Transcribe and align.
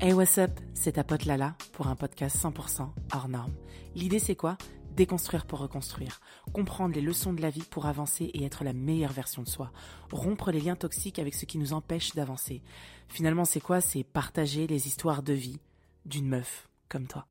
Hey 0.00 0.12
what's 0.12 0.38
up, 0.38 0.52
c'est 0.74 0.92
ta 0.92 1.02
pote 1.02 1.24
Lala 1.24 1.56
pour 1.72 1.88
un 1.88 1.96
podcast 1.96 2.36
100% 2.36 2.88
hors 3.12 3.28
norme. 3.28 3.52
L'idée 3.96 4.20
c'est 4.20 4.36
quoi? 4.36 4.56
Déconstruire 4.94 5.44
pour 5.44 5.58
reconstruire, 5.58 6.20
comprendre 6.52 6.94
les 6.94 7.00
leçons 7.00 7.32
de 7.32 7.42
la 7.42 7.50
vie 7.50 7.64
pour 7.68 7.86
avancer 7.86 8.26
et 8.26 8.44
être 8.44 8.62
la 8.62 8.72
meilleure 8.72 9.12
version 9.12 9.42
de 9.42 9.48
soi, 9.48 9.72
rompre 10.12 10.52
les 10.52 10.60
liens 10.60 10.76
toxiques 10.76 11.18
avec 11.18 11.34
ce 11.34 11.46
qui 11.46 11.58
nous 11.58 11.72
empêche 11.72 12.14
d'avancer. 12.14 12.62
Finalement 13.08 13.44
c'est 13.44 13.60
quoi? 13.60 13.80
C'est 13.80 14.04
partager 14.04 14.68
les 14.68 14.86
histoires 14.86 15.24
de 15.24 15.32
vie 15.32 15.58
d'une 16.06 16.28
meuf 16.28 16.68
comme 16.88 17.08
toi. 17.08 17.26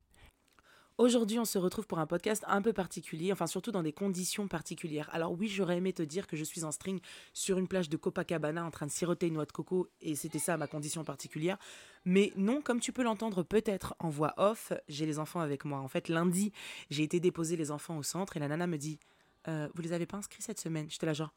Aujourd'hui, 0.98 1.38
on 1.38 1.44
se 1.44 1.58
retrouve 1.58 1.86
pour 1.86 2.00
un 2.00 2.08
podcast 2.08 2.42
un 2.48 2.60
peu 2.60 2.72
particulier, 2.72 3.32
enfin 3.32 3.46
surtout 3.46 3.70
dans 3.70 3.84
des 3.84 3.92
conditions 3.92 4.48
particulières. 4.48 5.08
Alors 5.12 5.30
oui, 5.30 5.46
j'aurais 5.46 5.76
aimé 5.76 5.92
te 5.92 6.02
dire 6.02 6.26
que 6.26 6.36
je 6.36 6.42
suis 6.42 6.64
en 6.64 6.72
string 6.72 6.98
sur 7.32 7.56
une 7.56 7.68
plage 7.68 7.88
de 7.88 7.96
Copacabana 7.96 8.64
en 8.64 8.72
train 8.72 8.86
de 8.86 8.90
siroter 8.90 9.28
une 9.28 9.34
noix 9.34 9.44
de 9.44 9.52
coco 9.52 9.88
et 10.00 10.16
c'était 10.16 10.40
ça 10.40 10.56
ma 10.56 10.66
condition 10.66 11.04
particulière. 11.04 11.56
Mais 12.04 12.32
non, 12.34 12.60
comme 12.60 12.80
tu 12.80 12.90
peux 12.90 13.04
l'entendre 13.04 13.44
peut-être 13.44 13.94
en 14.00 14.08
voix 14.08 14.34
off, 14.38 14.72
j'ai 14.88 15.06
les 15.06 15.20
enfants 15.20 15.38
avec 15.38 15.64
moi. 15.64 15.78
En 15.78 15.86
fait, 15.86 16.08
lundi, 16.08 16.52
j'ai 16.90 17.04
été 17.04 17.20
déposer 17.20 17.54
les 17.56 17.70
enfants 17.70 17.96
au 17.96 18.02
centre 18.02 18.36
et 18.36 18.40
la 18.40 18.48
nana 18.48 18.66
me 18.66 18.76
dit 18.76 18.98
euh, 19.46 19.68
Vous 19.76 19.82
les 19.82 19.92
avez 19.92 20.06
pas 20.06 20.16
inscrits 20.16 20.42
cette 20.42 20.58
semaine? 20.58 20.90
J'étais 20.90 21.06
là 21.06 21.12
genre 21.12 21.32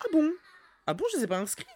Ah 0.00 0.08
bon? 0.10 0.30
Ah 0.86 0.94
bon, 0.94 1.04
je 1.12 1.18
les 1.18 1.24
ai 1.24 1.26
pas 1.26 1.38
inscrits? 1.38 1.66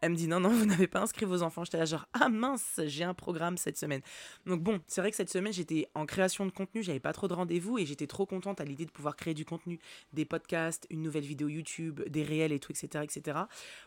Elle 0.00 0.12
me 0.12 0.16
dit 0.16 0.28
non, 0.28 0.40
non, 0.40 0.50
vous 0.50 0.66
n'avez 0.66 0.86
pas 0.86 1.00
inscrit 1.00 1.26
vos 1.26 1.42
enfants. 1.42 1.64
J'étais 1.64 1.78
là 1.78 1.84
genre, 1.84 2.06
ah 2.12 2.28
mince, 2.28 2.80
j'ai 2.86 3.04
un 3.04 3.14
programme 3.14 3.56
cette 3.56 3.78
semaine. 3.78 4.00
Donc 4.46 4.62
bon, 4.62 4.80
c'est 4.86 5.00
vrai 5.00 5.10
que 5.10 5.16
cette 5.16 5.30
semaine, 5.30 5.52
j'étais 5.52 5.88
en 5.94 6.06
création 6.06 6.46
de 6.46 6.50
contenu, 6.50 6.82
j'avais 6.82 7.00
pas 7.00 7.12
trop 7.12 7.28
de 7.28 7.34
rendez-vous 7.34 7.78
et 7.78 7.86
j'étais 7.86 8.06
trop 8.06 8.26
contente 8.26 8.60
à 8.60 8.64
l'idée 8.64 8.86
de 8.86 8.90
pouvoir 8.90 9.16
créer 9.16 9.34
du 9.34 9.44
contenu, 9.44 9.78
des 10.12 10.24
podcasts, 10.24 10.86
une 10.90 11.02
nouvelle 11.02 11.24
vidéo 11.24 11.48
YouTube, 11.48 12.00
des 12.08 12.22
réels 12.22 12.52
et 12.52 12.58
tout, 12.58 12.72
etc. 12.72 13.04
etc. 13.04 13.38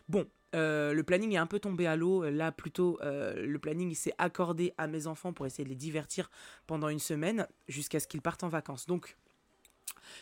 Bon, 0.08 0.26
euh, 0.54 0.92
le 0.92 1.02
planning 1.02 1.32
est 1.34 1.38
un 1.38 1.46
peu 1.46 1.58
tombé 1.58 1.86
à 1.86 1.96
l'eau. 1.96 2.28
Là, 2.28 2.52
plutôt, 2.52 2.98
euh, 3.02 3.46
le 3.46 3.58
planning 3.58 3.94
s'est 3.94 4.14
accordé 4.18 4.72
à 4.78 4.86
mes 4.86 5.06
enfants 5.06 5.32
pour 5.32 5.46
essayer 5.46 5.64
de 5.64 5.68
les 5.68 5.76
divertir 5.76 6.30
pendant 6.66 6.88
une 6.88 6.98
semaine 6.98 7.46
jusqu'à 7.68 8.00
ce 8.00 8.06
qu'ils 8.06 8.22
partent 8.22 8.44
en 8.44 8.48
vacances. 8.48 8.86
Donc, 8.86 9.16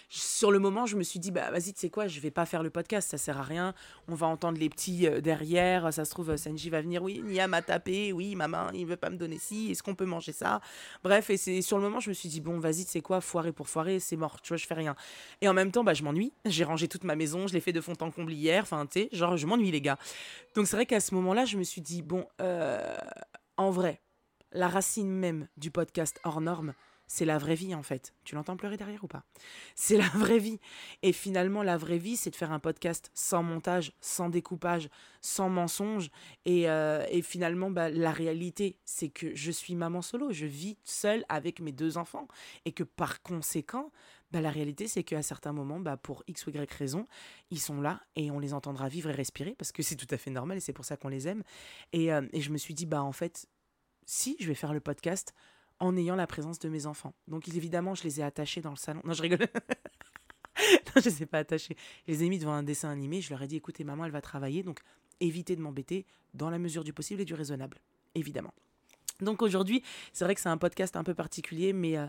sur 0.08 0.50
le 0.50 0.58
moment, 0.58 0.86
je 0.86 0.96
me 0.96 1.02
suis 1.02 1.18
dit, 1.18 1.30
bah 1.30 1.50
vas-y, 1.50 1.72
tu 1.72 1.80
sais 1.80 1.90
quoi, 1.90 2.06
je 2.06 2.20
vais 2.20 2.30
pas 2.30 2.46
faire 2.46 2.62
le 2.62 2.70
podcast, 2.70 3.10
ça 3.10 3.18
sert 3.18 3.38
à 3.38 3.42
rien. 3.42 3.74
On 4.08 4.14
va 4.14 4.26
entendre 4.26 4.58
les 4.58 4.68
petits 4.68 5.06
euh, 5.06 5.20
derrière. 5.20 5.92
Ça 5.92 6.04
se 6.04 6.10
trouve, 6.10 6.36
Senji 6.36 6.70
va 6.70 6.80
venir, 6.80 7.02
oui, 7.02 7.20
Nia 7.24 7.48
m'a 7.48 7.62
tapé, 7.62 8.12
oui, 8.12 8.34
maman, 8.36 8.70
il 8.72 8.86
veut 8.86 8.96
pas 8.96 9.10
me 9.10 9.16
donner 9.16 9.38
ci, 9.38 9.70
est-ce 9.70 9.82
qu'on 9.82 9.94
peut 9.94 10.04
manger 10.04 10.32
ça? 10.32 10.60
Bref, 11.02 11.30
et 11.30 11.36
c'est 11.36 11.62
sur 11.62 11.78
le 11.78 11.84
moment, 11.84 12.00
je 12.00 12.08
me 12.08 12.14
suis 12.14 12.28
dit, 12.28 12.40
bon, 12.40 12.58
vas-y, 12.58 12.84
tu 12.84 12.90
sais 12.90 13.00
quoi, 13.00 13.20
foirer 13.20 13.52
pour 13.52 13.68
foirer, 13.68 14.00
c'est 14.00 14.16
mort, 14.16 14.40
tu 14.40 14.48
vois, 14.48 14.56
je 14.56 14.66
fais 14.66 14.74
rien. 14.74 14.94
Et 15.40 15.48
en 15.48 15.54
même 15.54 15.70
temps, 15.70 15.84
bah, 15.84 15.94
je 15.94 16.02
m'ennuie. 16.02 16.32
J'ai 16.44 16.64
rangé 16.64 16.88
toute 16.88 17.04
ma 17.04 17.16
maison, 17.16 17.46
je 17.46 17.54
l'ai 17.54 17.60
fait 17.60 17.72
de 17.72 17.80
fond 17.80 17.94
en 18.00 18.10
comble 18.10 18.32
hier, 18.32 18.62
enfin, 18.62 18.86
tu 18.86 19.00
sais, 19.00 19.08
genre, 19.12 19.36
je 19.36 19.46
m'ennuie, 19.46 19.70
les 19.70 19.80
gars. 19.80 19.98
Donc 20.54 20.66
c'est 20.66 20.76
vrai 20.76 20.86
qu'à 20.86 21.00
ce 21.00 21.14
moment-là, 21.14 21.44
je 21.44 21.56
me 21.56 21.62
suis 21.62 21.80
dit, 21.80 22.02
bon, 22.02 22.26
euh, 22.40 22.96
en 23.56 23.70
vrai, 23.70 24.00
la 24.52 24.68
racine 24.68 25.10
même 25.10 25.48
du 25.56 25.70
podcast 25.70 26.20
hors 26.24 26.40
norme, 26.40 26.74
c'est 27.06 27.24
la 27.24 27.38
vraie 27.38 27.54
vie 27.54 27.74
en 27.74 27.82
fait. 27.82 28.12
Tu 28.24 28.34
l'entends 28.34 28.56
pleurer 28.56 28.76
derrière 28.76 29.04
ou 29.04 29.06
pas? 29.06 29.24
C'est 29.74 29.96
la 29.96 30.08
vraie 30.08 30.38
vie. 30.38 30.58
Et 31.02 31.12
finalement, 31.12 31.62
la 31.62 31.76
vraie 31.76 31.98
vie, 31.98 32.16
c'est 32.16 32.30
de 32.30 32.36
faire 32.36 32.52
un 32.52 32.58
podcast 32.58 33.10
sans 33.14 33.42
montage, 33.42 33.92
sans 34.00 34.28
découpage, 34.28 34.88
sans 35.20 35.48
mensonge. 35.48 36.10
Et, 36.44 36.68
euh, 36.68 37.04
finalement, 37.22 37.70
bah, 37.70 37.88
la 37.90 38.10
réalité, 38.10 38.76
c'est 38.84 39.08
que 39.08 39.34
je 39.34 39.50
suis 39.50 39.74
maman 39.74 40.02
solo. 40.02 40.32
Je 40.32 40.46
vis 40.46 40.78
seule 40.84 41.24
avec 41.28 41.60
mes 41.60 41.72
deux 41.72 41.98
enfants. 41.98 42.26
Et 42.64 42.72
que 42.72 42.82
par 42.82 43.22
conséquent, 43.22 43.92
bah, 44.32 44.40
la 44.40 44.50
réalité, 44.50 44.88
c'est 44.88 45.04
qu'à 45.04 45.22
certains 45.22 45.52
moments, 45.52 45.80
bah, 45.80 45.96
pour 45.96 46.24
X 46.26 46.46
ou 46.46 46.50
Y 46.50 46.72
raison, 46.72 47.06
ils 47.50 47.60
sont 47.60 47.80
là 47.80 48.00
et 48.16 48.30
on 48.30 48.38
les 48.38 48.54
entendra 48.54 48.88
vivre 48.88 49.10
et 49.10 49.12
respirer 49.12 49.54
parce 49.56 49.70
que 49.70 49.82
c'est 49.82 49.96
tout 49.96 50.08
à 50.10 50.16
fait 50.16 50.30
normal 50.30 50.56
et 50.56 50.60
c'est 50.60 50.72
pour 50.72 50.84
ça 50.84 50.96
qu'on 50.96 51.08
les 51.08 51.28
aime. 51.28 51.42
Et, 51.92 52.12
euh, 52.12 52.26
et 52.32 52.40
je 52.40 52.50
me 52.50 52.58
suis 52.58 52.74
dit, 52.74 52.86
bah 52.86 53.02
en 53.02 53.12
fait, 53.12 53.46
si 54.04 54.36
je 54.40 54.48
vais 54.48 54.54
faire 54.54 54.72
le 54.72 54.80
podcast 54.80 55.32
en 55.80 55.96
ayant 55.96 56.16
la 56.16 56.26
présence 56.26 56.58
de 56.58 56.68
mes 56.68 56.86
enfants. 56.86 57.14
Donc 57.28 57.48
évidemment, 57.48 57.94
je 57.94 58.04
les 58.04 58.20
ai 58.20 58.22
attachés 58.22 58.60
dans 58.60 58.70
le 58.70 58.76
salon. 58.76 59.00
Non, 59.04 59.12
je 59.12 59.22
rigole. 59.22 59.38
non, 60.58 61.02
je 61.02 61.08
les 61.08 61.22
ai 61.22 61.26
pas 61.26 61.38
attachés. 61.38 61.76
Je 62.06 62.12
les 62.12 62.24
ai 62.24 62.28
mis 62.28 62.38
devant 62.38 62.52
un 62.52 62.62
dessin 62.62 62.90
animé. 62.90 63.20
Je 63.20 63.30
leur 63.30 63.42
ai 63.42 63.46
dit, 63.46 63.56
écoutez, 63.56 63.84
maman, 63.84 64.04
elle 64.04 64.12
va 64.12 64.20
travailler, 64.20 64.62
donc 64.62 64.80
évitez 65.20 65.56
de 65.56 65.60
m'embêter 65.60 66.06
dans 66.34 66.50
la 66.50 66.58
mesure 66.58 66.84
du 66.84 66.92
possible 66.92 67.20
et 67.20 67.24
du 67.24 67.34
raisonnable, 67.34 67.78
évidemment. 68.14 68.52
Donc 69.20 69.42
aujourd'hui, 69.42 69.82
c'est 70.12 70.24
vrai 70.24 70.34
que 70.34 70.40
c'est 70.40 70.48
un 70.48 70.58
podcast 70.58 70.96
un 70.96 71.04
peu 71.04 71.14
particulier, 71.14 71.72
mais, 71.72 71.96
euh, 71.96 72.06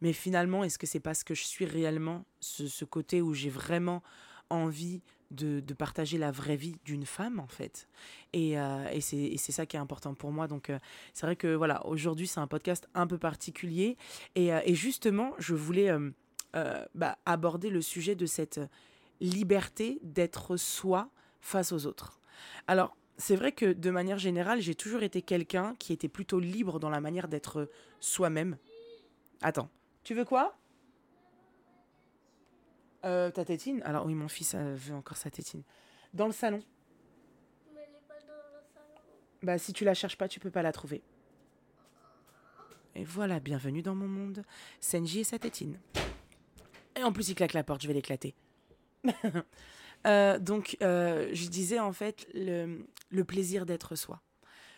mais 0.00 0.12
finalement, 0.12 0.62
est-ce 0.64 0.78
que 0.78 0.86
c'est 0.86 1.00
parce 1.00 1.24
que 1.24 1.34
je 1.34 1.44
suis 1.44 1.64
réellement? 1.64 2.24
Ce 2.40 2.84
côté 2.84 3.22
où 3.22 3.32
j'ai 3.32 3.50
vraiment 3.50 4.02
envie 4.50 5.02
de, 5.30 5.60
partager 5.74 6.18
la 6.18 6.30
vraie 6.30 6.56
vie 6.56 6.76
d'une 6.84 7.06
femme 7.06 7.40
en 7.40 7.46
fait. 7.46 7.88
Et, 8.32 8.58
euh, 8.58 8.88
et 8.92 9.00
c'est 9.00 9.52
ça 9.52 9.66
qui 9.66 9.76
est 9.76 9.80
important 9.80 10.14
pour 10.14 10.32
moi. 10.32 10.48
Donc 10.48 10.70
euh, 10.70 10.78
c'est 11.14 11.26
vrai 11.26 11.36
que 11.36 11.54
voilà 11.54 11.86
aujourd'hui 11.86 12.26
c'est 12.26 12.40
un 12.40 12.46
podcast 12.46 12.88
un 12.94 13.06
peu 13.06 13.18
particulier. 13.18 13.96
Et, 14.34 14.52
euh, 14.52 14.60
et 14.64 14.74
justement 14.74 15.32
je 15.38 15.54
voulais 15.54 15.90
bah, 16.94 17.18
aborder 17.26 17.70
le 17.70 17.80
sujet 17.80 18.14
de 18.14 18.26
cette 18.26 18.60
liberté 19.20 20.00
d'être 20.02 20.56
soi 20.56 21.10
face 21.40 21.72
aux 21.72 21.86
autres. 21.86 22.20
Alors 22.66 22.96
c'est 23.16 23.36
vrai 23.36 23.52
que 23.52 23.72
de 23.72 23.90
manière 23.90 24.18
générale 24.18 24.60
j'ai 24.60 24.74
toujours 24.74 25.02
été 25.02 25.22
quelqu'un 25.22 25.74
qui 25.78 25.92
était 25.92 26.08
plutôt 26.08 26.40
libre 26.40 26.80
dans 26.80 26.90
la 26.90 27.00
manière 27.00 27.28
d'être 27.28 27.70
soi-même. 28.00 28.56
Attends 29.42 29.70
tu 30.02 30.14
veux 30.14 30.24
quoi? 30.24 30.59
Euh, 33.04 33.30
ta 33.30 33.44
tétine 33.44 33.82
Alors 33.84 34.06
oui, 34.06 34.14
mon 34.14 34.28
fils 34.28 34.54
veut 34.54 34.94
encore 34.94 35.16
sa 35.16 35.30
tétine. 35.30 35.62
Dans 36.14 36.26
le 36.26 36.32
salon. 36.32 36.62
Mais 37.74 37.80
elle 37.82 37.94
est 37.94 38.08
pas 38.08 38.20
dans 38.26 38.34
le 38.34 38.62
salon. 38.74 39.02
Bah 39.42 39.58
si 39.58 39.72
tu 39.72 39.84
la 39.84 39.94
cherches 39.94 40.16
pas, 40.16 40.28
tu 40.28 40.40
peux 40.40 40.50
pas 40.50 40.62
la 40.62 40.72
trouver. 40.72 41.02
Et 42.94 43.04
voilà, 43.04 43.40
bienvenue 43.40 43.82
dans 43.82 43.94
mon 43.94 44.08
monde. 44.08 44.42
Senji 44.80 45.20
et 45.20 45.24
sa 45.24 45.38
tétine. 45.38 45.78
Et 46.96 47.02
en 47.02 47.12
plus, 47.12 47.28
il 47.28 47.34
claque 47.34 47.52
la 47.52 47.62
porte, 47.62 47.82
je 47.82 47.88
vais 47.88 47.94
l'éclater. 47.94 48.34
Euh, 50.06 50.38
donc, 50.38 50.78
euh, 50.80 51.28
je 51.34 51.48
disais 51.48 51.78
en 51.78 51.92
fait 51.92 52.26
le, 52.32 52.86
le 53.10 53.22
plaisir 53.22 53.66
d'être 53.66 53.96
soi. 53.96 54.22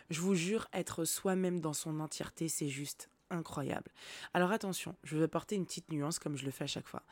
Je 0.09 0.19
vous 0.19 0.35
jure, 0.35 0.67
être 0.73 1.05
soi-même 1.05 1.61
dans 1.61 1.71
son 1.71 2.01
entièreté, 2.01 2.49
c'est 2.49 2.67
juste 2.67 3.09
incroyable. 3.29 3.89
Alors 4.33 4.51
attention, 4.51 4.97
je 5.03 5.17
vais 5.17 5.29
porter 5.29 5.55
une 5.55 5.65
petite 5.65 5.89
nuance 5.89 6.19
comme 6.19 6.35
je 6.35 6.43
le 6.43 6.51
fais 6.51 6.65
à 6.65 6.67
chaque 6.67 6.89
fois 6.89 7.03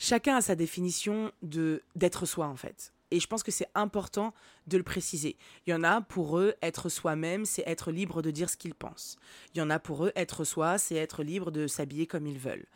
chacun 0.00 0.36
a 0.36 0.40
sa 0.40 0.56
définition 0.56 1.30
de 1.42 1.84
d'être 1.94 2.26
soi 2.26 2.48
en 2.48 2.56
fait. 2.56 2.92
Et 3.12 3.20
je 3.20 3.26
pense 3.26 3.42
que 3.42 3.50
c'est 3.50 3.68
important 3.74 4.32
de 4.68 4.76
le 4.76 4.82
préciser. 4.82 5.36
Il 5.66 5.70
y 5.70 5.74
en 5.74 5.82
a 5.82 6.00
pour 6.00 6.38
eux, 6.38 6.54
être 6.62 6.88
soi-même, 6.88 7.44
c'est 7.44 7.64
être 7.66 7.90
libre 7.90 8.22
de 8.22 8.30
dire 8.30 8.48
ce 8.48 8.56
qu'ils 8.56 8.74
pensent. 8.74 9.16
Il 9.52 9.58
y 9.58 9.60
en 9.60 9.68
a 9.68 9.80
pour 9.80 10.06
eux, 10.06 10.12
être 10.14 10.44
soi, 10.44 10.78
c'est 10.78 10.94
être 10.94 11.24
libre 11.24 11.50
de 11.50 11.66
s'habiller 11.66 12.06
comme 12.06 12.26
ils 12.26 12.38
veulent. 12.38 12.66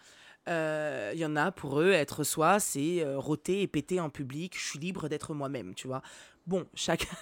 Euh, 0.48 1.12
il 1.14 1.20
y 1.20 1.24
en 1.24 1.36
a 1.36 1.52
pour 1.52 1.80
eux, 1.80 1.92
être 1.92 2.24
soi, 2.24 2.58
c'est 2.58 3.00
euh, 3.00 3.16
rôter 3.16 3.62
et 3.62 3.68
péter 3.68 4.00
en 4.00 4.10
public. 4.10 4.58
Je 4.58 4.70
suis 4.70 4.78
libre 4.80 5.08
d'être 5.08 5.34
moi-même, 5.34 5.72
tu 5.74 5.86
vois. 5.86 6.02
Bon, 6.48 6.66
chacun, 6.74 7.16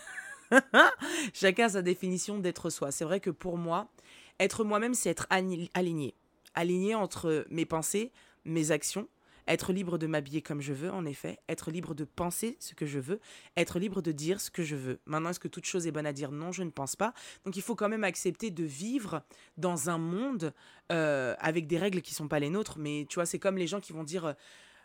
chacun 1.34 1.66
a 1.66 1.68
sa 1.68 1.82
définition 1.82 2.38
d'être 2.38 2.70
soi. 2.70 2.90
C'est 2.92 3.04
vrai 3.04 3.20
que 3.20 3.30
pour 3.30 3.58
moi, 3.58 3.92
être 4.40 4.64
moi-même, 4.64 4.94
c'est 4.94 5.10
être 5.10 5.26
aligné. 5.28 6.14
Aligné 6.54 6.94
entre 6.94 7.44
mes 7.50 7.66
pensées, 7.66 8.10
mes 8.46 8.70
actions, 8.70 9.06
être 9.46 9.72
libre 9.72 9.98
de 9.98 10.06
m'habiller 10.06 10.42
comme 10.42 10.60
je 10.60 10.72
veux, 10.72 10.90
en 10.90 11.04
effet. 11.04 11.38
Être 11.48 11.70
libre 11.70 11.94
de 11.94 12.04
penser 12.04 12.56
ce 12.60 12.74
que 12.74 12.86
je 12.86 12.98
veux. 12.98 13.20
Être 13.56 13.78
libre 13.78 14.02
de 14.02 14.12
dire 14.12 14.40
ce 14.40 14.50
que 14.50 14.62
je 14.62 14.76
veux. 14.76 15.00
Maintenant, 15.06 15.30
est-ce 15.30 15.40
que 15.40 15.48
toute 15.48 15.66
chose 15.66 15.86
est 15.86 15.92
bonne 15.92 16.06
à 16.06 16.12
dire? 16.12 16.32
Non, 16.32 16.52
je 16.52 16.62
ne 16.62 16.70
pense 16.70 16.96
pas. 16.96 17.14
Donc, 17.44 17.56
il 17.56 17.62
faut 17.62 17.74
quand 17.74 17.88
même 17.88 18.04
accepter 18.04 18.50
de 18.50 18.64
vivre 18.64 19.22
dans 19.56 19.90
un 19.90 19.98
monde 19.98 20.52
euh, 20.90 21.34
avec 21.38 21.66
des 21.66 21.78
règles 21.78 22.02
qui 22.02 22.12
ne 22.12 22.16
sont 22.16 22.28
pas 22.28 22.38
les 22.38 22.50
nôtres. 22.50 22.78
Mais 22.78 23.06
tu 23.08 23.16
vois, 23.16 23.26
c'est 23.26 23.38
comme 23.38 23.56
les 23.56 23.66
gens 23.66 23.80
qui 23.80 23.92
vont 23.92 24.04
dire... 24.04 24.34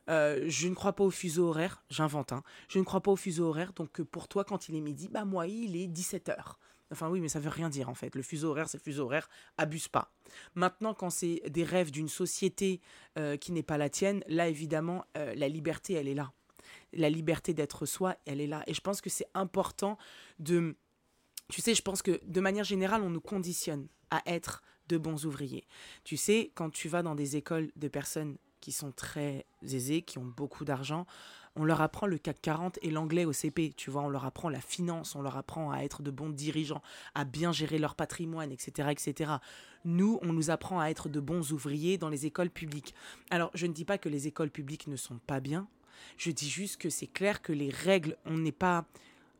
Euh, 0.09 0.45
je 0.47 0.69
ne 0.69 0.73
crois 0.73 0.93
pas 0.93 1.03
au 1.03 1.11
fuseau 1.11 1.49
horaire, 1.49 1.83
j'invente, 1.89 2.31
hein. 2.31 2.41
Je 2.69 2.79
ne 2.79 2.85
crois 2.85 3.01
pas 3.01 3.11
au 3.11 3.17
fuseau 3.17 3.49
horaire, 3.49 3.73
donc 3.73 4.01
pour 4.03 4.29
toi, 4.29 4.45
quand 4.45 4.69
il 4.69 4.75
est 4.75 4.79
midi, 4.79 5.09
bah 5.11 5.25
moi, 5.25 5.47
il 5.47 5.75
est 5.75 5.87
17h. 5.87 6.55
Enfin 6.91 7.09
oui, 7.09 7.19
mais 7.19 7.27
ça 7.27 7.39
veut 7.39 7.49
rien 7.49 7.69
dire 7.69 7.89
en 7.89 7.93
fait. 7.93 8.15
Le 8.15 8.21
fuseau 8.21 8.49
horaire, 8.49 8.69
c'est 8.69 8.81
fuseau 8.81 9.05
horaire, 9.05 9.29
abuse 9.57 9.87
pas. 9.87 10.11
Maintenant, 10.55 10.93
quand 10.93 11.09
c'est 11.09 11.41
des 11.49 11.63
rêves 11.63 11.91
d'une 11.91 12.07
société 12.07 12.81
euh, 13.17 13.37
qui 13.37 13.51
n'est 13.51 13.63
pas 13.63 13.77
la 13.77 13.89
tienne, 13.89 14.23
là 14.27 14.47
évidemment, 14.47 15.05
euh, 15.17 15.33
la 15.35 15.47
liberté, 15.47 15.93
elle 15.93 16.07
est 16.07 16.13
là. 16.13 16.31
La 16.93 17.09
liberté 17.09 17.53
d'être 17.53 17.85
soi, 17.85 18.15
elle 18.25 18.39
est 18.39 18.47
là. 18.47 18.63
Et 18.67 18.73
je 18.73 18.81
pense 18.81 19.01
que 19.01 19.09
c'est 19.09 19.27
important 19.33 19.97
de... 20.39 20.75
Tu 21.49 21.61
sais, 21.61 21.75
je 21.75 21.81
pense 21.81 22.01
que 22.01 22.19
de 22.25 22.41
manière 22.41 22.63
générale, 22.63 23.01
on 23.01 23.09
nous 23.09 23.21
conditionne 23.21 23.87
à 24.09 24.21
être 24.25 24.61
de 24.87 24.97
bons 24.97 25.25
ouvriers. 25.25 25.67
Tu 26.03 26.17
sais, 26.17 26.51
quand 26.55 26.69
tu 26.69 26.87
vas 26.87 27.03
dans 27.03 27.15
des 27.15 27.35
écoles 27.35 27.71
de 27.75 27.87
personnes 27.87 28.37
qui 28.61 28.71
sont 28.71 28.91
très 28.91 29.45
aisées, 29.61 30.01
qui 30.01 30.17
ont 30.17 30.25
beaucoup 30.25 30.65
d'argent, 30.65 31.05
on 31.57 31.65
leur 31.65 31.81
apprend 31.81 32.07
le 32.07 32.17
CAC 32.17 32.41
40 32.41 32.79
et 32.81 32.91
l'anglais 32.91 33.25
au 33.25 33.33
CP, 33.33 33.73
tu 33.75 33.89
vois, 33.89 34.03
on 34.03 34.09
leur 34.09 34.25
apprend 34.25 34.49
la 34.49 34.61
finance, 34.61 35.15
on 35.15 35.21
leur 35.21 35.37
apprend 35.37 35.71
à 35.71 35.79
être 35.79 36.01
de 36.01 36.11
bons 36.11 36.29
dirigeants, 36.29 36.81
à 37.15 37.25
bien 37.25 37.51
gérer 37.51 37.79
leur 37.79 37.95
patrimoine, 37.95 38.51
etc., 38.51 38.89
etc. 38.91 39.31
Nous, 39.83 40.19
on 40.21 40.33
nous 40.33 40.49
apprend 40.49 40.79
à 40.79 40.87
être 40.87 41.09
de 41.09 41.19
bons 41.19 41.51
ouvriers 41.51 41.97
dans 41.97 42.09
les 42.09 42.25
écoles 42.25 42.49
publiques. 42.49 42.93
Alors, 43.29 43.51
je 43.53 43.65
ne 43.65 43.73
dis 43.73 43.85
pas 43.85 43.97
que 43.97 44.09
les 44.09 44.27
écoles 44.27 44.51
publiques 44.51 44.87
ne 44.87 44.95
sont 44.95 45.19
pas 45.25 45.39
bien, 45.39 45.67
je 46.17 46.31
dis 46.31 46.49
juste 46.49 46.77
que 46.77 46.89
c'est 46.89 47.07
clair 47.07 47.41
que 47.41 47.53
les 47.53 47.69
règles, 47.69 48.17
on 48.25 48.37
n'est 48.37 48.51
pas 48.51 48.85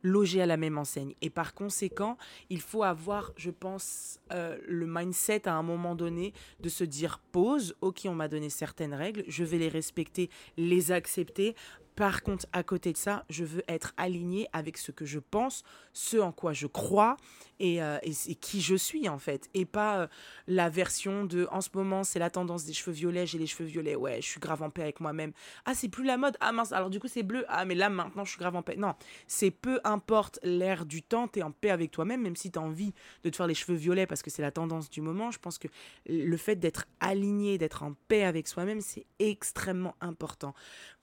loger 0.02 0.40
à 0.40 0.46
la 0.46 0.56
même 0.56 0.78
enseigne. 0.78 1.14
Et 1.22 1.30
par 1.30 1.54
conséquent, 1.54 2.16
il 2.50 2.60
faut 2.60 2.82
avoir, 2.82 3.32
je 3.36 3.50
pense, 3.50 4.20
euh, 4.32 4.56
le 4.66 4.86
mindset 4.86 5.48
à 5.48 5.54
un 5.54 5.62
moment 5.62 5.94
donné 5.94 6.32
de 6.60 6.68
se 6.68 6.84
dire 6.84 7.20
pause, 7.32 7.74
ok, 7.80 8.02
on 8.04 8.14
m'a 8.14 8.28
donné 8.28 8.48
certaines 8.48 8.94
règles, 8.94 9.24
je 9.26 9.44
vais 9.44 9.58
les 9.58 9.68
respecter, 9.68 10.30
les 10.56 10.92
accepter. 10.92 11.54
Par 11.98 12.22
contre, 12.22 12.46
à 12.52 12.62
côté 12.62 12.92
de 12.92 12.96
ça, 12.96 13.24
je 13.28 13.44
veux 13.44 13.64
être 13.66 13.92
aligné 13.96 14.46
avec 14.52 14.78
ce 14.78 14.92
que 14.92 15.04
je 15.04 15.18
pense, 15.18 15.64
ce 15.92 16.16
en 16.16 16.30
quoi 16.30 16.52
je 16.52 16.68
crois 16.68 17.16
et, 17.58 17.82
euh, 17.82 17.98
qui 18.40 18.60
je 18.60 18.76
suis 18.76 19.08
en 19.08 19.18
fait. 19.18 19.50
Et 19.52 19.64
pas 19.64 20.02
euh, 20.02 20.06
la 20.46 20.68
version 20.68 21.24
de 21.24 21.48
en 21.50 21.60
ce 21.60 21.70
moment, 21.74 22.04
c'est 22.04 22.20
la 22.20 22.30
tendance 22.30 22.64
des 22.64 22.72
cheveux 22.72 22.92
violets, 22.92 23.26
j'ai 23.26 23.38
les 23.38 23.48
cheveux 23.48 23.68
violets, 23.68 23.96
ouais, 23.96 24.22
je 24.22 24.28
suis 24.28 24.38
grave 24.38 24.62
en 24.62 24.70
paix 24.70 24.82
avec 24.82 25.00
moi-même. 25.00 25.32
Ah, 25.64 25.74
c'est 25.74 25.88
plus 25.88 26.04
la 26.04 26.16
mode, 26.18 26.36
ah 26.38 26.52
mince, 26.52 26.70
alors 26.70 26.88
du 26.88 27.00
coup 27.00 27.08
c'est 27.08 27.24
bleu, 27.24 27.44
ah 27.48 27.64
mais 27.64 27.74
là 27.74 27.88
maintenant 27.88 28.24
je 28.24 28.30
suis 28.30 28.38
grave 28.38 28.54
en 28.54 28.62
paix. 28.62 28.76
Non, 28.76 28.94
c'est 29.26 29.50
peu 29.50 29.80
importe 29.82 30.38
l'air 30.44 30.86
du 30.86 31.02
temps, 31.02 31.26
tu 31.26 31.40
es 31.40 31.42
en 31.42 31.50
paix 31.50 31.70
avec 31.70 31.90
toi-même, 31.90 32.22
même 32.22 32.36
si 32.36 32.52
tu 32.52 32.60
as 32.60 32.62
envie 32.62 32.94
de 33.24 33.30
te 33.30 33.34
faire 33.34 33.48
les 33.48 33.54
cheveux 33.54 33.76
violets 33.76 34.06
parce 34.06 34.22
que 34.22 34.30
c'est 34.30 34.42
la 34.42 34.52
tendance 34.52 34.88
du 34.88 35.00
moment. 35.00 35.32
Je 35.32 35.40
pense 35.40 35.58
que 35.58 35.66
le 36.06 36.36
fait 36.36 36.54
d'être 36.54 36.84
aligné, 37.00 37.58
d'être 37.58 37.82
en 37.82 37.94
paix 38.06 38.22
avec 38.22 38.46
soi-même, 38.46 38.82
c'est 38.82 39.06
extrêmement 39.18 39.96
important 40.00 40.54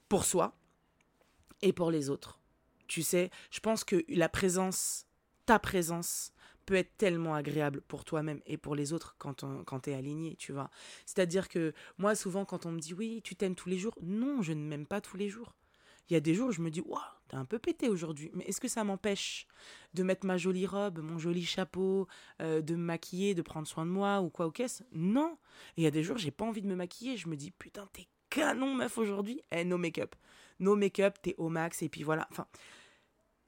pour 0.07 0.23
soi 0.23 0.55
et 1.61 1.73
pour 1.73 1.91
les 1.91 2.09
autres. 2.09 2.39
Tu 2.87 3.01
sais, 3.01 3.31
je 3.49 3.59
pense 3.59 3.83
que 3.83 4.03
la 4.07 4.29
présence, 4.29 5.05
ta 5.45 5.59
présence, 5.59 6.31
peut 6.65 6.75
être 6.75 6.97
tellement 6.97 7.35
agréable 7.35 7.81
pour 7.81 8.05
toi-même 8.05 8.41
et 8.45 8.57
pour 8.57 8.75
les 8.75 8.91
autres 8.93 9.15
quand, 9.17 9.45
quand 9.65 9.81
tu 9.81 9.91
es 9.91 9.93
aligné, 9.93 10.35
tu 10.35 10.51
vois. 10.51 10.69
C'est-à-dire 11.05 11.47
que 11.47 11.73
moi, 11.97 12.15
souvent, 12.15 12.45
quand 12.45 12.65
on 12.65 12.71
me 12.71 12.79
dit 12.79 12.93
oui, 12.93 13.21
tu 13.23 13.35
t'aimes 13.35 13.55
tous 13.55 13.69
les 13.69 13.77
jours, 13.77 13.95
non, 14.01 14.41
je 14.41 14.53
ne 14.53 14.63
m'aime 14.63 14.87
pas 14.87 15.01
tous 15.01 15.17
les 15.17 15.29
jours. 15.29 15.55
Il 16.09 16.13
y 16.13 16.15
a 16.15 16.19
des 16.19 16.35
jours 16.35 16.51
je 16.51 16.61
me 16.61 16.69
dis, 16.69 16.81
waouh, 16.81 17.01
t'es 17.27 17.35
un 17.35 17.45
peu 17.45 17.57
pété 17.57 17.89
aujourd'hui. 17.89 18.29
Mais 18.33 18.43
est-ce 18.45 18.61
que 18.61 18.67
ça 18.67 18.83
m'empêche 18.83 19.47
de 19.93 20.03
mettre 20.03 20.25
ma 20.25 20.37
jolie 20.37 20.67
robe, 20.67 20.99
mon 20.99 21.17
joli 21.17 21.43
chapeau, 21.43 22.07
euh, 22.41 22.61
de 22.61 22.75
me 22.75 22.83
maquiller, 22.83 23.33
de 23.33 23.41
prendre 23.41 23.67
soin 23.67 23.85
de 23.85 23.91
moi 23.91 24.21
ou 24.21 24.29
quoi 24.29 24.45
au 24.45 24.51
caisse 24.51 24.83
Non. 24.91 25.37
il 25.77 25.83
y 25.83 25.87
a 25.87 25.91
des 25.91 26.03
jours, 26.03 26.17
j'ai 26.17 26.31
pas 26.31 26.45
envie 26.45 26.61
de 26.61 26.67
me 26.67 26.75
maquiller. 26.75 27.17
Je 27.17 27.27
me 27.27 27.35
dis, 27.35 27.49
putain, 27.51 27.87
t'es 27.91 28.07
canon, 28.29 28.75
meuf, 28.75 28.97
aujourd'hui. 28.97 29.41
Eh, 29.51 29.63
no 29.63 29.77
make-up 29.77 30.15
no 30.59 30.75
make-up, 30.75 31.15
t'es 31.21 31.35
au 31.37 31.49
max, 31.49 31.81
et 31.81 31.89
puis 31.89 32.03
voilà. 32.03 32.27
Enfin, 32.31 32.47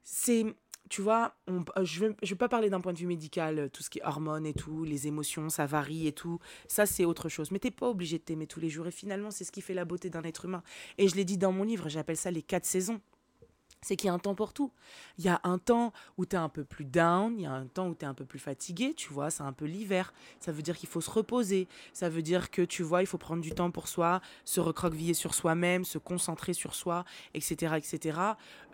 c'est, 0.04 0.46
tu 0.90 1.02
vois, 1.02 1.36
je 1.84 2.06
ne 2.06 2.14
vais 2.22 2.36
pas 2.36 2.50
parler 2.50 2.70
d'un 2.70 2.80
point 2.80 2.94
de 2.94 2.98
vue 2.98 3.08
médical, 3.08 3.60
euh, 3.60 3.70
tout 3.70 3.84
ce 3.84 3.90
qui 3.90 4.00
est 4.00 4.06
hormones 4.06 4.46
et 4.46 4.54
tout, 4.54 4.84
les 4.84 5.08
émotions, 5.08 5.50
ça 5.50 5.66
varie 5.66 6.08
et 6.08 6.14
tout. 6.14 6.40
Ça, 6.68 6.86
c'est 6.86 7.06
autre 7.06 7.30
chose. 7.30 7.52
Mais 7.52 7.60
t'es 7.60 7.72
pas 7.72 7.90
obligé 7.90 8.18
de 8.18 8.24
t'aimer 8.24 8.48
tous 8.48 8.60
les 8.60 8.70
jours. 8.70 8.88
Et 8.88 8.92
finalement, 8.92 9.32
c'est 9.32 9.44
ce 9.44 9.52
qui 9.52 9.62
fait 9.62 9.74
la 9.74 9.86
beauté 9.86 10.10
d'un 10.10 10.24
être 10.24 10.46
humain. 10.46 10.64
Et 10.98 11.08
je 11.08 11.16
l'ai 11.16 11.26
dit 11.26 11.38
dans 11.38 11.52
mon 11.52 11.64
livre, 11.64 11.90
j'appelle 11.90 12.18
ça 12.18 12.32
les 12.32 12.42
quatre 12.42 12.66
saisons 12.66 13.02
c'est 13.82 13.96
qu'il 13.96 14.08
y 14.08 14.10
a 14.10 14.14
un 14.14 14.20
temps 14.20 14.36
pour 14.36 14.54
tout. 14.54 14.72
Il 15.18 15.26
y 15.26 15.30
a 15.30 15.40
un 15.44 15.60
temps 15.60 15.94
où 16.18 16.26
tu 16.26 16.36
es 16.36 16.40
un 16.40 16.50
peu 16.50 16.64
plus 16.64 16.86
down, 16.86 17.36
il 17.38 17.44
y 17.44 17.46
a 17.46 17.52
un 17.52 17.68
temps 17.68 17.88
où 17.88 17.96
tu 17.96 18.06
es 18.06 18.08
un 18.08 18.14
peu 18.14 18.26
plus 18.26 18.40
fatigué, 18.40 18.94
tu 18.96 19.14
vois, 19.14 19.30
c'est 19.30 19.44
un 19.44 19.54
peu 19.54 19.66
l'hiver. 19.66 20.14
Ça 20.40 20.52
veut 20.52 20.62
dire 20.62 20.78
qu'il 20.78 20.90
faut 20.90 21.02
se 21.02 21.10
reposer, 21.10 21.68
ça 21.94 22.10
veut 22.10 22.22
dire 22.22 22.50
que, 22.50 22.64
tu 22.64 22.84
vois, 22.84 23.02
il 23.02 23.06
faut 23.06 23.18
prendre 23.18 23.42
du 23.42 23.52
temps 23.52 23.72
pour 23.72 23.88
soi, 23.88 24.22
se 24.46 24.60
recroqueviller 24.60 25.14
sur 25.14 25.34
soi-même, 25.34 25.86
se 25.86 25.98
concentrer 25.98 26.54
sur 26.54 26.74
soi, 26.74 27.06
etc., 27.34 27.76
etc., 27.78 28.20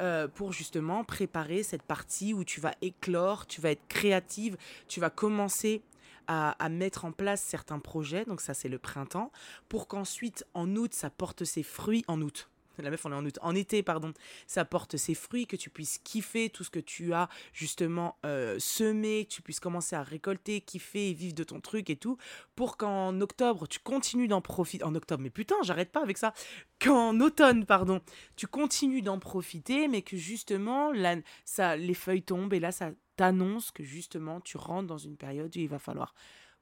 euh, 0.01 0.27
pour 0.27 0.53
justement 0.53 1.03
préparer 1.03 1.63
cette 1.63 1.83
partie 1.83 2.33
où 2.33 2.43
tu 2.43 2.61
vas 2.61 2.73
éclore, 2.81 3.45
tu 3.45 3.59
vas 3.59 3.71
être 3.71 3.87
créative, 3.87 4.57
tu 4.87 4.99
vas 4.99 5.09
commencer 5.09 5.83
à, 6.27 6.51
à, 6.63 6.69
mettre 6.69 7.03
en 7.03 7.11
place 7.11 7.41
certains 7.41 7.79
projets, 7.79 8.23
donc 8.23 8.39
ça 8.39 8.53
c'est 8.53 8.69
le 8.69 8.79
printemps, 8.79 9.31
pour 9.67 9.89
qu'ensuite 9.89 10.45
en 10.53 10.73
août 10.77 10.93
ça 10.93 11.09
porte 11.09 11.43
ses 11.43 11.63
fruits 11.63 12.05
en 12.07 12.21
août 12.21 12.49
la 12.77 12.89
meuf 12.89 13.05
on 13.05 13.25
est 13.25 13.39
en 13.39 13.53
en 13.53 13.55
été 13.55 13.83
pardon, 13.83 14.13
ça 14.47 14.65
porte 14.65 14.97
ses 14.97 15.13
fruits, 15.13 15.47
que 15.47 15.55
tu 15.55 15.69
puisses 15.69 15.99
kiffer 15.99 16.49
tout 16.49 16.63
ce 16.63 16.69
que 16.69 16.79
tu 16.79 17.13
as 17.13 17.29
justement 17.53 18.17
euh, 18.25 18.57
semé, 18.59 19.25
que 19.25 19.33
tu 19.33 19.41
puisses 19.41 19.59
commencer 19.59 19.95
à 19.95 20.03
récolter, 20.03 20.61
kiffer 20.61 21.09
et 21.09 21.13
vivre 21.13 21.35
de 21.35 21.43
ton 21.43 21.59
truc 21.61 21.89
et 21.89 21.95
tout, 21.95 22.17
pour 22.55 22.77
qu'en 22.77 23.19
octobre 23.21 23.67
tu 23.67 23.79
continues 23.79 24.27
d'en 24.27 24.41
profiter, 24.41 24.83
en 24.83 24.95
octobre, 24.95 25.21
mais 25.21 25.29
putain 25.29 25.55
j'arrête 25.63 25.91
pas 25.91 26.01
avec 26.01 26.17
ça, 26.17 26.33
qu'en 26.79 27.19
automne 27.19 27.65
pardon, 27.65 28.01
tu 28.35 28.47
continues 28.47 29.01
d'en 29.01 29.19
profiter, 29.19 29.87
mais 29.87 30.01
que 30.01 30.17
justement 30.17 30.91
là, 30.91 31.15
ça, 31.45 31.75
les 31.75 31.93
feuilles 31.93 32.23
tombent 32.23 32.53
et 32.53 32.59
là 32.59 32.71
ça 32.71 32.91
t'annonce 33.15 33.71
que 33.71 33.83
justement 33.83 34.41
tu 34.41 34.57
rentres 34.57 34.87
dans 34.87 34.97
une 34.97 35.17
période 35.17 35.55
où 35.55 35.59
il 35.59 35.69
va 35.69 35.79
falloir 35.79 36.15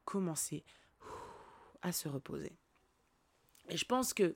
commencer 0.03 0.65
à 1.81 1.91
se 1.91 2.07
reposer. 2.07 2.57
Et 3.69 3.77
je 3.77 3.85
pense 3.85 4.13
que 4.13 4.35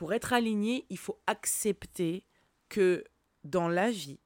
pour 0.00 0.14
être 0.14 0.32
aligné, 0.32 0.86
il 0.88 0.96
faut 0.96 1.20
accepter 1.26 2.24
que 2.70 3.04
dans 3.44 3.68
la 3.68 3.90
vie, 3.90 4.18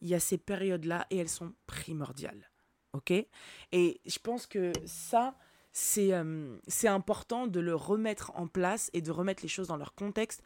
il 0.00 0.08
y 0.08 0.16
a 0.16 0.18
ces 0.18 0.36
périodes-là 0.36 1.06
et 1.10 1.18
elles 1.18 1.28
sont 1.28 1.54
primordiales. 1.68 2.50
OK? 2.92 3.12
Et 3.12 4.00
je 4.04 4.18
pense 4.18 4.48
que 4.48 4.72
ça, 4.84 5.38
c'est 5.70 6.12
euh, 6.12 6.58
c'est 6.66 6.88
important 6.88 7.46
de 7.46 7.60
le 7.60 7.76
remettre 7.76 8.32
en 8.34 8.48
place 8.48 8.90
et 8.94 9.00
de 9.00 9.12
remettre 9.12 9.44
les 9.44 9.48
choses 9.48 9.68
dans 9.68 9.76
leur 9.76 9.94
contexte 9.94 10.42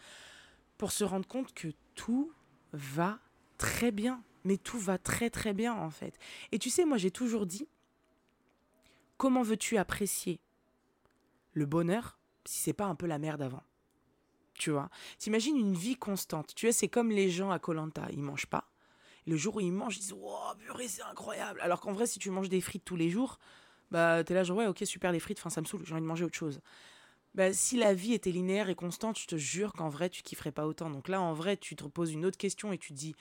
pour 0.77 0.93
se 0.93 1.05
rendre 1.05 1.27
compte 1.27 1.55
que 1.55 1.69
tout 1.95 2.31
va 2.75 3.19
très 3.57 3.93
bien. 3.93 4.23
Mais 4.45 4.59
tout 4.59 4.79
va 4.79 4.99
très 4.99 5.31
très 5.31 5.55
bien 5.55 5.73
en 5.73 5.89
fait. 5.89 6.19
Et 6.53 6.59
tu 6.59 6.69
sais, 6.69 6.85
moi 6.85 6.99
j'ai 6.99 7.11
toujours 7.11 7.47
dit, 7.47 7.67
comment 9.17 9.41
veux-tu 9.41 9.79
apprécier 9.79 10.39
le 11.55 11.65
bonheur 11.65 12.19
si 12.45 12.59
c'est 12.59 12.75
pas 12.75 12.85
un 12.85 12.95
peu 12.95 13.07
la 13.07 13.19
merde 13.19 13.41
avant? 13.41 13.63
Tu 14.61 14.71
vois. 14.71 14.91
T'imagines 15.19 15.57
une 15.57 15.75
vie 15.75 15.97
constante. 15.97 16.55
Tu 16.55 16.67
vois, 16.67 16.73
c'est 16.73 16.89
comme 16.89 17.11
les 17.11 17.31
gens 17.31 17.51
à 17.51 17.59
Colanta, 17.59 18.07
ils 18.13 18.23
mangent 18.23 18.47
pas. 18.47 18.71
Le 19.27 19.37
jour 19.37 19.57
où 19.57 19.61
ils 19.61 19.73
mangent, 19.73 19.97
ils 19.97 20.01
disent 20.01 20.13
Wow, 20.13 20.55
purée, 20.59 20.87
c'est 20.87 21.03
incroyable. 21.03 21.61
Alors 21.63 21.81
qu'en 21.81 21.93
vrai, 21.93 22.07
si 22.07 22.19
tu 22.19 22.31
manges 22.31 22.49
des 22.49 22.61
frites 22.61 22.85
tous 22.85 22.97
les 22.97 23.11
jours, 23.11 23.39
bah 23.91 24.23
t'es 24.23 24.35
là, 24.35 24.45
genre, 24.45 24.59
ouais, 24.59 24.67
ok, 24.67 24.83
super, 24.85 25.13
les 25.13 25.21
frites, 25.21 25.39
enfin, 25.39 25.51
ça 25.51 25.61
me 25.61 25.67
saoule, 25.67 25.83
j'ai 25.85 25.93
envie 25.93 26.03
de 26.03 26.07
manger 26.07 26.25
autre 26.25 26.37
chose. 26.37 26.61
Bah, 27.35 27.53
si 27.53 27.77
la 27.77 27.95
vie 27.95 28.13
était 28.15 28.33
linéaire 28.33 28.69
et 28.69 28.75
constante, 28.75 29.19
je 29.19 29.27
te 29.27 29.37
jure 29.37 29.73
qu'en 29.73 29.89
vrai, 29.89 30.11
tu 30.11 30.23
kifferais 30.23 30.53
pas 30.53 30.67
autant. 30.67 30.91
Donc 30.91 31.09
là, 31.09 31.21
en 31.21 31.33
vrai, 31.33 31.57
tu 31.57 31.77
te 31.77 31.85
poses 31.85 32.13
une 32.13 32.27
autre 32.27 32.39
question 32.39 32.73
et 32.73 32.79
tu 32.79 32.93
te 32.93 32.99
dis 32.99 33.15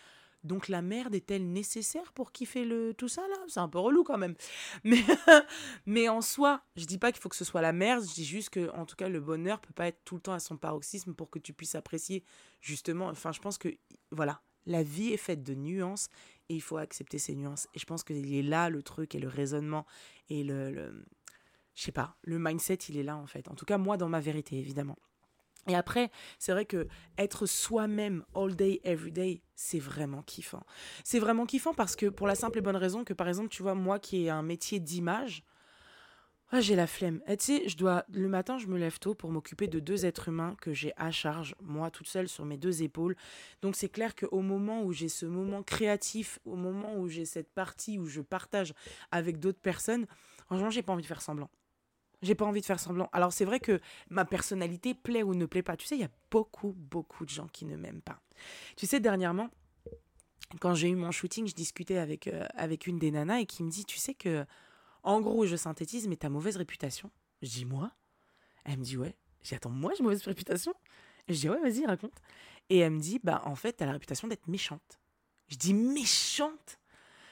donc 0.44 0.68
la 0.69 0.81
merde 0.81 1.15
est-elle 1.15 1.51
nécessaire 1.51 2.13
pour 2.13 2.31
kiffer 2.31 2.65
le 2.65 2.94
tout 2.94 3.07
ça 3.09 3.21
là? 3.27 3.36
C'est 3.47 3.59
un 3.59 3.68
peu 3.69 3.80
relou 3.80 4.03
quand 4.03 4.18
même. 4.18 4.36
Mais 4.83 5.03
mais 5.86 6.09
en 6.09 6.21
soi, 6.21 6.62
je 6.75 6.86
dis 6.86 6.97
pas 6.97 7.12
qu'il 7.12 7.21
faut 7.21 7.30
que 7.30 7.36
ce 7.36 7.45
soit 7.45 7.62
la 7.62 7.74
merde, 7.74 8.03
je 8.07 8.13
dis 8.13 8.25
juste 8.25 8.50
que 8.50 8.69
en 8.71 8.86
tout 8.86 8.95
cas 8.95 9.09
le 9.09 9.19
bonheur 9.19 9.59
peut 9.59 9.74
pas 9.74 9.88
être 9.88 10.01
tout 10.06 10.15
le 10.15 10.21
temps 10.21 10.33
à 10.33 10.39
son 10.39 10.57
paroxysme 10.57 11.13
pour 11.13 11.30
que 11.30 11.39
tu 11.39 11.53
puisses 11.53 11.75
apprécier 11.75 12.24
justement 12.62 13.07
enfin 13.07 13.31
je 13.31 13.39
pense 13.39 13.57
que 13.57 13.69
voilà, 14.12 14.41
la 14.65 14.83
vie 14.83 15.13
est 15.13 15.18
faite 15.18 15.44
de 15.44 15.53
nuances 15.56 16.07
et 16.50 16.56
il 16.56 16.62
faut 16.62 16.77
accepter 16.77 17.19
ces 17.19 17.35
nuances 17.35 17.68
et 17.74 17.80
je 17.80 17.85
pense 17.85 18.03
qu'il 18.03 18.33
est 18.33 18.44
là 18.44 18.69
le 18.69 18.81
truc 18.83 19.15
et 19.15 19.19
le 19.19 19.27
raisonnement 19.27 19.85
et 20.30 20.44
le, 20.44 20.71
le 20.71 21.06
je 21.75 21.83
sais 21.85 21.92
pas, 21.94 22.18
le 22.23 22.40
mindset, 22.40 22.75
il 22.90 22.97
est 22.97 23.04
là 23.04 23.16
en 23.16 23.25
fait. 23.25 23.47
En 23.47 23.56
tout 23.56 23.64
cas, 23.66 23.78
moi 23.78 23.95
dans 23.95 24.09
ma 24.09 24.19
vérité 24.19 24.57
évidemment. 24.57 24.97
Et 25.69 25.76
après, 25.76 26.09
c'est 26.40 26.52
vrai 26.52 26.66
que 26.66 26.88
être 27.18 27.45
soi-même 27.45 28.26
all 28.35 28.56
day, 28.56 28.81
every 28.83 29.11
day, 29.11 29.44
c'est 29.56 29.80
vraiment 29.80 30.23
kiffant. 30.23 30.64
C'est 31.04 31.19
vraiment 31.19 31.45
kiffant 31.45 31.73
parce 31.73 31.95
que 31.95 32.07
pour 32.07 32.28
la 32.28 32.35
simple 32.35 32.57
et 32.57 32.61
bonne 32.61 32.76
raison 32.76 33.04
que, 33.04 33.14
par 33.14 33.28
exemple, 33.28 33.49
tu 33.49 33.61
vois, 33.61 33.76
moi 33.76 33.99
qui 33.99 34.26
ai 34.26 34.30
un 34.30 34.42
métier 34.42 34.80
d'image, 34.80 35.44
j'ai 36.57 36.76
la 36.76 36.88
flemme. 36.88 37.21
Tu 37.28 37.35
sais, 37.40 37.69
je 37.69 37.78
dois, 37.78 38.06
le 38.11 38.28
matin, 38.28 38.57
je 38.57 38.66
me 38.66 38.80
lève 38.80 38.97
tôt 38.97 39.14
pour 39.14 39.31
m'occuper 39.31 39.68
de 39.68 39.80
deux 39.80 40.07
êtres 40.07 40.30
humains 40.30 40.56
que 40.59 40.73
j'ai 40.73 40.92
à 40.97 41.11
charge, 41.11 41.54
moi 41.61 41.92
toute 41.92 42.07
seule 42.07 42.28
sur 42.28 42.45
mes 42.45 42.57
deux 42.57 42.81
épaules. 42.81 43.16
Donc 43.61 43.76
c'est 43.76 43.90
clair 43.90 44.16
qu'au 44.16 44.42
moment 44.42 44.81
où 44.81 44.92
j'ai 44.92 45.09
ce 45.09 45.28
moment 45.28 45.61
créatif, 45.61 46.40
au 46.45 46.56
moment 46.56 46.95
où 46.95 47.07
j'ai 47.07 47.26
cette 47.26 47.54
partie 47.54 47.99
où 47.99 48.07
je 48.07 48.21
partage 48.21 48.73
avec 49.11 49.40
d'autres 49.40 49.61
personnes, 49.61 50.07
franchement, 50.47 50.71
j'ai 50.71 50.81
pas 50.81 50.94
envie 50.94 51.04
de 51.04 51.07
faire 51.07 51.21
semblant. 51.21 51.52
J'ai 52.21 52.35
pas 52.35 52.45
envie 52.45 52.61
de 52.61 52.66
faire 52.66 52.80
semblant. 52.80 53.09
Alors 53.14 53.31
c'est 53.31 53.45
vrai 53.45 53.59
que 53.59 53.80
ma 54.09 54.26
personnalité 54.26 54.94
plaît 54.94 55.23
ou 55.23 55.33
ne 55.33 55.45
plaît 55.45 55.64
pas. 55.64 55.78
Tu 55.78 55.88
sais, 55.88 55.95
il 55.95 56.02
y 56.02 56.06
a 56.06 56.11
beaucoup, 56.31 56.73
beaucoup 56.76 57.26
de 57.26 57.30
gens 57.30 57.47
qui 57.47 57.66
ne 57.66 57.78
m'aiment 57.78 58.02
pas. 58.02 58.19
Tu 58.76 58.85
sais, 58.85 58.99
dernièrement, 58.99 59.49
quand 60.59 60.73
j'ai 60.73 60.90
eu 60.90 60.95
mon 60.95 61.11
shooting, 61.11 61.47
je 61.47 61.56
discutais 61.56 61.97
avec, 61.97 62.28
euh, 62.28 62.45
avec 62.56 62.88
une 62.88 62.99
des 62.99 63.11
nanas 63.11 63.40
et 63.40 63.45
qui 63.45 63.64
me 63.64 63.69
dit, 63.69 63.85
tu 63.85 63.97
sais 63.97 64.14
que, 64.14 64.45
en 65.04 65.21
gros, 65.21 65.45
je 65.45 65.56
synthétise, 65.56 66.07
mais 66.07 66.18
t'as 66.18 66.30
mauvaise 66.30 66.57
réputation. 66.57 67.09
Je 67.42 67.49
dis, 67.49 67.66
moi? 67.66 67.92
Elle 68.66 68.80
me 68.80 68.83
dit, 68.83 68.97
ouais. 68.97 69.16
J'ai 69.44 69.56
attends, 69.56 69.69
moi 69.69 69.94
j'ai 69.95 70.04
mauvaise 70.04 70.23
réputation? 70.23 70.73
Je 71.28 71.33
dis, 71.35 71.49
ouais, 71.49 71.61
vas-y, 71.61 71.85
raconte. 71.85 72.21
Et 72.69 72.80
elle 72.80 72.94
me 72.94 72.99
dit, 72.99 73.19
bah 73.23 73.42
en 73.45 73.56
fait, 73.56 73.73
t'as 73.73 73.85
la 73.85 73.94
réputation 73.94 74.28
d'être 74.28 74.47
méchante. 74.47 74.99
Je 75.47 75.56
dis, 75.56 75.73
méchante? 75.73 76.79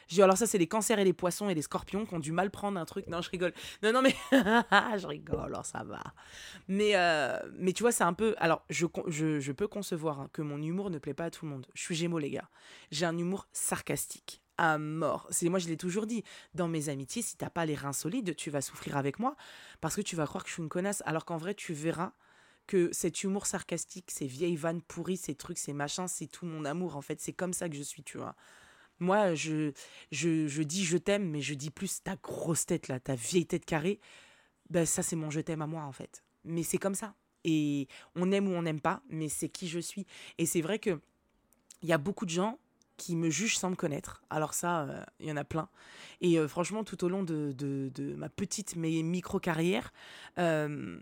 Je 0.07 0.15
dis, 0.15 0.21
alors 0.21 0.37
ça, 0.37 0.45
c'est 0.45 0.57
les 0.57 0.67
cancers 0.67 0.99
et 0.99 1.03
les 1.03 1.13
poissons 1.13 1.49
et 1.49 1.55
les 1.55 1.61
scorpions 1.61 2.05
qui 2.05 2.13
ont 2.13 2.19
du 2.19 2.31
mal 2.31 2.49
prendre 2.51 2.79
un 2.79 2.85
truc. 2.85 3.07
Non, 3.07 3.21
je 3.21 3.29
rigole. 3.29 3.53
Non, 3.83 3.91
non, 3.91 4.01
mais 4.01 4.15
je 4.31 5.07
rigole, 5.07 5.39
alors 5.45 5.65
ça 5.65 5.83
va. 5.83 6.01
Mais, 6.67 6.91
euh, 6.95 7.37
mais 7.57 7.73
tu 7.73 7.83
vois, 7.83 7.91
c'est 7.91 8.03
un 8.03 8.13
peu... 8.13 8.35
Alors, 8.37 8.63
je, 8.69 8.85
je, 9.07 9.39
je 9.39 9.51
peux 9.51 9.67
concevoir 9.67 10.21
hein, 10.21 10.29
que 10.33 10.41
mon 10.41 10.61
humour 10.61 10.89
ne 10.89 10.97
plaît 10.97 11.13
pas 11.13 11.25
à 11.25 11.31
tout 11.31 11.45
le 11.45 11.51
monde. 11.51 11.67
Je 11.73 11.81
suis 11.81 11.95
gémeaux, 11.95 12.19
les 12.19 12.31
gars. 12.31 12.49
J'ai 12.91 13.05
un 13.05 13.17
humour 13.17 13.47
sarcastique 13.51 14.41
à 14.57 14.77
mort. 14.77 15.27
C'est 15.29 15.49
moi 15.49 15.59
je 15.59 15.67
l'ai 15.67 15.77
toujours 15.77 16.07
dit 16.07 16.23
dans 16.53 16.67
mes 16.67 16.89
amitiés, 16.89 17.21
si 17.21 17.37
t'as 17.37 17.49
pas 17.49 17.65
les 17.65 17.75
reins 17.75 17.93
solides, 17.93 18.35
tu 18.35 18.49
vas 18.49 18.61
souffrir 18.61 18.97
avec 18.97 19.19
moi 19.19 19.35
parce 19.81 19.95
que 19.95 20.01
tu 20.01 20.15
vas 20.15 20.25
croire 20.25 20.43
que 20.43 20.49
je 20.49 20.55
suis 20.55 20.63
une 20.63 20.69
connasse 20.69 21.03
alors 21.05 21.25
qu'en 21.25 21.37
vrai 21.37 21.53
tu 21.53 21.73
verras 21.73 22.13
que 22.65 22.89
cet 22.91 23.23
humour 23.23 23.45
sarcastique, 23.45 24.11
ces 24.11 24.27
vieilles 24.27 24.57
vannes 24.57 24.81
pourries, 24.81 25.17
ces 25.17 25.35
trucs, 25.35 25.57
ces 25.57 25.73
machins, 25.73 26.07
c'est 26.07 26.27
tout 26.27 26.45
mon 26.45 26.65
amour 26.65 26.97
en 26.97 27.01
fait, 27.01 27.21
c'est 27.21 27.33
comme 27.33 27.53
ça 27.53 27.69
que 27.69 27.75
je 27.75 27.81
suis, 27.83 28.03
tu 28.03 28.17
vois. 28.17 28.35
Moi, 28.99 29.35
je, 29.35 29.71
je, 30.11 30.47
je 30.47 30.63
dis 30.63 30.83
je 30.83 30.97
t'aime, 30.97 31.29
mais 31.29 31.41
je 31.41 31.53
dis 31.53 31.69
plus 31.69 32.01
ta 32.03 32.15
grosse 32.15 32.65
tête, 32.65 32.87
là, 32.87 32.99
ta 32.99 33.15
vieille 33.15 33.45
tête 33.45 33.65
carrée. 33.65 33.99
Ben, 34.69 34.85
ça, 34.85 35.03
c'est 35.03 35.15
mon 35.15 35.29
je 35.29 35.39
t'aime 35.39 35.61
à 35.61 35.67
moi, 35.67 35.83
en 35.83 35.91
fait. 35.91 36.23
Mais 36.43 36.63
c'est 36.63 36.77
comme 36.77 36.95
ça. 36.95 37.15
Et 37.43 37.87
on 38.15 38.31
aime 38.31 38.47
ou 38.47 38.51
on 38.51 38.61
n'aime 38.63 38.81
pas, 38.81 39.01
mais 39.09 39.29
c'est 39.29 39.49
qui 39.49 39.67
je 39.67 39.79
suis. 39.79 40.05
Et 40.37 40.45
c'est 40.45 40.61
vrai 40.61 40.79
que 40.79 40.99
il 41.83 41.89
y 41.89 41.93
a 41.93 41.97
beaucoup 41.97 42.25
de 42.25 42.31
gens 42.31 42.59
qui 42.97 43.15
me 43.15 43.29
jugent 43.29 43.57
sans 43.57 43.69
me 43.69 43.75
connaître. 43.75 44.23
Alors 44.29 44.53
ça, 44.53 44.81
euh, 44.81 45.03
il 45.19 45.27
y 45.27 45.31
en 45.31 45.37
a 45.37 45.43
plein. 45.43 45.69
Et 46.19 46.39
euh, 46.39 46.47
franchement, 46.47 46.83
tout 46.83 47.03
au 47.05 47.09
long 47.09 47.23
de, 47.23 47.53
de, 47.53 48.15
ma 48.15 48.27
petite 48.27 48.75
mais 48.75 49.01
micro-carrière, 49.03 49.93
euh, 50.39 50.99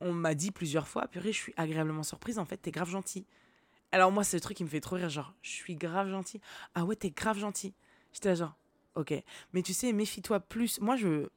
on 0.00 0.12
m'a 0.12 0.34
dit 0.34 0.50
plusieurs 0.50 0.86
fois, 0.86 1.08
purée, 1.08 1.32
je 1.32 1.38
suis 1.38 1.54
agréablement 1.56 2.02
surprise, 2.02 2.38
en 2.38 2.44
fait, 2.44 2.58
t'es 2.58 2.70
grave 2.70 2.90
gentil. 2.90 3.26
Alors 3.92 4.12
moi, 4.12 4.24
c'est 4.24 4.36
le 4.36 4.40
truc 4.40 4.56
qui 4.56 4.64
me 4.64 4.68
fait 4.68 4.80
trop 4.80 4.96
rire, 4.96 5.08
genre, 5.08 5.34
je 5.42 5.50
suis 5.50 5.74
grave 5.74 6.10
gentil. 6.10 6.40
Ah 6.74 6.84
ouais, 6.84 6.96
t'es 6.96 7.10
grave 7.10 7.38
gentil. 7.38 7.74
J'étais 8.12 8.36
genre, 8.36 8.56
ok. 8.94 9.14
Mais 9.52 9.62
tu 9.62 9.72
sais, 9.72 9.92
méfie-toi 9.92 10.40
plus. 10.40 10.80
Moi, 10.80 10.96
je... 10.96 11.28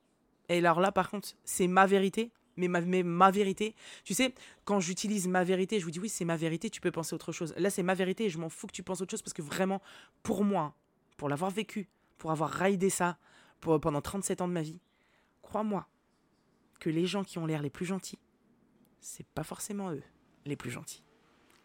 Et 0.49 0.57
alors 0.57 0.81
là, 0.81 0.91
par 0.91 1.09
contre, 1.09 1.29
c'est 1.45 1.67
ma 1.67 1.85
vérité 1.85 2.31
mais 2.57 2.67
ma, 2.67 2.81
ma 2.81 3.31
vérité. 3.31 3.75
Tu 4.03 4.13
sais, 4.13 4.33
quand 4.65 4.79
j'utilise 4.79 5.27
ma 5.27 5.43
vérité, 5.43 5.79
je 5.79 5.85
vous 5.85 5.91
dis 5.91 5.99
oui, 5.99 6.09
c'est 6.09 6.25
ma 6.25 6.37
vérité, 6.37 6.69
tu 6.69 6.81
peux 6.81 6.91
penser 6.91 7.13
autre 7.13 7.31
chose. 7.31 7.53
Là, 7.57 7.69
c'est 7.69 7.83
ma 7.83 7.93
vérité 7.93 8.25
et 8.25 8.29
je 8.29 8.37
m'en 8.37 8.49
fous 8.49 8.67
que 8.67 8.73
tu 8.73 8.83
penses 8.83 9.01
autre 9.01 9.11
chose 9.11 9.21
parce 9.21 9.33
que 9.33 9.41
vraiment, 9.41 9.81
pour 10.23 10.43
moi, 10.43 10.75
pour 11.17 11.29
l'avoir 11.29 11.51
vécu, 11.51 11.89
pour 12.17 12.31
avoir 12.31 12.49
raidé 12.49 12.89
ça 12.89 13.17
pour, 13.59 13.79
pendant 13.79 14.01
37 14.01 14.41
ans 14.41 14.47
de 14.47 14.53
ma 14.53 14.61
vie, 14.61 14.79
crois-moi 15.41 15.87
que 16.79 16.89
les 16.89 17.05
gens 17.05 17.23
qui 17.23 17.37
ont 17.37 17.45
l'air 17.45 17.61
les 17.61 17.69
plus 17.69 17.85
gentils, 17.85 18.19
c'est 18.99 19.25
pas 19.27 19.43
forcément 19.43 19.91
eux 19.91 20.03
les 20.45 20.55
plus 20.55 20.71
gentils. 20.71 21.03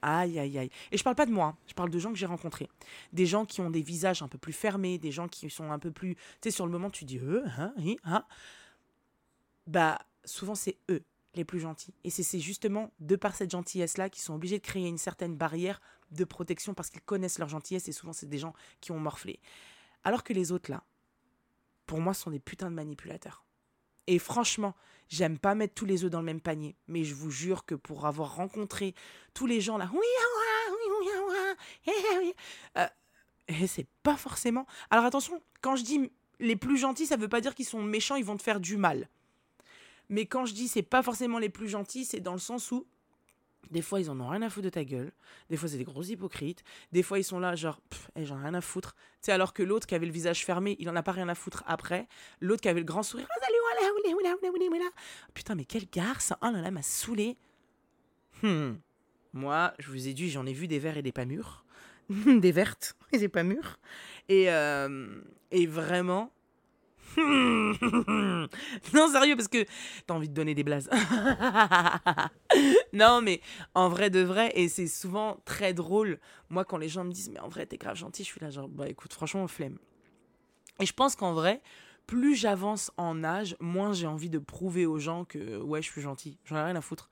Aïe, 0.03 0.38
aïe, 0.38 0.59
aïe. 0.59 0.71
Et 0.93 0.97
je 0.97 1.03
parle 1.03 1.17
pas 1.17 1.26
de 1.26 1.33
moi, 1.33 1.47
hein. 1.47 1.57
je 1.67 1.75
parle 1.75 1.91
de 1.91 1.99
gens 1.99 2.11
que 2.11 2.19
j'ai 2.19 2.26
rencontrés. 2.26 2.69
Des 3.12 3.26
gens 3.26 3.45
qui 3.45 3.61
ont 3.61 3.71
des 3.71 3.83
visages 3.83 4.23
un 4.23 4.29
peu 4.29 4.38
plus 4.38 4.53
fermés, 4.53 4.99
des 4.99 5.11
gens 5.11 5.29
qui 5.29 5.49
sont 5.50 5.71
un 5.73 5.79
peu 5.79 5.91
plus. 5.91 6.15
Tu 6.15 6.23
sais, 6.45 6.50
sur 6.50 6.67
le 6.67 6.73
moment, 6.73 6.91
tu 6.91 7.05
dis, 7.05 7.19
euh, 7.19 7.45
hein, 7.59 7.75
hein. 8.05 8.25
Bah, 9.67 9.99
souvent 10.25 10.55
c'est 10.55 10.79
eux 10.91 11.03
les 11.35 11.45
plus 11.45 11.61
gentils. 11.61 11.95
Et 12.05 12.11
c'est 12.11 12.41
justement 12.41 12.93
de 13.00 13.17
par 13.17 13.35
cette 13.35 13.50
gentillesse-là 13.50 14.09
qu'ils 14.09 14.23
sont 14.23 14.35
obligés 14.35 14.59
de 14.59 14.65
créer 14.65 14.87
une 14.87 14.99
certaine 14.99 15.37
barrière 15.37 15.81
de 16.11 16.25
protection 16.25 16.73
parce 16.73 16.88
qu'ils 16.88 17.03
connaissent 17.03 17.38
leur 17.38 17.49
gentillesse 17.49 17.88
et 17.88 17.93
souvent 17.93 18.12
c'est 18.12 18.29
des 18.29 18.38
gens 18.38 18.55
qui 18.81 18.93
ont 18.93 18.99
morflé. 18.99 19.41
Alors 20.05 20.23
que 20.25 20.33
les 20.33 20.53
autres 20.53 20.71
là, 20.71 20.85
pour 21.87 22.00
moi, 22.00 22.15
sont 22.15 22.31
des 22.31 22.41
putains 22.41 22.71
de 22.71 22.75
manipulateurs. 22.75 23.46
Et 24.07 24.19
franchement, 24.19 24.75
j'aime 25.09 25.39
pas 25.39 25.55
mettre 25.55 25.75
tous 25.75 25.85
les 25.85 26.05
œufs 26.05 26.11
dans 26.11 26.21
le 26.21 26.27
même 26.27 26.41
panier, 26.41 26.77
mais 26.89 27.05
je 27.05 27.15
vous 27.15 27.31
jure 27.31 27.65
que 27.65 27.75
pour 27.75 28.07
avoir 28.07 28.37
rencontré 28.37 28.95
tous 29.35 29.47
les 29.47 29.61
gens 29.61 29.79
là, 29.79 29.91
oui, 29.93 29.99
oui, 29.99 30.89
oui, 31.87 32.35
oui, 33.49 33.69
c'est 33.69 33.87
pas 34.03 34.17
forcément. 34.17 34.67
Alors 34.91 35.05
attention, 35.05 35.41
quand 35.61 35.77
je 35.77 35.85
dis 35.85 36.11
les 36.39 36.57
plus 36.57 36.77
gentils, 36.77 37.07
ça 37.07 37.17
veut 37.17 37.29
pas 37.29 37.41
dire 37.41 37.55
qu'ils 37.55 37.67
sont 37.67 37.83
méchants, 37.83 38.17
ils 38.17 38.25
vont 38.25 38.37
te 38.37 38.43
faire 38.43 38.61
du 38.61 38.77
mal. 38.77 39.09
Mais 40.09 40.27
quand 40.27 40.47
je 40.47 40.55
dis 40.55 40.69
c'est 40.69 40.83
pas 40.83 41.03
forcément 41.03 41.39
les 41.39 41.49
plus 41.49 41.69
gentils, 41.69 42.05
c'est 42.05 42.21
dans 42.21 42.33
le 42.33 42.39
sens 42.39 42.71
où 42.71 42.87
des 43.70 43.82
fois, 43.82 44.00
ils 44.00 44.11
en 44.11 44.20
ont 44.20 44.28
rien 44.28 44.42
à 44.42 44.50
foutre 44.50 44.64
de 44.64 44.70
ta 44.70 44.85
gueule. 44.85 45.12
Des 45.50 45.56
fois, 45.56 45.68
c'est 45.68 45.78
des 45.78 45.85
gros 45.85 46.02
hypocrites. 46.02 46.62
Des 46.92 47.02
fois, 47.02 47.18
ils 47.18 47.25
sont 47.25 47.38
là, 47.38 47.54
genre, 47.54 47.80
hey, 48.14 48.25
j'en 48.26 48.38
ai 48.38 48.42
rien 48.42 48.54
à 48.54 48.61
foutre. 48.61 48.94
Tu 48.94 49.26
sais, 49.26 49.32
alors 49.32 49.52
que 49.52 49.62
l'autre 49.62 49.87
qui 49.87 49.94
avait 49.94 50.06
le 50.06 50.12
visage 50.12 50.44
fermé, 50.44 50.76
il 50.78 50.88
en 50.88 50.96
a 50.96 51.02
pas 51.02 51.12
rien 51.12 51.28
à 51.28 51.35
foutre 51.35 51.64
après. 51.66 52.06
L'autre 52.40 52.62
qui 52.62 52.68
avait 52.68 52.80
le 52.80 52.87
grand 52.87 53.02
sourire, 53.02 53.26
ah, 53.30 53.40
salut, 53.40 53.56
Putain, 55.35 55.54
mais 55.54 55.64
quel 55.64 55.87
garce. 55.90 56.32
Oh 56.42 56.50
là 56.52 56.61
là, 56.61 56.70
m'a 56.70 56.82
saoulé. 56.82 57.37
Hmm. 58.42 58.75
Moi, 59.32 59.75
je 59.78 59.90
vous 59.90 60.08
ai 60.08 60.14
dit, 60.14 60.30
j'en 60.30 60.46
ai 60.46 60.52
vu 60.52 60.66
des 60.66 60.78
verts 60.78 60.96
et 60.96 61.02
des 61.02 61.12
pas 61.12 61.25
mûrs. 61.25 61.64
des 62.08 62.52
vertes 62.52 62.96
et 63.12 63.18
des 63.18 63.28
pas 63.28 63.42
mûrs. 63.42 63.78
Et, 64.28 64.50
euh, 64.50 65.20
et 65.50 65.66
vraiment, 65.66 66.32
non, 68.94 69.11
sérieux, 69.11 69.37
parce 69.37 69.49
que 69.49 69.64
t'as 70.06 70.14
envie 70.14 70.28
de 70.28 70.35
donner 70.35 70.54
des 70.54 70.64
blazes. 70.64 70.88
non, 72.92 73.20
mais 73.23 73.40
en 73.75 73.88
vrai 73.88 74.11
de 74.11 74.20
vrai, 74.20 74.52
et 74.54 74.68
c'est 74.68 74.87
souvent 74.87 75.38
très 75.44 75.75
drôle. 75.75 76.18
Moi, 76.50 76.64
quand 76.64 76.78
les 76.78 76.88
gens 76.88 77.04
me 77.04 77.12
disent, 77.12 77.30
mais 77.30 77.40
en 77.40 77.49
vrai, 77.49 77.66
t'es 77.66 77.76
grave 77.76 77.96
gentil, 77.96 78.23
je 78.23 78.28
suis 78.28 78.40
là, 78.40 78.50
genre, 78.50 78.68
bah 78.68 78.88
écoute, 78.88 79.12
franchement, 79.12 79.46
flemme. 79.49 79.78
Et 80.80 80.87
je 80.87 80.92
pense 80.92 81.16
qu'en 81.16 81.32
vrai, 81.32 81.62
plus 82.06 82.35
j'avance 82.35 82.92
en 82.96 83.25
âge, 83.25 83.56
moins 83.61 83.92
j'ai 83.92 84.06
envie 84.06 84.30
de 84.30 84.38
prouver 84.38 84.87
aux 84.87 84.99
gens 84.99 85.25
que, 85.25 85.58
ouais, 85.58 85.82
je 85.82 85.90
suis 85.90 86.02
gentil. 86.02 86.38
J'en 86.44 86.56
ai 86.56 86.62
rien 86.62 86.76
à 86.76 86.80
foutre 86.80 87.11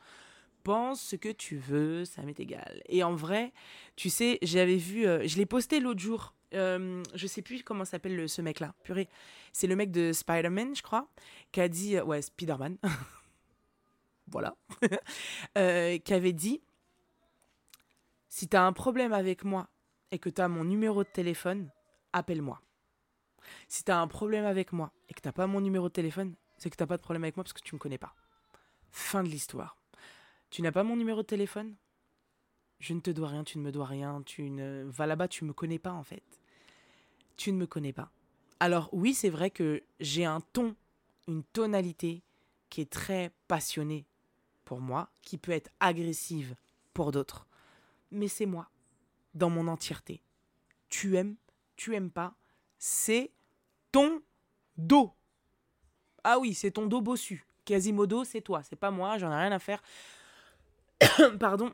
pense 0.64 1.02
ce 1.02 1.16
que 1.16 1.28
tu 1.28 1.56
veux, 1.56 2.04
ça 2.04 2.22
m'est 2.22 2.40
égal. 2.40 2.82
Et 2.88 3.04
en 3.04 3.14
vrai, 3.14 3.52
tu 3.94 4.10
sais, 4.10 4.38
j'avais 4.42 4.76
vu, 4.76 5.06
euh, 5.06 5.28
je 5.28 5.36
l'ai 5.36 5.46
posté 5.46 5.78
l'autre 5.78 6.00
jour 6.00 6.33
euh, 6.52 7.02
je 7.14 7.26
sais 7.26 7.42
plus 7.42 7.62
comment 7.62 7.84
s'appelle 7.84 8.28
ce 8.28 8.42
mec-là. 8.42 8.74
Purée. 8.82 9.08
C'est 9.52 9.66
le 9.66 9.76
mec 9.76 9.90
de 9.90 10.12
Spider-Man, 10.12 10.74
je 10.76 10.82
crois, 10.82 11.08
qui 11.52 11.60
a 11.60 11.68
dit. 11.68 11.98
Ouais, 12.00 12.22
Spider-Man. 12.22 12.78
voilà. 14.28 14.56
euh, 15.58 15.98
qui 15.98 16.14
avait 16.14 16.32
dit 16.32 16.60
Si 18.28 18.48
t'as 18.48 18.62
un 18.62 18.72
problème 18.72 19.12
avec 19.12 19.44
moi 19.44 19.68
et 20.10 20.18
que 20.18 20.28
t'as 20.28 20.48
mon 20.48 20.64
numéro 20.64 21.02
de 21.02 21.08
téléphone, 21.08 21.70
appelle-moi. 22.12 22.60
Si 23.68 23.84
t'as 23.84 23.98
un 23.98 24.06
problème 24.06 24.44
avec 24.44 24.72
moi 24.72 24.92
et 25.08 25.14
que 25.14 25.20
t'as 25.20 25.32
pas 25.32 25.46
mon 25.46 25.60
numéro 25.60 25.88
de 25.88 25.92
téléphone, 25.92 26.34
c'est 26.56 26.70
que 26.70 26.76
t'as 26.76 26.86
pas 26.86 26.96
de 26.96 27.02
problème 27.02 27.24
avec 27.24 27.36
moi 27.36 27.44
parce 27.44 27.52
que 27.52 27.62
tu 27.62 27.74
me 27.74 27.80
connais 27.80 27.98
pas. 27.98 28.14
Fin 28.90 29.22
de 29.22 29.28
l'histoire. 29.28 29.76
Tu 30.50 30.62
n'as 30.62 30.72
pas 30.72 30.84
mon 30.84 30.96
numéro 30.96 31.22
de 31.22 31.26
téléphone? 31.26 31.74
Je 32.80 32.94
ne 32.94 33.00
te 33.00 33.10
dois 33.10 33.28
rien, 33.28 33.44
tu 33.44 33.58
ne 33.58 33.62
me 33.62 33.72
dois 33.72 33.86
rien, 33.86 34.22
tu 34.24 34.50
ne 34.50 34.84
va 34.84 35.06
là-bas, 35.06 35.28
tu 35.28 35.44
me 35.44 35.52
connais 35.52 35.78
pas 35.78 35.92
en 35.92 36.02
fait 36.02 36.22
tu 37.36 37.52
ne 37.52 37.58
me 37.58 37.66
connais 37.66 37.92
pas. 37.92 38.10
Alors 38.60 38.88
oui, 38.92 39.14
c'est 39.14 39.30
vrai 39.30 39.50
que 39.50 39.82
j'ai 40.00 40.24
un 40.24 40.40
ton, 40.40 40.74
une 41.28 41.42
tonalité 41.42 42.22
qui 42.70 42.80
est 42.80 42.90
très 42.90 43.32
passionnée 43.48 44.06
pour 44.64 44.80
moi, 44.80 45.10
qui 45.22 45.38
peut 45.38 45.52
être 45.52 45.70
agressive 45.80 46.56
pour 46.92 47.12
d'autres. 47.12 47.46
Mais 48.10 48.28
c'est 48.28 48.46
moi, 48.46 48.68
dans 49.34 49.50
mon 49.50 49.68
entièreté. 49.68 50.22
Tu 50.88 51.16
aimes, 51.16 51.36
tu 51.76 51.94
aimes 51.94 52.10
pas, 52.10 52.34
c'est 52.78 53.30
ton 53.92 54.22
dos. 54.76 55.12
Ah 56.22 56.38
oui, 56.38 56.54
c'est 56.54 56.70
ton 56.70 56.86
dos 56.86 57.02
bossu. 57.02 57.46
Quasimodo, 57.64 58.24
c'est 58.24 58.40
toi, 58.40 58.62
c'est 58.62 58.76
pas 58.76 58.90
moi, 58.90 59.18
j'en 59.18 59.32
ai 59.32 59.36
rien 59.36 59.52
à 59.52 59.58
faire. 59.58 59.82
Pardon, 61.40 61.72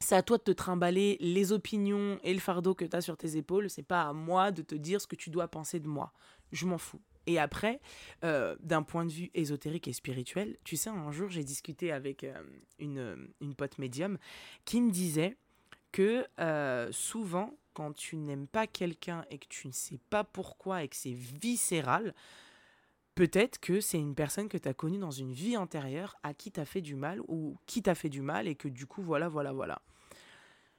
c'est 0.00 0.14
à 0.14 0.22
toi 0.22 0.38
de 0.38 0.42
te 0.42 0.50
trimballer 0.50 1.16
les 1.20 1.52
opinions 1.52 2.18
et 2.22 2.32
le 2.32 2.40
fardeau 2.40 2.74
que 2.74 2.84
tu 2.84 2.96
as 2.96 3.00
sur 3.00 3.16
tes 3.16 3.36
épaules. 3.36 3.68
C'est 3.68 3.82
pas 3.82 4.02
à 4.02 4.12
moi 4.12 4.52
de 4.52 4.62
te 4.62 4.74
dire 4.74 5.00
ce 5.00 5.06
que 5.06 5.16
tu 5.16 5.30
dois 5.30 5.48
penser 5.48 5.80
de 5.80 5.88
moi. 5.88 6.12
Je 6.52 6.66
m'en 6.66 6.78
fous. 6.78 7.00
Et 7.26 7.38
après, 7.38 7.80
euh, 8.24 8.56
d'un 8.60 8.82
point 8.82 9.04
de 9.04 9.12
vue 9.12 9.30
ésotérique 9.34 9.86
et 9.86 9.92
spirituel, 9.92 10.56
tu 10.64 10.76
sais, 10.76 10.88
un 10.88 11.10
jour, 11.12 11.28
j'ai 11.28 11.44
discuté 11.44 11.92
avec 11.92 12.24
euh, 12.24 12.32
une, 12.78 13.28
une, 13.42 13.54
pote 13.54 13.76
médium 13.76 14.16
qui 14.64 14.80
me 14.80 14.90
disait 14.90 15.36
que 15.92 16.26
euh, 16.40 16.90
souvent, 16.90 17.52
quand 17.74 17.92
tu 17.92 18.16
n'aimes 18.16 18.46
pas 18.46 18.66
quelqu'un 18.66 19.26
et 19.30 19.38
que 19.38 19.46
tu 19.46 19.66
ne 19.66 19.72
sais 19.72 19.98
pas 20.08 20.24
pourquoi 20.24 20.82
et 20.82 20.88
que 20.88 20.96
c'est 20.96 21.12
viscéral, 21.12 22.14
peut-être 23.18 23.58
que 23.58 23.80
c'est 23.80 23.98
une 23.98 24.14
personne 24.14 24.48
que 24.48 24.56
tu 24.56 24.68
as 24.68 24.74
connue 24.74 24.98
dans 24.98 25.10
une 25.10 25.32
vie 25.32 25.56
antérieure 25.56 26.14
à 26.22 26.34
qui 26.34 26.52
t'as 26.52 26.64
fait 26.64 26.80
du 26.80 26.94
mal 26.94 27.20
ou 27.26 27.56
qui 27.66 27.82
t'a 27.82 27.96
fait 27.96 28.08
du 28.08 28.22
mal 28.22 28.46
et 28.46 28.54
que 28.54 28.68
du 28.68 28.86
coup, 28.86 29.02
voilà, 29.02 29.28
voilà, 29.28 29.52
voilà. 29.52 29.82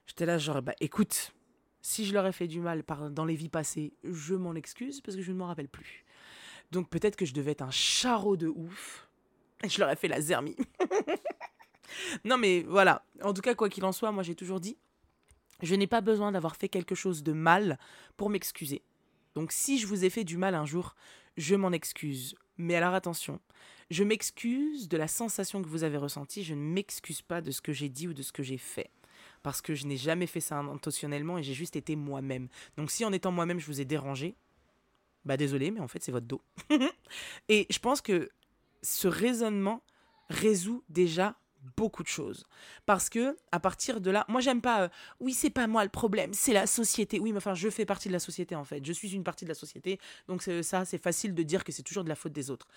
J'étais 0.06 0.24
là, 0.24 0.38
genre, 0.38 0.62
bah 0.62 0.72
écoute, 0.80 1.34
si 1.82 2.06
je 2.06 2.14
leur 2.14 2.26
ai 2.26 2.32
fait 2.32 2.48
du 2.48 2.60
mal 2.60 2.82
dans 3.10 3.26
les 3.26 3.34
vies 3.34 3.50
passées, 3.50 3.92
je 4.04 4.34
m'en 4.34 4.54
excuse 4.54 5.02
parce 5.02 5.18
que 5.18 5.22
je 5.22 5.32
ne 5.32 5.36
m'en 5.36 5.48
rappelle 5.48 5.68
plus. 5.68 6.06
Donc 6.70 6.88
peut-être 6.88 7.16
que 7.16 7.26
je 7.26 7.34
devais 7.34 7.50
être 7.50 7.60
un 7.60 7.70
charreau 7.70 8.38
de 8.38 8.48
ouf 8.48 9.06
et 9.62 9.68
je 9.68 9.78
leur 9.78 9.90
ai 9.90 9.96
fait 9.96 10.08
la 10.08 10.22
zermie. 10.22 10.56
non 12.24 12.38
mais 12.38 12.62
voilà, 12.62 13.04
en 13.22 13.34
tout 13.34 13.42
cas, 13.42 13.54
quoi 13.54 13.68
qu'il 13.68 13.84
en 13.84 13.92
soit, 13.92 14.12
moi 14.12 14.22
j'ai 14.22 14.34
toujours 14.34 14.60
dit, 14.60 14.78
je 15.60 15.74
n'ai 15.74 15.86
pas 15.86 16.00
besoin 16.00 16.32
d'avoir 16.32 16.56
fait 16.56 16.70
quelque 16.70 16.94
chose 16.94 17.22
de 17.22 17.34
mal 17.34 17.78
pour 18.16 18.30
m'excuser. 18.30 18.82
Donc 19.34 19.52
si 19.52 19.78
je 19.78 19.86
vous 19.86 20.06
ai 20.06 20.10
fait 20.10 20.24
du 20.24 20.38
mal 20.38 20.54
un 20.54 20.64
jour, 20.64 20.94
je 21.36 21.54
m'en 21.54 21.72
excuse. 21.72 22.34
Mais 22.58 22.74
alors 22.74 22.94
attention, 22.94 23.40
je 23.90 24.04
m'excuse 24.04 24.88
de 24.88 24.96
la 24.96 25.08
sensation 25.08 25.62
que 25.62 25.68
vous 25.68 25.84
avez 25.84 25.96
ressentie, 25.96 26.44
je 26.44 26.54
ne 26.54 26.60
m'excuse 26.60 27.22
pas 27.22 27.40
de 27.40 27.50
ce 27.50 27.60
que 27.60 27.72
j'ai 27.72 27.88
dit 27.88 28.08
ou 28.08 28.14
de 28.14 28.22
ce 28.22 28.32
que 28.32 28.42
j'ai 28.42 28.58
fait. 28.58 28.90
Parce 29.42 29.60
que 29.62 29.74
je 29.74 29.86
n'ai 29.86 29.96
jamais 29.96 30.26
fait 30.26 30.40
ça 30.40 30.58
intentionnellement 30.58 31.38
et 31.38 31.42
j'ai 31.42 31.54
juste 31.54 31.76
été 31.76 31.96
moi-même. 31.96 32.48
Donc 32.76 32.90
si 32.90 33.04
en 33.04 33.12
étant 33.12 33.32
moi-même 33.32 33.58
je 33.58 33.66
vous 33.66 33.80
ai 33.80 33.84
dérangé, 33.84 34.36
bah 35.24 35.36
désolé, 35.36 35.70
mais 35.70 35.80
en 35.80 35.88
fait 35.88 36.02
c'est 36.02 36.12
votre 36.12 36.26
dos. 36.26 36.42
et 37.48 37.66
je 37.70 37.78
pense 37.78 38.00
que 38.00 38.30
ce 38.82 39.08
raisonnement 39.08 39.82
résout 40.28 40.84
déjà 40.88 41.36
beaucoup 41.76 42.02
de 42.02 42.08
choses. 42.08 42.44
Parce 42.86 43.08
que 43.08 43.36
à 43.52 43.60
partir 43.60 44.00
de 44.00 44.10
là, 44.10 44.24
moi 44.28 44.40
j'aime 44.40 44.60
pas, 44.60 44.82
euh, 44.82 44.88
oui 45.20 45.32
c'est 45.32 45.50
pas 45.50 45.66
moi 45.66 45.84
le 45.84 45.90
problème, 45.90 46.32
c'est 46.34 46.52
la 46.52 46.66
société. 46.66 47.18
Oui 47.20 47.32
mais 47.32 47.38
enfin 47.38 47.54
je 47.54 47.68
fais 47.70 47.84
partie 47.84 48.08
de 48.08 48.12
la 48.12 48.18
société 48.18 48.54
en 48.54 48.64
fait, 48.64 48.84
je 48.84 48.92
suis 48.92 49.12
une 49.12 49.24
partie 49.24 49.44
de 49.44 49.50
la 49.50 49.54
société, 49.54 49.98
donc 50.28 50.42
ça 50.62 50.84
c'est 50.84 51.02
facile 51.02 51.34
de 51.34 51.42
dire 51.42 51.64
que 51.64 51.72
c'est 51.72 51.82
toujours 51.82 52.04
de 52.04 52.08
la 52.08 52.16
faute 52.16 52.32
des 52.32 52.50
autres. 52.50 52.68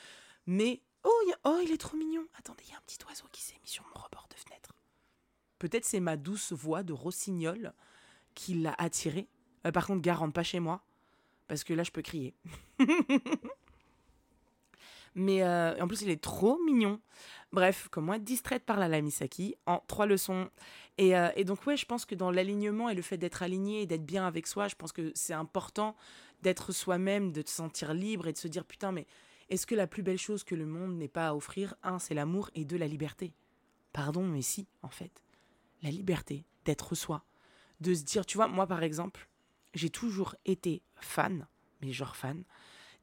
Mais 0.46 0.82
oh, 1.04 1.32
oh 1.46 1.60
il 1.63 1.72
est 1.72 1.78
trop 1.78 1.98
mignon. 1.98 2.25
Attendez, 2.38 2.63
il 2.66 2.72
y 2.72 2.74
a 2.74 2.78
un 2.78 2.84
petit 2.86 3.00
oiseau 3.08 3.25
qui 3.32 3.42
s'est 3.42 3.58
mis 3.62 3.70
sur 3.70 3.84
mon 3.84 4.02
rebord 4.02 4.28
de 4.30 4.36
fenêtre. 4.36 4.74
Peut-être 5.60 5.86
c'est 5.86 6.02
ma 6.02 6.18
douce 6.18 6.52
voix 6.52 6.84
de 6.84 6.94
rossignol 6.94 7.74
qui 8.36 8.56
l'a 8.56 8.75
attiré. 8.78 9.28
Euh, 9.66 9.72
par 9.72 9.88
contre, 9.88 10.02
gare, 10.02 10.20
rentre 10.20 10.34
pas 10.34 10.44
chez 10.44 10.60
moi. 10.60 10.84
parce 11.48 11.63
que 11.63 11.74
là, 11.74 11.84
je 11.84 11.92
peux 11.92 12.02
crier. 12.02 12.36
Mais 15.15 15.43
euh, 15.43 15.79
en 15.79 15.88
plus, 15.88 16.01
il 16.01 16.10
est 16.10 16.22
trop 16.22 16.60
mignon. 16.65 17.00
Bref, 17.51 17.88
comment 17.91 18.15
être 18.15 18.24
distraite 18.24 18.63
par 18.65 18.79
la 18.79 19.01
Misaki 19.01 19.55
en 19.65 19.84
trois 19.88 20.05
leçons. 20.05 20.50
Et, 20.98 21.15
euh, 21.15 21.29
et, 21.36 21.43
donc, 21.43 21.65
ouais, 21.67 21.77
je 21.77 21.86
pense 21.86 22.05
que 22.05 22.15
dans 22.15 22.32
l'alignement 22.32 22.89
et 22.89 22.96
le 22.96 23.01
fait 23.01 23.17
d'être 23.17 23.43
aligné 23.43 23.84
et 23.84 23.86
d'être 23.86 24.05
bien 24.05 24.25
avec 24.25 24.48
soi, 24.48 24.67
je 24.67 24.75
pense 24.75 24.91
que 24.91 25.12
c'est 25.13 25.34
important 25.34 25.96
d'être 26.41 26.72
soi-même, 26.72 27.32
de 27.32 27.41
te 27.41 27.50
sentir 27.50 27.93
libre 27.93 28.27
et 28.27 28.34
de 28.34 28.38
se 28.38 28.48
dire 28.48 28.65
putain, 28.65 28.91
mais 28.91 29.05
est-ce 29.50 29.67
que 29.67 29.75
la 29.75 29.88
plus 29.88 30.03
belle 30.03 30.17
chose 30.17 30.43
que 30.43 30.55
le 30.55 30.65
monde 30.65 30.98
n'ait 30.98 31.08
pas 31.08 31.29
à 31.29 31.36
offrir, 31.36 31.75
un, 31.84 32.00
c'est 32.00 32.13
l'amour 32.13 32.50
et 32.55 32.65
deux, 32.65 32.77
la 32.77 32.88
liberté? 32.88 33.34
Pardon, 33.91 34.24
mais 34.24 34.41
si, 34.41 34.67
en 34.82 34.89
fait. 34.89 35.22
La 35.84 35.91
liberté 35.91 36.46
d'être 36.65 36.96
soi. 36.96 37.24
De 37.79 37.93
se 37.93 38.03
dire, 38.03 38.25
tu 38.25 38.38
vois, 38.38 38.48
moi 38.48 38.67
par 38.67 38.84
exemple, 38.84 39.27
j'ai 39.74 39.89
toujours 39.89 40.36
été 40.46 40.82
fan, 40.96 41.48
mais 41.82 41.91
genre 41.91 42.15
fan, 42.15 42.43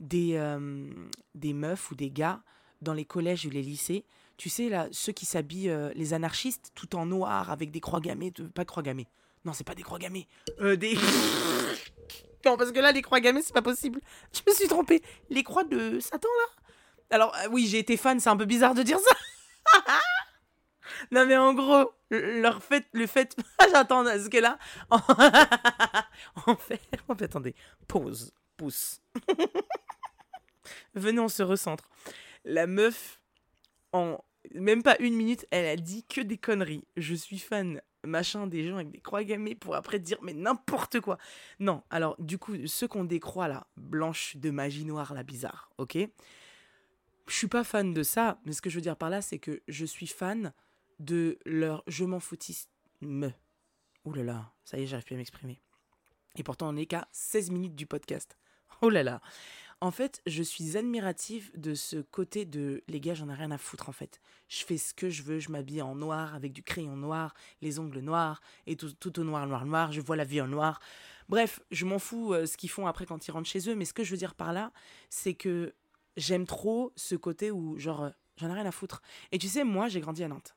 des, 0.01 0.33
euh, 0.35 0.91
des 1.35 1.53
meufs 1.53 1.91
ou 1.91 1.95
des 1.95 2.11
gars 2.11 2.43
dans 2.81 2.95
les 2.95 3.05
collèges 3.05 3.47
ou 3.47 3.51
les 3.51 3.63
lycées. 3.63 4.05
Tu 4.37 4.49
sais, 4.49 4.71
là, 4.71 4.89
ceux 4.91 5.13
qui 5.13 5.27
s'habillent, 5.27 5.69
euh, 5.69 5.93
les 5.95 6.15
anarchistes, 6.15 6.73
tout 6.75 6.97
en 6.97 7.07
noir, 7.07 7.51
avec 7.51 7.71
des 7.71 7.81
croix 7.81 8.01
gammées. 8.01 8.33
Pas 8.55 8.65
de 8.65 8.69
croix 8.69 8.83
gammées. 8.83 9.07
Non, 9.45 9.53
c'est 9.53 9.65
pas 9.65 9.75
des 9.75 9.83
croix 9.83 9.99
gammées. 9.99 10.27
Euh, 10.61 10.77
des. 10.77 10.95
non, 12.47 12.57
parce 12.57 12.73
que 12.73 12.81
là, 12.81 12.91
les 12.91 13.03
croix 13.03 13.21
gammées, 13.21 13.43
c'est 13.43 13.53
pas 13.53 13.63
possible. 13.63 14.01
Je 14.33 14.41
me 14.47 14.55
suis 14.55 14.67
trompée. 14.67 15.03
Les 15.29 15.43
croix 15.43 15.65
de 15.65 16.01
Satan, 16.01 16.29
là? 16.29 16.63
Alors, 17.11 17.37
oui, 17.51 17.67
j'ai 17.67 17.79
été 17.79 17.97
fan, 17.97 18.19
c'est 18.21 18.31
un 18.31 18.37
peu 18.37 18.45
bizarre 18.47 18.75
de 18.75 18.83
dire 18.83 18.99
ça. 18.99 19.93
non, 21.11 21.27
mais 21.27 21.37
en 21.37 21.53
gros, 21.53 21.93
leur 22.11 22.63
fait, 22.63 22.87
le 22.93 23.07
fait. 23.07 23.37
J'attends, 23.71 24.05
parce 24.05 24.29
que 24.29 24.39
là. 24.39 24.59
en 24.91 26.57
fait, 26.57 26.81
en 27.09 27.15
fait, 27.15 27.25
attendez. 27.25 27.55
Pause. 27.89 28.33
Pouce. 28.57 29.01
Venez, 30.95 31.21
on 31.21 31.29
se 31.29 31.43
recentre. 31.43 31.89
La 32.45 32.67
meuf, 32.67 33.21
en 33.93 34.23
même 34.55 34.83
pas 34.83 34.97
une 35.01 35.15
minute, 35.15 35.47
elle 35.51 35.67
a 35.67 35.77
dit 35.77 36.05
que 36.05 36.21
des 36.21 36.39
conneries. 36.39 36.85
Je 36.97 37.15
suis 37.15 37.39
fan, 37.39 37.81
machin, 38.05 38.47
des 38.47 38.67
gens 38.67 38.77
avec 38.77 38.91
des 38.91 39.01
croix 39.01 39.25
gammées 39.25 39.55
pour 39.55 39.75
après 39.75 39.99
dire 39.99 40.19
mais 40.23 40.33
n'importe 40.33 41.01
quoi. 41.01 41.19
Non, 41.59 41.83
alors 41.91 42.17
du 42.19 42.39
coup, 42.39 42.55
ceux 42.67 42.89
qu'on 42.89 43.05
décroît 43.05 43.49
là, 43.49 43.67
blanche 43.77 44.37
de 44.37 44.51
magie 44.51 44.85
noire, 44.85 45.15
la 45.15 45.23
bizarre, 45.23 45.71
ok? 45.79 45.99
Je 47.27 47.35
suis 47.35 47.49
pas 47.49 47.63
fan 47.63 47.95
de 47.95 48.03
ça, 48.03 48.41
mais 48.45 48.53
ce 48.53 48.63
que 48.63 48.71
je 48.71 48.77
veux 48.77 48.81
dire 48.81 48.97
par 48.97 49.11
là, 49.11 49.23
c'est 49.23 49.39
que 49.39 49.63
je 49.69 49.85
suis 49.85 50.07
fan 50.07 50.53
de 50.99 51.39
leur 51.45 51.83
je 51.87 52.05
m'en 52.05 52.21
foutisme. 52.21 53.33
Ouh 54.05 54.15
là 54.15 54.23
là, 54.23 54.53
ça 54.65 54.79
y 54.79 54.83
est, 54.83 54.87
j'arrive 54.87 55.05
plus 55.05 55.15
à 55.15 55.19
m'exprimer. 55.19 55.61
Et 56.37 56.43
pourtant, 56.43 56.69
on 56.69 56.73
n'est 56.73 56.87
qu'à 56.87 57.09
16 57.13 57.51
minutes 57.51 57.75
du 57.75 57.87
podcast. 57.87 58.37
Oh 58.83 58.89
là 58.89 59.03
là. 59.03 59.21
En 59.83 59.91
fait, 59.91 60.21
je 60.27 60.43
suis 60.43 60.77
admirative 60.77 61.51
de 61.57 61.75
ce 61.75 61.97
côté 61.97 62.45
de 62.45 62.83
les 62.87 63.01
gars, 63.01 63.15
j'en 63.15 63.31
ai 63.31 63.35
rien 63.35 63.51
à 63.51 63.57
foutre 63.57 63.89
en 63.89 63.93
fait. 63.93 64.21
Je 64.49 64.63
fais 64.63 64.77
ce 64.77 64.93
que 64.93 65.09
je 65.09 65.23
veux, 65.23 65.39
je 65.39 65.51
m'habille 65.51 65.81
en 65.81 65.95
noir 65.95 66.35
avec 66.35 66.53
du 66.53 66.63
crayon 66.63 66.97
noir, 66.97 67.33
les 67.63 67.79
ongles 67.79 68.01
noirs 68.01 68.43
et 68.67 68.77
tout, 68.77 68.93
tout 68.93 69.19
au 69.19 69.25
noir, 69.25 69.47
noir, 69.47 69.65
noir. 69.65 69.91
Je 69.91 70.03
vois 70.03 70.17
la 70.17 70.25
vie 70.25 70.43
en 70.43 70.49
noir. 70.49 70.81
Bref, 71.31 71.61
je 71.71 71.87
m'en 71.87 71.99
fous 71.99 72.35
euh, 72.35 72.45
ce 72.45 72.59
qu'ils 72.59 72.69
font 72.69 72.87
après 72.87 73.07
quand 73.07 73.27
ils 73.27 73.31
rentrent 73.31 73.49
chez 73.49 73.71
eux. 73.71 73.75
Mais 73.75 73.87
ce 73.87 73.95
que 73.95 74.05
je 74.05 74.11
veux 74.11 74.19
dire 74.19 74.35
par 74.35 74.53
là, 74.53 74.71
c'est 75.09 75.33
que 75.33 75.73
j'aime 76.19 76.45
trop 76.45 76.93
ce 76.95 77.15
côté 77.15 77.51
où 77.51 77.79
genre 77.79 78.03
euh, 78.03 78.11
j'en 78.37 78.51
ai 78.51 78.53
rien 78.53 78.67
à 78.67 78.73
foutre. 78.73 79.01
Et 79.33 79.39
tu 79.39 79.49
sais, 79.49 79.65
moi, 79.65 79.89
j'ai 79.89 80.01
grandi 80.01 80.23
à 80.23 80.29
Nantes. 80.29 80.57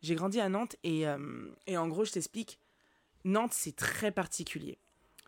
J'ai 0.00 0.14
grandi 0.14 0.40
à 0.40 0.48
Nantes 0.48 0.76
et, 0.82 1.06
euh, 1.06 1.46
et 1.66 1.76
en 1.76 1.88
gros, 1.88 2.06
je 2.06 2.12
t'explique. 2.12 2.58
Nantes, 3.24 3.52
c'est 3.52 3.76
très 3.76 4.12
particulier. 4.12 4.78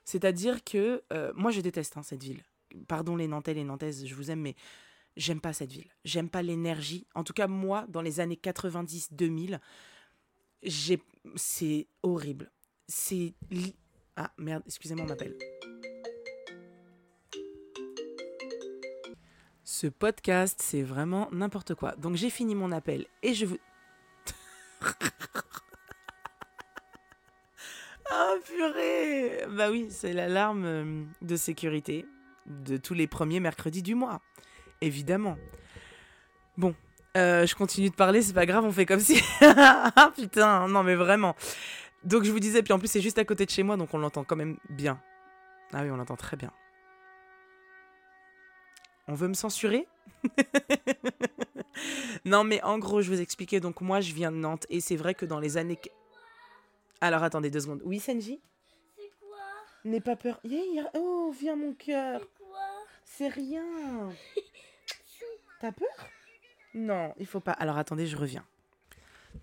C'est-à-dire 0.07 0.65
que 0.65 1.03
moi, 1.35 1.51
je 1.51 1.61
déteste 1.61 1.97
hein, 1.97 2.03
cette 2.03 2.23
ville 2.23 2.43
pardon 2.89 3.17
les 3.17 3.29
Nantais, 3.29 3.55
les 3.55 3.65
Nantaises, 3.65 4.07
je 4.07 4.15
vous 4.15 4.31
aime, 4.31 4.41
mais 4.41 4.57
j'aime 5.17 5.41
pas 5.41 5.53
cette 5.53 5.73
ville. 5.73 5.89
J'aime 6.05 6.29
pas 6.29 6.43
l'énergie. 6.43 7.07
En 7.15 7.25
tout 7.25 7.33
cas, 7.33 7.47
moi, 7.47 7.87
dans 7.89 8.03
les 8.03 8.21
années 8.21 8.39
90-2000, 8.43 9.61
c'est 11.37 11.87
horrible. 12.03 12.51
C'est. 12.87 13.35
Ah 14.17 14.31
merde, 14.39 14.63
excusez-moi, 14.67 15.05
on 15.05 15.09
m'appelle. 15.09 15.37
Ce 19.65 19.87
podcast, 19.87 20.61
c'est 20.63 20.83
vraiment 20.83 21.29
n'importe 21.33 21.75
quoi. 21.75 21.97
Donc 21.97 22.17
j'ai 22.17 22.31
fini 22.31 22.55
mon 22.55 22.71
appel 22.71 23.07
et 23.23 23.35
je 23.35 23.47
vous. 23.47 23.59
Ah 28.11 28.35
purée 28.45 29.47
Bah 29.49 29.71
oui, 29.71 29.89
c'est 29.91 30.13
l'alarme 30.13 30.65
euh, 30.65 31.05
de 31.23 31.37
sécurité 31.37 32.05
de 32.47 32.77
tous 32.77 32.95
les 32.95 33.07
premiers 33.07 33.41
mercredis 33.41 33.83
du 33.83 33.95
mois. 33.95 34.21
Évidemment. 34.81 35.37
Bon, 36.57 36.75
euh, 37.17 37.47
je 37.47 37.55
continue 37.55 37.91
de 37.91 37.95
parler, 37.95 38.23
c'est 38.23 38.33
pas 38.33 38.47
grave, 38.47 38.65
on 38.65 38.73
fait 38.73 38.87
comme 38.87 39.01
si. 39.01 39.21
ah 39.41 40.13
putain, 40.15 40.69
non 40.69 40.83
mais 40.83 40.95
vraiment. 40.95 41.35
Donc 42.05 42.25
je 42.25 42.31
vous 42.31 42.41
disais, 42.41 42.63
puis 42.63 42.73
en 42.73 42.79
plus 42.79 42.89
c'est 42.89 43.01
juste 43.01 43.19
à 43.19 43.25
côté 43.25 43.47
de 43.47 43.51
chez 43.51 43.63
moi, 43.63 43.77
donc 43.77 43.95
on 43.95 43.99
l'entend 43.99 44.25
quand 44.25 44.37
même 44.37 44.59
bien. 44.69 45.01
Ah 45.73 45.83
oui, 45.83 45.91
on 45.91 45.97
l'entend 45.97 46.17
très 46.17 46.37
bien. 46.37 46.53
On 49.09 49.15
veut 49.15 49.29
me 49.29 49.35
censurer? 49.35 49.87
Non 52.25 52.45
mais 52.45 52.63
en 52.63 52.79
gros, 52.79 53.03
je 53.03 53.11
vous 53.11 53.21
expliquer, 53.21 53.61
donc 53.61 53.81
moi 53.81 54.01
je 54.01 54.15
viens 54.15 54.33
de 54.33 54.37
Nantes, 54.37 54.67
et 54.71 54.81
c'est 54.81 54.97
vrai 54.97 55.15
que 55.15 55.27
dans 55.27 55.41
les 55.41 55.57
années... 55.57 55.79
Alors 57.01 57.23
attendez 57.23 57.51
deux 57.51 57.61
secondes. 57.61 57.83
Oui, 57.85 58.01
Senji 58.01 58.41
C'est 58.97 59.11
quoi? 59.21 59.39
N'aie 59.85 60.01
pas 60.01 60.17
peur. 60.17 60.41
Oh, 60.95 61.35
viens 61.39 61.57
mon 61.57 61.75
cœur. 61.75 62.23
C'est 63.17 63.29
rien. 63.29 63.63
T'as 65.61 65.71
peur? 65.71 65.89
Non, 66.75 67.15
il 67.19 67.27
faut 67.27 67.39
pas. 67.39 67.53
Alors 67.53 67.79
attendez, 67.79 68.09
je 68.09 68.17
reviens. 68.17 68.45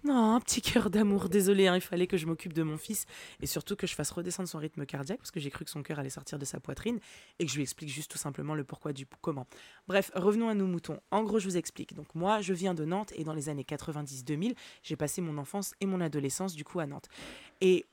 Non, 0.03 0.39
petit 0.41 0.61
cœur 0.61 0.89
d'amour, 0.89 1.29
désolé, 1.29 1.67
hein, 1.67 1.75
il 1.75 1.81
fallait 1.81 2.07
que 2.07 2.17
je 2.17 2.25
m'occupe 2.25 2.53
de 2.53 2.63
mon 2.63 2.77
fils 2.77 3.05
et 3.41 3.45
surtout 3.45 3.75
que 3.75 3.87
je 3.87 3.93
fasse 3.93 4.11
redescendre 4.11 4.49
son 4.49 4.57
rythme 4.57 4.85
cardiaque 4.85 5.19
parce 5.19 5.31
que 5.31 5.39
j'ai 5.39 5.49
cru 5.49 5.63
que 5.63 5.71
son 5.71 5.83
cœur 5.83 5.99
allait 5.99 6.09
sortir 6.09 6.39
de 6.39 6.45
sa 6.45 6.59
poitrine 6.59 6.99
et 7.39 7.45
que 7.45 7.51
je 7.51 7.55
lui 7.55 7.63
explique 7.63 7.89
juste 7.89 8.11
tout 8.11 8.17
simplement 8.17 8.55
le 8.55 8.63
pourquoi 8.63 8.93
du 8.93 9.05
comment. 9.21 9.47
Bref, 9.87 10.11
revenons 10.15 10.49
à 10.49 10.53
nos 10.53 10.67
moutons. 10.67 10.99
En 11.11 11.23
gros, 11.23 11.39
je 11.39 11.47
vous 11.47 11.57
explique. 11.57 11.93
Donc 11.93 12.13
moi, 12.15 12.41
je 12.41 12.53
viens 12.53 12.73
de 12.73 12.83
Nantes 12.83 13.13
et 13.15 13.23
dans 13.23 13.33
les 13.33 13.47
années 13.47 13.65
90-2000, 13.67 14.55
j'ai 14.83 14.95
passé 14.97 15.21
mon 15.21 15.37
enfance 15.37 15.73
et 15.79 15.85
mon 15.85 16.01
adolescence 16.01 16.55
du 16.55 16.65
coup 16.65 16.79
à 16.79 16.87
Nantes. 16.87 17.07
Et 17.61 17.85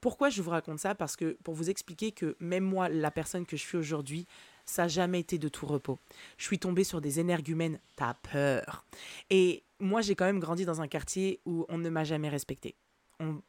pourquoi 0.00 0.30
je 0.30 0.40
vous 0.42 0.50
raconte 0.50 0.78
ça? 0.78 0.94
Parce 0.94 1.16
que 1.16 1.36
pour 1.42 1.54
vous 1.54 1.70
expliquer 1.70 2.12
que 2.12 2.36
même 2.40 2.64
moi, 2.64 2.88
la 2.88 3.10
personne 3.10 3.44
que 3.44 3.56
je 3.56 3.62
suis 3.62 3.76
aujourd'hui, 3.76 4.26
ça 4.68 4.82
n'a 4.82 4.88
jamais 4.88 5.20
été 5.20 5.38
de 5.38 5.48
tout 5.48 5.66
repos. 5.66 5.98
Je 6.36 6.44
suis 6.44 6.58
tombée 6.58 6.84
sur 6.84 7.00
des 7.00 7.20
énergumènes, 7.20 7.80
t'as 7.96 8.14
peur. 8.14 8.84
Et 9.30 9.62
moi, 9.80 10.00
j'ai 10.00 10.14
quand 10.14 10.26
même 10.26 10.40
grandi 10.40 10.64
dans 10.64 10.80
un 10.80 10.88
quartier 10.88 11.40
où 11.46 11.66
on 11.68 11.78
ne 11.78 11.88
m'a 11.88 12.04
jamais 12.04 12.28
respecté. 12.28 12.74
On, 13.20 13.40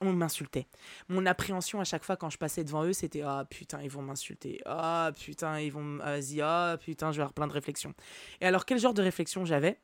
on 0.00 0.12
m'insultait. 0.12 0.66
Mon 1.08 1.26
appréhension 1.26 1.80
à 1.80 1.84
chaque 1.84 2.04
fois 2.04 2.16
quand 2.16 2.30
je 2.30 2.38
passais 2.38 2.64
devant 2.64 2.84
eux, 2.84 2.92
c'était 2.92 3.22
Ah 3.22 3.46
putain, 3.48 3.82
ils 3.82 3.90
vont 3.90 4.02
m'insulter. 4.02 4.60
Ah 4.66 5.10
putain, 5.18 5.60
ils 5.60 5.72
vont. 5.72 5.96
Vas-y, 5.98 6.40
ah 6.42 6.76
putain, 6.78 7.12
je 7.12 7.16
vais 7.16 7.22
avoir 7.22 7.32
plein 7.32 7.46
de 7.46 7.52
réflexions. 7.52 7.94
Et 8.40 8.46
alors, 8.46 8.64
quel 8.66 8.78
genre 8.78 8.94
de 8.94 9.02
réflexion 9.02 9.44
j'avais? 9.44 9.78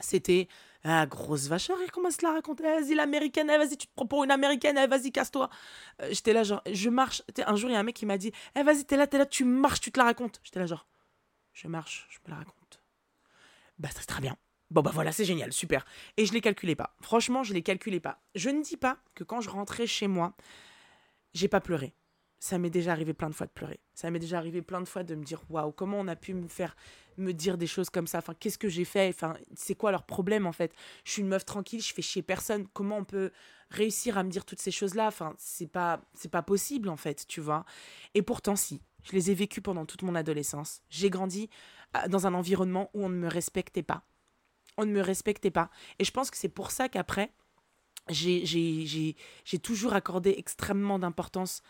C'était 0.00 0.48
ah, 0.84 1.06
grosse 1.06 1.48
vacheur, 1.48 1.76
il 1.82 1.90
commence 1.90 2.22
à 2.22 2.28
la 2.28 2.32
raconter. 2.34 2.62
Vas-y, 2.62 2.94
l'américaine, 2.94 3.48
vas-y, 3.48 3.76
tu 3.76 3.88
te 3.88 3.92
prends 3.94 4.06
pour 4.06 4.22
une 4.22 4.30
américaine, 4.30 4.78
vas-y, 4.88 5.10
casse-toi. 5.10 5.50
Euh, 6.00 6.08
j'étais 6.10 6.32
là, 6.32 6.44
genre, 6.44 6.62
je 6.70 6.88
marche. 6.90 7.22
Un 7.44 7.56
jour, 7.56 7.70
il 7.70 7.72
y 7.72 7.76
a 7.76 7.80
un 7.80 7.82
mec 7.82 7.96
qui 7.96 8.06
m'a 8.06 8.18
dit 8.18 8.30
Eh, 8.54 8.62
vas-y, 8.62 8.84
t'es 8.84 8.96
là, 8.96 9.06
t'es 9.08 9.18
là, 9.18 9.26
tu 9.26 9.44
marches, 9.44 9.80
tu 9.80 9.90
te 9.90 9.98
la 9.98 10.04
racontes. 10.04 10.40
J'étais 10.44 10.60
là, 10.60 10.66
genre, 10.66 10.86
je 11.52 11.66
marche, 11.66 12.06
je 12.10 12.18
me 12.24 12.30
la 12.30 12.38
raconte. 12.38 12.80
Bah, 13.78 13.88
c'est 13.92 14.06
très 14.06 14.20
bien. 14.20 14.36
Bon, 14.70 14.80
bah 14.80 14.90
voilà, 14.92 15.12
c'est 15.12 15.24
génial, 15.24 15.52
super. 15.52 15.84
Et 16.16 16.26
je 16.26 16.32
les 16.32 16.40
calculais 16.40 16.76
pas. 16.76 16.94
Franchement, 17.00 17.42
je 17.42 17.52
les 17.52 17.62
calculais 17.62 18.00
pas. 18.00 18.20
Je 18.34 18.50
ne 18.50 18.62
dis 18.62 18.76
pas 18.76 18.98
que 19.14 19.24
quand 19.24 19.40
je 19.40 19.50
rentrais 19.50 19.86
chez 19.86 20.06
moi, 20.08 20.36
j'ai 21.34 21.48
pas 21.48 21.60
pleuré 21.60 21.94
ça 22.38 22.58
m'est 22.58 22.70
déjà 22.70 22.92
arrivé 22.92 23.14
plein 23.14 23.30
de 23.30 23.34
fois 23.34 23.46
de 23.46 23.52
pleurer. 23.52 23.80
Ça 23.94 24.10
m'est 24.10 24.18
déjà 24.18 24.38
arrivé 24.38 24.62
plein 24.62 24.80
de 24.80 24.86
fois 24.86 25.02
de 25.02 25.14
me 25.14 25.24
dire 25.24 25.42
waouh, 25.48 25.72
comment 25.72 25.98
on 25.98 26.08
a 26.08 26.16
pu 26.16 26.34
me 26.34 26.48
faire 26.48 26.76
me 27.16 27.32
dire 27.32 27.56
des 27.56 27.66
choses 27.66 27.88
comme 27.88 28.06
ça? 28.06 28.18
Enfin, 28.18 28.34
qu'est-ce 28.38 28.58
que 28.58 28.68
j'ai 28.68 28.84
fait? 28.84 29.08
Enfin, 29.08 29.36
c'est 29.54 29.74
quoi 29.74 29.90
leur 29.90 30.04
problème 30.04 30.46
en 30.46 30.52
fait? 30.52 30.74
Je 31.04 31.12
suis 31.12 31.22
une 31.22 31.28
meuf 31.28 31.44
tranquille, 31.44 31.82
je 31.82 31.94
fais 31.94 32.02
chier 32.02 32.22
personne. 32.22 32.66
Comment 32.74 32.98
on 32.98 33.04
peut 33.04 33.30
réussir 33.70 34.18
à 34.18 34.22
me 34.22 34.30
dire 34.30 34.44
toutes 34.44 34.60
ces 34.60 34.70
choses-là? 34.70 35.06
Enfin, 35.06 35.34
c'est 35.38 35.66
pas 35.66 36.02
c'est 36.14 36.30
pas 36.30 36.42
possible 36.42 36.88
en 36.88 36.96
fait, 36.96 37.26
tu 37.26 37.40
vois? 37.40 37.64
Et 38.14 38.22
pourtant 38.22 38.56
si, 38.56 38.82
je 39.02 39.12
les 39.12 39.30
ai 39.30 39.34
vécues 39.34 39.62
pendant 39.62 39.86
toute 39.86 40.02
mon 40.02 40.14
adolescence. 40.14 40.82
J'ai 40.90 41.10
grandi 41.10 41.48
euh, 41.96 42.08
dans 42.08 42.26
un 42.26 42.34
environnement 42.34 42.90
où 42.92 43.04
on 43.04 43.08
ne 43.08 43.16
me 43.16 43.28
respectait 43.28 43.82
pas. 43.82 44.02
On 44.76 44.84
ne 44.84 44.92
me 44.92 45.00
respectait 45.00 45.50
pas. 45.50 45.70
Et 45.98 46.04
je 46.04 46.10
pense 46.10 46.30
que 46.30 46.36
c'est 46.36 46.50
pour 46.50 46.70
ça 46.70 46.88
qu'après 46.90 47.32
j'ai 48.08 49.16
toujours 49.62 49.94
accordé 49.94 50.34
extrêmement 50.38 50.98
d'importance 50.98 51.62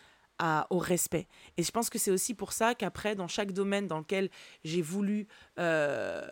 au 0.70 0.78
respect. 0.78 1.26
Et 1.56 1.62
je 1.62 1.70
pense 1.70 1.90
que 1.90 1.98
c'est 1.98 2.10
aussi 2.10 2.34
pour 2.34 2.52
ça 2.52 2.74
qu'après, 2.74 3.14
dans 3.14 3.28
chaque 3.28 3.52
domaine 3.52 3.86
dans 3.86 3.98
lequel 3.98 4.30
j'ai 4.64 4.82
voulu 4.82 5.26
euh, 5.58 6.26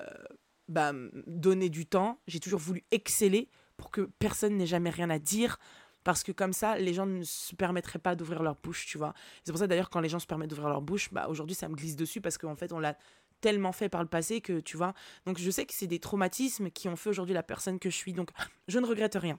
bah, 0.69 0.93
donner 1.27 1.69
du 1.69 1.87
temps, 1.87 2.21
j'ai 2.27 2.40
toujours 2.40 2.61
voulu 2.61 2.85
exceller 2.90 3.49
pour 3.77 3.90
que 3.90 4.03
personne 4.19 4.57
n'ait 4.57 4.67
jamais 4.67 4.90
rien 4.90 5.11
à 5.11 5.19
dire, 5.19 5.59
Parce 6.05 6.23
que 6.23 6.33
comme 6.33 6.53
ça, 6.53 6.77
les 6.77 6.93
gens 6.93 7.07
ne 7.07 7.25
se 7.25 7.57
permettraient 7.57 7.99
pas 7.99 8.14
d'ouvrir 8.14 8.43
leur 8.43 8.57
bouche, 8.57 8.87
tu 8.87 8.99
vois. 8.99 9.14
C'est 9.43 9.53
pour 9.53 9.59
ça 9.59 9.67
d'ailleurs, 9.67 9.88
quand 9.88 10.01
les 10.01 10.11
gens 10.11 10.19
se 10.19 10.27
permettent 10.27 10.51
d'ouvrir 10.51 10.69
leur 10.69 10.83
bouche, 10.83 11.11
bah, 11.12 11.29
aujourd'hui, 11.29 11.57
ça 11.57 11.67
me 11.69 11.75
glisse 11.75 11.97
dessus 11.97 12.21
parce 12.21 12.37
qu'en 12.37 12.57
fait, 12.57 12.73
on 12.73 12.79
l'a 12.79 12.97
tellement 13.40 13.73
fait 13.73 13.88
par 13.88 14.03
le 14.03 14.09
passé 14.09 14.40
que, 14.43 14.61
tu 14.61 14.77
vois. 14.77 14.93
Donc, 15.27 15.38
je 15.38 15.51
sais 15.51 15.64
que 15.64 15.73
c'est 15.73 15.87
des 15.87 15.99
traumatismes 16.01 16.71
qui 16.71 16.88
ont 16.88 16.97
fait 16.97 17.11
aujourd'hui 17.11 17.35
la 17.35 17.43
personne 17.43 17.79
que 17.79 17.90
je 17.90 17.97
suis. 17.97 18.12
Donc, 18.12 18.31
je 18.69 18.79
ne 18.79 18.87
regrette 18.87 19.14
rien. 19.14 19.38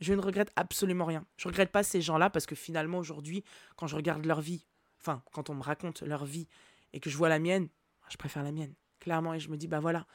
Je 0.00 0.14
ne 0.14 0.20
regrette 0.20 0.52
absolument 0.56 1.04
rien. 1.04 1.24
Je 1.36 1.48
regrette 1.48 1.70
pas 1.70 1.82
ces 1.82 2.00
gens-là 2.00 2.30
parce 2.30 2.46
que 2.46 2.54
finalement, 2.54 2.98
aujourd'hui, 2.98 3.44
quand 3.76 3.86
je 3.86 3.96
regarde 3.96 4.24
leur 4.24 4.40
vie, 4.40 4.64
enfin, 5.00 5.22
quand 5.32 5.50
on 5.50 5.54
me 5.54 5.62
raconte 5.62 6.02
leur 6.02 6.24
vie 6.24 6.48
et 6.92 7.00
que 7.00 7.10
je 7.10 7.16
vois 7.16 7.28
la 7.28 7.38
mienne, 7.38 7.68
je 8.08 8.16
préfère 8.16 8.42
la 8.42 8.52
mienne, 8.52 8.74
clairement. 9.00 9.34
Et 9.34 9.40
je 9.40 9.48
me 9.48 9.56
dis, 9.56 9.68
bah 9.68 9.80
voilà, 9.80 10.06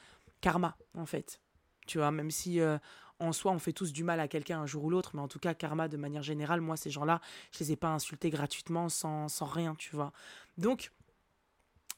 karma, 0.42 0.78
en 0.96 1.06
fait. 1.06 1.42
Tu 1.86 1.98
vois, 1.98 2.12
même 2.12 2.32
si 2.32 2.60
euh, 2.60 2.78
en 3.20 3.32
soi, 3.32 3.52
on 3.52 3.60
fait 3.60 3.74
tous 3.74 3.92
du 3.92 4.04
mal 4.04 4.20
à 4.20 4.28
quelqu'un 4.28 4.62
un 4.62 4.66
jour 4.66 4.86
ou 4.86 4.90
l'autre, 4.90 5.12
mais 5.14 5.22
en 5.22 5.28
tout 5.28 5.40
cas, 5.40 5.54
karma, 5.54 5.88
de 5.88 5.98
manière 5.98 6.24
générale, 6.24 6.62
moi, 6.62 6.78
ces 6.78 6.90
gens-là, 6.90 7.22
je 7.52 7.60
les 7.60 7.74
ai 7.74 7.76
pas 7.76 7.90
insultés 7.90 8.30
gratuitement, 8.30 8.90
sans, 8.90 9.28
rien, 9.42 9.76
tu 9.76 9.96
vois. 9.96 10.14
Donc, 10.58 10.92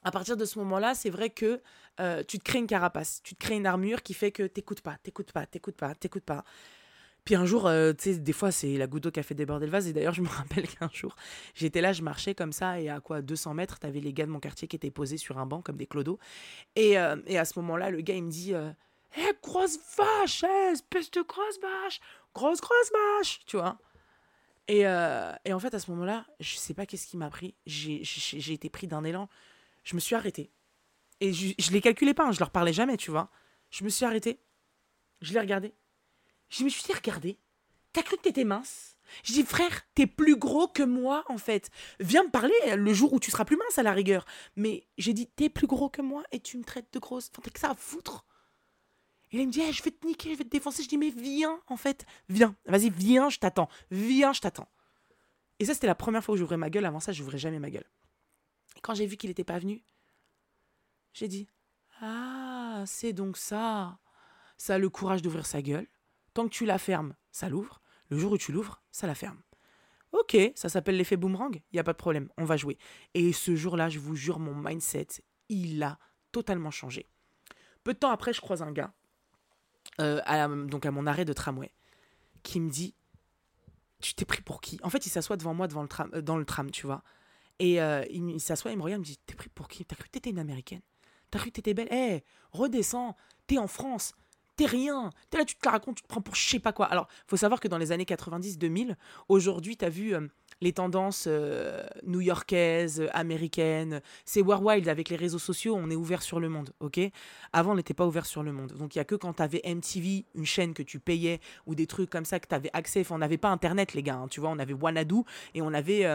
à 0.03 0.11
partir 0.11 0.37
de 0.37 0.45
ce 0.45 0.59
moment-là, 0.59 0.93
c'est 0.93 1.09
vrai 1.09 1.29
que 1.29 1.61
euh, 1.99 2.23
tu 2.27 2.37
te 2.37 2.43
crées 2.43 2.59
une 2.59 2.67
carapace, 2.67 3.21
tu 3.23 3.35
te 3.35 3.39
crées 3.39 3.55
une 3.55 3.65
armure 3.65 4.03
qui 4.03 4.13
fait 4.13 4.31
que 4.31 4.43
t'écoutes 4.43 4.81
pas, 4.81 4.97
t'écoutes 5.01 5.31
pas, 5.31 5.45
t'écoutes 5.45 5.77
pas, 5.77 5.95
t'écoutes 5.95 6.25
pas. 6.25 6.43
Puis 7.25 7.35
un 7.35 7.45
jour, 7.45 7.65
euh, 7.65 7.91
tu 7.91 8.13
sais, 8.13 8.19
des 8.19 8.33
fois, 8.33 8.51
c'est 8.51 8.77
la 8.77 8.85
goutte 8.85 9.03
d'eau 9.03 9.11
qui 9.11 9.19
a 9.19 9.23
fait 9.23 9.33
déborder 9.33 9.65
le 9.65 9.71
vase. 9.71 9.87
Et 9.87 9.93
d'ailleurs, 9.93 10.13
je 10.13 10.21
me 10.21 10.27
rappelle 10.29 10.67
qu'un 10.67 10.89
jour, 10.93 11.15
j'étais 11.55 11.81
là, 11.81 11.91
je 11.91 12.03
marchais 12.03 12.35
comme 12.35 12.51
ça, 12.51 12.79
et 12.79 12.89
à 12.89 12.99
quoi 12.99 13.21
200 13.21 13.55
mètres, 13.55 13.79
t'avais 13.79 13.99
les 13.99 14.13
gars 14.13 14.25
de 14.25 14.31
mon 14.31 14.39
quartier 14.39 14.67
qui 14.67 14.75
étaient 14.75 14.91
posés 14.91 15.17
sur 15.17 15.39
un 15.39 15.45
banc 15.45 15.61
comme 15.61 15.77
des 15.77 15.87
clodos. 15.87 16.19
Et, 16.75 16.99
euh, 16.99 17.17
et 17.25 17.37
à 17.37 17.45
ce 17.45 17.59
moment-là, 17.59 17.89
le 17.89 18.01
gars, 18.01 18.13
il 18.13 18.23
me 18.23 18.31
dit 18.31 18.53
Hé, 19.17 19.21
eh, 19.29 19.33
grosse 19.41 19.79
vache, 19.97 20.43
eh, 20.43 20.71
espèce 20.73 21.09
de 21.11 21.21
grosse 21.21 21.59
vache, 21.61 21.99
grosse, 22.33 22.61
grosse 22.61 22.91
vache, 22.91 23.39
tu 23.45 23.57
vois. 23.57 23.77
Et, 24.67 24.85
euh, 24.85 25.31
et 25.45 25.53
en 25.53 25.59
fait, 25.59 25.73
à 25.73 25.79
ce 25.79 25.89
moment-là, 25.91 26.25
je 26.39 26.55
sais 26.55 26.73
pas 26.73 26.85
qu'est-ce 26.85 27.07
qui 27.07 27.17
m'a 27.17 27.29
pris. 27.29 27.55
J'ai 27.65 28.53
été 28.53 28.69
pris 28.69 28.87
d'un 28.87 29.03
élan. 29.03 29.29
Je 29.83 29.95
me 29.95 29.99
suis 29.99 30.15
arrêté. 30.15 30.51
Et 31.21 31.31
je, 31.33 31.53
je 31.57 31.71
les 31.71 31.81
calculais 31.81 32.13
pas, 32.13 32.25
hein, 32.25 32.31
je 32.31 32.39
leur 32.39 32.51
parlais 32.51 32.73
jamais, 32.73 32.97
tu 32.97 33.11
vois. 33.11 33.29
Je 33.69 33.83
me 33.83 33.89
suis 33.89 34.05
arrêté. 34.05 34.39
Je 35.21 35.33
l'ai 35.33 35.39
regardé. 35.39 35.73
Je 36.49 36.63
me 36.63 36.69
suis 36.69 36.83
dit, 36.83 36.93
regardez, 36.93 37.39
t'as 37.93 38.03
cru 38.03 38.17
que 38.17 38.23
t'étais 38.23 38.43
mince? 38.43 38.97
Je 39.23 39.33
dis, 39.33 39.43
frère, 39.43 39.83
t'es 39.93 40.07
plus 40.07 40.35
gros 40.35 40.67
que 40.67 40.83
moi, 40.83 41.23
en 41.27 41.37
fait. 41.37 41.69
Viens 41.99 42.23
me 42.23 42.31
parler 42.31 42.53
le 42.75 42.93
jour 42.93 43.13
où 43.13 43.19
tu 43.19 43.31
seras 43.31 43.45
plus 43.45 43.57
mince, 43.57 43.77
à 43.77 43.83
la 43.83 43.93
rigueur. 43.93 44.25
Mais 44.55 44.87
j'ai 44.97 45.13
dit, 45.13 45.27
t'es 45.27 45.49
plus 45.49 45.67
gros 45.67 45.89
que 45.89 46.01
moi 46.01 46.23
et 46.31 46.39
tu 46.39 46.57
me 46.57 46.63
traites 46.63 46.91
de 46.91 46.99
grosse. 46.99 47.29
Enfin, 47.31 47.41
t'as 47.43 47.51
que 47.51 47.59
ça 47.59 47.71
à 47.71 47.75
foutre. 47.75 48.25
Et 49.31 49.39
il 49.39 49.47
me 49.47 49.51
dit, 49.51 49.61
eh, 49.61 49.73
je 49.73 49.83
vais 49.83 49.91
te 49.91 50.05
niquer, 50.05 50.33
je 50.33 50.37
vais 50.37 50.43
te 50.43 50.49
défoncer. 50.49 50.83
Je 50.83 50.89
dis, 50.89 50.97
mais 50.97 51.09
viens, 51.09 51.59
en 51.67 51.77
fait, 51.77 52.05
viens. 52.29 52.55
Vas-y, 52.65 52.89
viens, 52.89 53.29
je 53.29 53.37
t'attends. 53.39 53.69
Viens, 53.91 54.33
je 54.33 54.41
t'attends. 54.41 54.69
Et 55.59 55.65
ça, 55.65 55.73
c'était 55.73 55.87
la 55.87 55.95
première 55.95 56.23
fois 56.23 56.35
où 56.35 56.37
j'ouvrais 56.37 56.57
ma 56.57 56.69
gueule. 56.69 56.85
Avant 56.85 56.99
ça, 56.99 57.11
j'ouvrais 57.11 57.37
jamais 57.37 57.59
ma 57.59 57.69
gueule. 57.69 57.89
Et 58.75 58.81
quand 58.81 58.93
j'ai 58.93 59.05
vu 59.05 59.17
qu'il 59.17 59.29
n'était 59.29 59.43
pas 59.43 59.59
venu, 59.59 59.83
j'ai 61.13 61.27
dit, 61.27 61.47
ah, 62.01 62.83
c'est 62.85 63.13
donc 63.13 63.37
ça. 63.37 63.99
Ça 64.57 64.75
a 64.75 64.77
le 64.77 64.89
courage 64.89 65.21
d'ouvrir 65.21 65.45
sa 65.45 65.61
gueule. 65.61 65.87
Tant 66.35 66.43
que 66.43 66.53
tu 66.53 66.65
la 66.65 66.77
fermes, 66.77 67.15
ça 67.31 67.49
l'ouvre. 67.49 67.81
Le 68.09 68.19
jour 68.19 68.33
où 68.33 68.37
tu 68.37 68.51
l'ouvres, 68.51 68.83
ça 68.91 69.07
la 69.07 69.15
ferme. 69.15 69.41
Ok, 70.11 70.37
ça 70.53 70.69
s'appelle 70.69 70.97
l'effet 70.97 71.17
boomerang, 71.17 71.55
il 71.55 71.75
n'y 71.75 71.79
a 71.79 71.83
pas 71.83 71.93
de 71.93 71.97
problème, 71.97 72.29
on 72.37 72.45
va 72.45 72.57
jouer. 72.57 72.77
Et 73.13 73.33
ce 73.33 73.55
jour-là, 73.55 73.89
je 73.89 73.99
vous 73.99 74.15
jure, 74.15 74.37
mon 74.37 74.53
mindset, 74.53 75.07
il 75.49 75.81
a 75.81 75.97
totalement 76.31 76.71
changé. 76.71 77.07
Peu 77.83 77.93
de 77.93 77.99
temps 77.99 78.11
après, 78.11 78.33
je 78.33 78.41
croise 78.41 78.61
un 78.61 78.71
gars, 78.71 78.93
euh, 80.01 80.21
à, 80.25 80.47
donc 80.47 80.85
à 80.85 80.91
mon 80.91 81.07
arrêt 81.07 81.25
de 81.25 81.33
tramway, 81.33 81.73
qui 82.43 82.59
me 82.59 82.69
dit 82.69 82.95
Tu 84.01 84.13
t'es 84.13 84.25
pris 84.25 84.41
pour 84.41 84.59
qui? 84.59 84.77
En 84.83 84.89
fait, 84.89 85.05
il 85.05 85.09
s'assoit 85.09 85.37
devant 85.37 85.53
moi 85.53 85.67
euh, 85.67 86.21
dans 86.21 86.37
le 86.37 86.45
tram, 86.45 86.69
tu 86.69 86.85
vois. 86.85 87.03
Et 87.59 87.81
euh, 87.81 88.03
il, 88.09 88.39
s'assoit, 88.41 88.71
il 88.71 88.77
me 88.77 88.83
regarde, 88.83 88.99
il 88.99 89.09
me 89.09 89.15
dit 89.15 89.19
T'es 89.25 89.35
pris 89.35 89.49
pour 89.49 89.69
qui? 89.69 89.85
T'as 89.85 89.95
cru 89.95 90.05
que 90.05 90.11
t'étais 90.11 90.31
une 90.31 90.39
américaine? 90.39 90.81
T'as 91.31 91.39
cru 91.39 91.49
que 91.49 91.55
t'étais 91.55 91.73
belle? 91.73 91.91
Hé, 91.93 92.23
redescends, 92.51 93.15
t'es 93.47 93.57
en 93.57 93.67
France, 93.67 94.13
t'es 94.55 94.65
rien. 94.65 95.09
T'es 95.29 95.37
là, 95.37 95.45
tu 95.45 95.55
te 95.55 95.65
la 95.65 95.71
racontes, 95.71 95.97
tu 95.97 96.03
te 96.03 96.07
prends 96.07 96.21
pour 96.21 96.35
je 96.35 96.47
sais 96.47 96.59
pas 96.59 96.73
quoi. 96.73 96.85
Alors, 96.85 97.07
faut 97.27 97.37
savoir 97.37 97.59
que 97.59 97.67
dans 97.67 97.77
les 97.77 97.91
années 97.91 98.05
90-2000, 98.05 98.95
aujourd'hui, 99.29 99.77
t'as 99.77 99.89
vu 99.89 100.15
euh, 100.15 100.21
les 100.61 100.73
tendances 100.73 101.25
euh, 101.27 101.85
new-yorkaises, 102.03 103.07
américaines. 103.13 104.01
C'est 104.23 104.41
War 104.41 104.63
Wild 104.63 104.87
avec 104.87 105.09
les 105.09 105.15
réseaux 105.15 105.39
sociaux, 105.39 105.75
on 105.77 105.89
est 105.89 105.95
ouvert 105.95 106.21
sur 106.21 106.39
le 106.39 106.49
monde, 106.49 106.71
ok? 106.79 106.99
Avant, 107.53 107.73
on 107.73 107.75
n'était 107.75 107.93
pas 107.93 108.05
ouvert 108.05 108.25
sur 108.25 108.43
le 108.43 108.51
monde. 108.51 108.73
Donc, 108.73 108.95
il 108.95 108.99
y 108.99 109.01
a 109.01 109.05
que 109.05 109.15
quand 109.15 109.33
t'avais 109.33 109.61
MTV, 109.65 110.25
une 110.35 110.45
chaîne 110.45 110.73
que 110.73 110.83
tu 110.83 110.99
payais, 110.99 111.39
ou 111.65 111.75
des 111.75 111.87
trucs 111.87 112.09
comme 112.09 112.25
ça 112.25 112.39
que 112.39 112.47
t'avais 112.47 112.69
accès. 112.73 113.01
Enfin, 113.01 113.15
on 113.15 113.19
n'avait 113.19 113.37
pas 113.37 113.49
Internet, 113.49 113.93
les 113.93 114.03
gars, 114.03 114.15
hein, 114.15 114.27
tu 114.29 114.39
vois. 114.39 114.49
On 114.49 114.59
avait 114.59 114.73
Wanadu 114.73 115.21
et 115.53 115.61
on 115.61 115.73
avait 115.73 116.05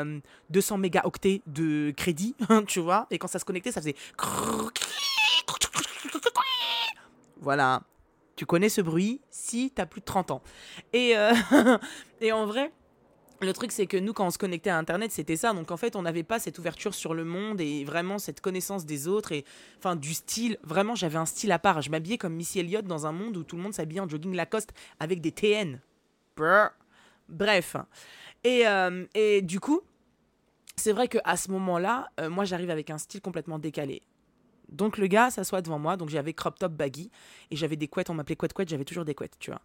200 0.51 0.75
euh, 0.75 0.79
mégaoctets 0.79 1.43
de 1.47 1.93
crédit, 1.97 2.35
tu 2.67 2.81
vois. 2.81 3.07
Et 3.11 3.19
quand 3.19 3.29
ça 3.29 3.39
se 3.39 3.45
connectait, 3.45 3.73
ça 3.73 3.81
faisait... 3.81 3.97
Voilà, 7.43 7.83
tu 8.41 8.47
connais 8.47 8.71
ce 8.71 8.81
bruit 8.81 9.21
si 9.29 9.71
tu 9.71 9.83
as 9.83 9.85
plus 9.85 10.01
de 10.01 10.07
30 10.07 10.31
ans. 10.31 10.43
Et, 10.95 11.15
euh, 11.15 11.35
et 12.23 12.33
en 12.33 12.47
vrai, 12.47 12.73
le 13.43 13.53
truc, 13.53 13.71
c'est 13.71 13.85
que 13.85 13.99
nous, 13.99 14.15
quand 14.15 14.27
on 14.27 14.31
se 14.31 14.39
connectait 14.39 14.71
à 14.71 14.79
Internet, 14.79 15.13
c'était 15.13 15.37
ça. 15.37 15.53
Donc, 15.53 15.71
en 15.71 15.77
fait, 15.77 15.95
on 15.95 16.01
n'avait 16.01 16.23
pas 16.23 16.39
cette 16.39 16.59
ouverture 16.59 16.95
sur 16.95 17.13
le 17.13 17.27
monde 17.27 17.61
et 17.61 17.85
vraiment 17.85 18.19
cette 18.19 18.41
connaissance 18.41 18.87
des 18.87 19.09
autres 19.09 19.33
et, 19.33 19.45
enfin, 19.77 19.95
du 19.95 20.15
style. 20.15 20.57
Vraiment, 20.63 20.95
j'avais 20.95 21.19
un 21.19 21.27
style 21.27 21.53
à 21.53 21.59
part. 21.59 21.83
Je 21.83 21.91
m'habillais 21.91 22.17
comme 22.17 22.33
Missy 22.33 22.61
Elliott 22.61 22.87
dans 22.87 23.07
un 23.07 23.13
monde 23.13 23.37
où 23.37 23.45
tout 23.45 23.57
le 23.57 23.63
monde 23.63 23.75
s'habillait 23.75 24.01
en 24.01 24.09
jogging 24.09 24.35
Lacoste 24.35 24.73
avec 25.01 25.21
des 25.21 25.33
TN. 25.33 25.79
Bref. 27.29 27.77
Et, 28.43 28.67
euh, 28.67 29.05
et 29.13 29.43
du 29.43 29.61
coup, 29.61 29.83
c'est 30.77 30.93
vrai 30.93 31.09
qu'à 31.09 31.37
ce 31.37 31.51
moment-là, 31.51 32.09
euh, 32.21 32.31
moi, 32.31 32.47
j'arrive 32.47 32.71
avec 32.71 32.89
un 32.89 32.97
style 32.97 33.21
complètement 33.21 33.59
décalé. 33.59 34.01
Donc 34.71 34.99
le 34.99 35.07
gars 35.07 35.31
s'assoit 35.31 35.63
devant 35.63 35.79
moi, 35.79 35.97
donc 35.97 36.09
j'avais 36.09 36.33
crop 36.33 36.59
top 36.59 36.73
baggy 36.73 37.11
et 37.51 37.57
j'avais 37.57 37.77
des 37.77 37.89
couettes, 37.89 38.11
on 38.11 38.15
m'appelait 38.15 38.37
couette 38.37 38.53
couette, 38.53 38.69
j'avais 38.69 38.85
toujours 38.85 39.05
des 39.05 39.15
couettes, 39.15 39.37
tu 39.39 39.51
vois. 39.51 39.61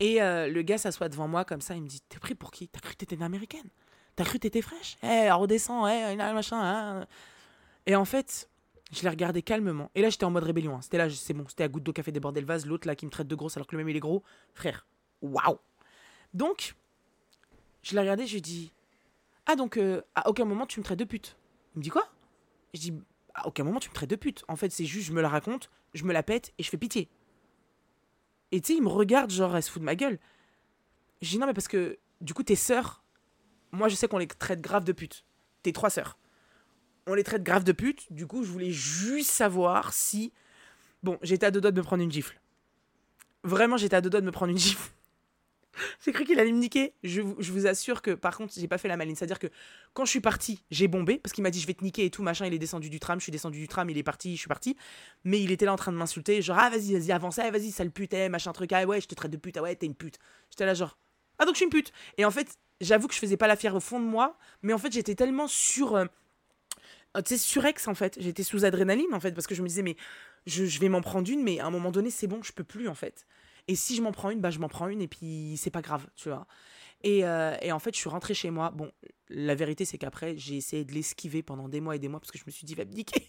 Et 0.00 0.20
euh, 0.20 0.48
le 0.48 0.62
gars 0.62 0.78
s'assoit 0.78 1.08
devant 1.08 1.28
moi 1.28 1.44
comme 1.44 1.60
ça, 1.60 1.74
il 1.76 1.82
me 1.82 1.88
dit 1.88 2.00
"T'es 2.08 2.18
pris 2.18 2.34
pour 2.34 2.50
qui? 2.50 2.68
T'as 2.68 2.80
cru 2.80 2.92
que 2.92 2.98
t'étais 2.98 3.16
une 3.16 3.22
américaine? 3.22 3.68
T'as 4.16 4.24
cru 4.24 4.34
que 4.34 4.42
t'étais 4.42 4.62
fraîche? 4.62 4.96
Eh, 5.02 5.30
redescends, 5.30 5.86
eh, 5.86 6.16
machin." 6.16 6.60
Hein. 6.60 7.06
Et 7.86 7.94
en 7.94 8.04
fait, 8.04 8.48
je 8.92 9.02
l'ai 9.02 9.08
regardé 9.08 9.42
calmement. 9.42 9.90
Et 9.94 10.02
là, 10.02 10.10
j'étais 10.10 10.24
en 10.24 10.30
mode 10.30 10.44
rébellion. 10.44 10.76
Hein. 10.76 10.82
C'était 10.82 10.98
là, 10.98 11.08
c'est 11.10 11.34
bon, 11.34 11.44
c'était 11.48 11.64
à 11.64 11.68
goutte 11.68 11.84
d'eau 11.84 11.92
fait 12.02 12.12
déborder 12.12 12.40
le 12.40 12.46
vase. 12.46 12.66
L'autre 12.66 12.86
là 12.86 12.94
qui 12.96 13.06
me 13.06 13.10
traite 13.10 13.28
de 13.28 13.34
grosse 13.34 13.56
alors 13.56 13.66
que 13.66 13.76
le 13.76 13.78
même 13.78 13.88
il 13.88 13.96
est 13.96 14.00
gros. 14.00 14.22
Frère, 14.54 14.86
waouh. 15.22 15.58
Donc, 16.34 16.74
je 17.82 17.94
l'ai 17.94 18.00
regardé, 18.00 18.26
je 18.26 18.34
lui 18.34 18.42
dis 18.42 18.72
"Ah 19.46 19.56
donc 19.56 19.76
euh, 19.76 20.02
à 20.14 20.28
aucun 20.28 20.44
moment 20.44 20.66
tu 20.66 20.80
me 20.80 20.84
traites 20.84 20.98
de 20.98 21.04
pute." 21.04 21.36
Il 21.74 21.78
me 21.78 21.82
dit 21.84 21.90
"Quoi 21.90 22.08
Je 22.74 22.80
dis 22.80 22.94
à 23.38 23.46
aucun 23.46 23.64
moment 23.64 23.80
tu 23.80 23.88
me 23.88 23.94
traites 23.94 24.10
de 24.10 24.16
pute. 24.16 24.44
En 24.48 24.56
fait, 24.56 24.70
c'est 24.70 24.84
juste, 24.84 25.08
je 25.08 25.12
me 25.12 25.20
la 25.20 25.28
raconte, 25.28 25.70
je 25.94 26.04
me 26.04 26.12
la 26.12 26.22
pète 26.22 26.52
et 26.58 26.62
je 26.62 26.70
fais 26.70 26.76
pitié. 26.76 27.08
Et 28.52 28.60
tu 28.60 28.68
sais, 28.68 28.78
il 28.78 28.82
me 28.82 28.88
regarde, 28.88 29.30
genre, 29.30 29.54
elle 29.56 29.62
se 29.62 29.70
fout 29.70 29.80
de 29.80 29.84
ma 29.84 29.94
gueule. 29.94 30.18
Je 31.20 31.30
dis 31.30 31.38
non, 31.38 31.46
mais 31.46 31.54
parce 31.54 31.68
que, 31.68 31.98
du 32.20 32.34
coup, 32.34 32.42
tes 32.42 32.56
sœurs, 32.56 33.02
moi, 33.72 33.88
je 33.88 33.94
sais 33.94 34.08
qu'on 34.08 34.18
les 34.18 34.26
traite 34.26 34.60
grave 34.60 34.84
de 34.84 34.92
pute. 34.92 35.24
Tes 35.62 35.72
trois 35.72 35.90
sœurs. 35.90 36.18
On 37.06 37.14
les 37.14 37.24
traite 37.24 37.42
grave 37.42 37.64
de 37.64 37.72
pute. 37.72 38.12
Du 38.12 38.26
coup, 38.26 38.44
je 38.44 38.50
voulais 38.50 38.70
juste 38.70 39.30
savoir 39.30 39.92
si. 39.92 40.32
Bon, 41.02 41.18
j'étais 41.22 41.46
à 41.46 41.50
deux 41.50 41.60
doigts 41.60 41.70
de 41.70 41.80
me 41.80 41.84
prendre 41.84 42.02
une 42.02 42.10
gifle. 42.10 42.40
Vraiment, 43.44 43.76
j'étais 43.76 43.96
à 43.96 44.00
deux 44.00 44.10
doigts 44.10 44.20
de 44.20 44.26
me 44.26 44.32
prendre 44.32 44.50
une 44.50 44.58
gifle. 44.58 44.90
J'ai 46.04 46.12
cru 46.12 46.24
qu'il 46.24 46.38
allait 46.38 46.52
me 46.52 46.58
niquer. 46.58 46.94
Je, 47.02 47.20
vous 47.20 47.66
assure 47.66 48.02
que, 48.02 48.12
par 48.12 48.36
contre, 48.36 48.54
j'ai 48.56 48.68
pas 48.68 48.78
fait 48.78 48.88
la 48.88 48.96
maline. 48.96 49.16
C'est-à-dire 49.16 49.38
que 49.38 49.48
quand 49.94 50.04
je 50.04 50.10
suis 50.10 50.20
parti, 50.20 50.62
j'ai 50.70 50.88
bombé 50.88 51.18
parce 51.18 51.32
qu'il 51.32 51.42
m'a 51.42 51.50
dit 51.50 51.60
je 51.60 51.66
vais 51.66 51.74
te 51.74 51.84
niquer 51.84 52.04
et 52.04 52.10
tout 52.10 52.22
machin. 52.22 52.46
Il 52.46 52.54
est 52.54 52.58
descendu 52.58 52.90
du 52.90 53.00
tram, 53.00 53.18
je 53.18 53.24
suis 53.24 53.32
descendu 53.32 53.58
du 53.58 53.68
tram, 53.68 53.88
il 53.90 53.98
est 53.98 54.02
parti, 54.02 54.34
je 54.34 54.40
suis 54.40 54.48
parti. 54.48 54.76
Mais 55.24 55.40
il 55.42 55.52
était 55.52 55.64
là 55.64 55.72
en 55.72 55.76
train 55.76 55.92
de 55.92 55.96
m'insulter, 55.96 56.42
genre 56.42 56.58
ah 56.58 56.70
vas-y, 56.70 56.92
vas-y, 56.94 57.12
avance, 57.12 57.38
ah, 57.38 57.50
vas-y, 57.50 57.70
sale 57.70 57.90
pute, 57.90 58.14
eh, 58.14 58.28
machin 58.28 58.52
truc, 58.52 58.72
ah 58.72 58.84
ouais, 58.84 59.00
je 59.00 59.06
te 59.06 59.14
traite 59.14 59.30
de 59.30 59.36
pute, 59.36 59.56
ah 59.56 59.62
ouais, 59.62 59.74
t'es 59.74 59.86
une 59.86 59.94
pute. 59.94 60.18
J'étais 60.50 60.66
là 60.66 60.74
genre 60.74 60.98
ah 61.38 61.44
donc 61.44 61.54
je 61.54 61.58
suis 61.58 61.64
une 61.64 61.70
pute. 61.70 61.92
Et 62.16 62.24
en 62.24 62.30
fait, 62.30 62.58
j'avoue 62.80 63.06
que 63.08 63.14
je 63.14 63.20
faisais 63.20 63.36
pas 63.36 63.46
la 63.46 63.56
fière 63.56 63.74
au 63.74 63.80
fond 63.80 64.00
de 64.00 64.04
moi, 64.04 64.36
mais 64.62 64.72
en 64.72 64.78
fait 64.78 64.92
j'étais 64.92 65.14
tellement 65.14 65.46
sur 65.46 65.94
euh, 65.96 66.04
tu 67.16 67.22
sais, 67.26 67.38
surex 67.38 67.88
en 67.88 67.94
fait. 67.94 68.16
J'étais 68.20 68.42
sous 68.42 68.64
adrénaline 68.64 69.12
en 69.14 69.20
fait 69.20 69.32
parce 69.32 69.46
que 69.46 69.54
je 69.54 69.62
me 69.62 69.68
disais 69.68 69.82
mais 69.82 69.96
je, 70.46 70.64
je 70.64 70.80
vais 70.80 70.88
m'en 70.88 71.00
prendre 71.00 71.30
une, 71.30 71.42
mais 71.42 71.60
à 71.60 71.66
un 71.66 71.70
moment 71.70 71.90
donné 71.90 72.10
c'est 72.10 72.26
bon, 72.26 72.42
je 72.42 72.52
peux 72.52 72.64
plus 72.64 72.88
en 72.88 72.94
fait. 72.94 73.26
Et 73.68 73.76
si 73.76 73.94
je 73.94 74.02
m'en 74.02 74.12
prends 74.12 74.30
une, 74.30 74.40
bah 74.40 74.50
je 74.50 74.58
m'en 74.58 74.68
prends 74.68 74.88
une 74.88 75.02
et 75.02 75.08
puis 75.08 75.56
c'est 75.58 75.70
pas 75.70 75.82
grave, 75.82 76.06
tu 76.16 76.30
vois. 76.30 76.46
Et, 77.02 77.24
euh, 77.24 77.56
et, 77.62 77.70
en 77.70 77.78
fait, 77.78 77.94
je 77.94 78.00
suis 78.00 78.08
rentrée 78.08 78.34
chez 78.34 78.50
moi. 78.50 78.70
Bon, 78.70 78.90
la 79.28 79.54
vérité, 79.54 79.84
c'est 79.84 79.98
qu'après, 79.98 80.36
j'ai 80.36 80.56
essayé 80.56 80.84
de 80.84 80.92
l'esquiver 80.92 81.42
pendant 81.42 81.68
des 81.68 81.80
mois 81.80 81.94
et 81.94 81.98
des 81.98 82.08
mois 82.08 82.18
parce 82.18 82.32
que 82.32 82.38
je 82.38 82.44
me 82.46 82.50
suis 82.50 82.64
dit, 82.64 82.74
va 82.74 82.84
me 82.84 82.92
niquer. 82.92 83.28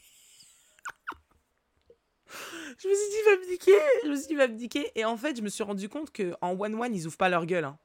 je 2.80 2.88
me 2.88 2.94
suis 2.96 3.10
dit, 3.10 3.18
va 3.26 3.38
me 3.38 3.52
niquer. 3.52 3.80
Je 4.04 4.10
me 4.10 4.16
suis 4.16 4.28
dit, 4.28 4.36
va 4.36 4.48
me 4.48 4.56
niquer. 4.56 4.92
Et 4.96 5.06
en 5.06 5.18
fait, 5.18 5.38
je 5.38 5.42
me 5.44 5.50
suis 5.50 5.64
rendu 5.64 5.88
compte 5.88 6.12
qu'en 6.12 6.60
one-one, 6.60 6.96
ils 6.96 7.06
ouvrent 7.06 7.18
pas 7.18 7.30
leur 7.30 7.46
gueule. 7.46 7.66
Hein. 7.66 7.78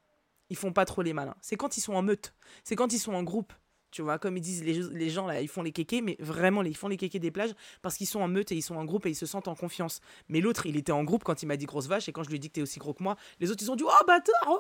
Ils 0.49 0.57
font 0.57 0.73
pas 0.73 0.87
trop 0.87 1.03
les 1.03 1.13
malins. 1.13 1.37
C'est 1.43 1.57
quand 1.57 1.77
ils 1.77 1.81
sont 1.81 1.95
en 1.95 2.03
meute. 2.03 2.35
C'est 2.63 2.77
quand 2.77 2.93
ils 2.93 2.99
sont 2.99 3.15
en 3.15 3.23
groupe. 3.23 3.53
Tu 3.95 4.03
vois, 4.03 4.19
comme 4.19 4.37
ils 4.37 4.41
disent 4.41 4.65
les, 4.65 4.83
les 4.93 5.09
gens 5.09 5.29
là, 5.29 5.41
ils 5.41 5.47
font 5.47 5.63
les 5.63 5.71
kékés, 5.71 6.03
mais 6.03 6.17
vraiment, 6.19 6.65
ils 6.65 6.77
font 6.77 6.89
les 6.89 6.97
kékés 6.97 7.21
des 7.21 7.31
plages 7.31 7.53
parce 7.81 7.97
qu'ils 7.97 8.09
sont 8.09 8.19
en 8.19 8.27
meute 8.27 8.51
et 8.51 8.57
ils 8.57 8.63
sont 8.63 8.75
en 8.75 8.85
groupe 8.85 9.07
et 9.07 9.11
ils 9.11 9.15
se 9.15 9.25
sentent 9.25 9.47
en 9.47 9.55
confiance. 9.55 10.01
Mais 10.29 10.41
l'autre, 10.41 10.67
il 10.67 10.77
était 10.77 10.91
en 10.91 11.05
groupe 11.05 11.23
quand 11.23 11.45
il 11.45 11.47
m'a 11.47 11.57
dit 11.57 11.65
grosse 11.65 11.87
vache 11.87 12.09
et 12.09 12.13
quand 12.13 12.25
je 12.25 12.29
lui 12.29 12.35
ai 12.35 12.39
dit 12.41 12.49
que 12.49 12.55
t'es 12.55 12.61
aussi 12.61 12.81
gros 12.81 12.93
que 12.93 13.05
moi, 13.05 13.15
les 13.39 13.53
autres 13.53 13.63
ils 13.63 13.71
ont 13.71 13.77
dit 13.77 13.85
oh 13.87 14.05
bâtard 14.05 14.59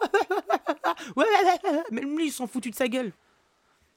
ouais, 1.16 1.24
mais 1.90 2.02
lui 2.02 2.26
ils 2.26 2.30
sont 2.30 2.46
foutus 2.46 2.70
de 2.70 2.76
sa 2.76 2.86
gueule. 2.86 3.12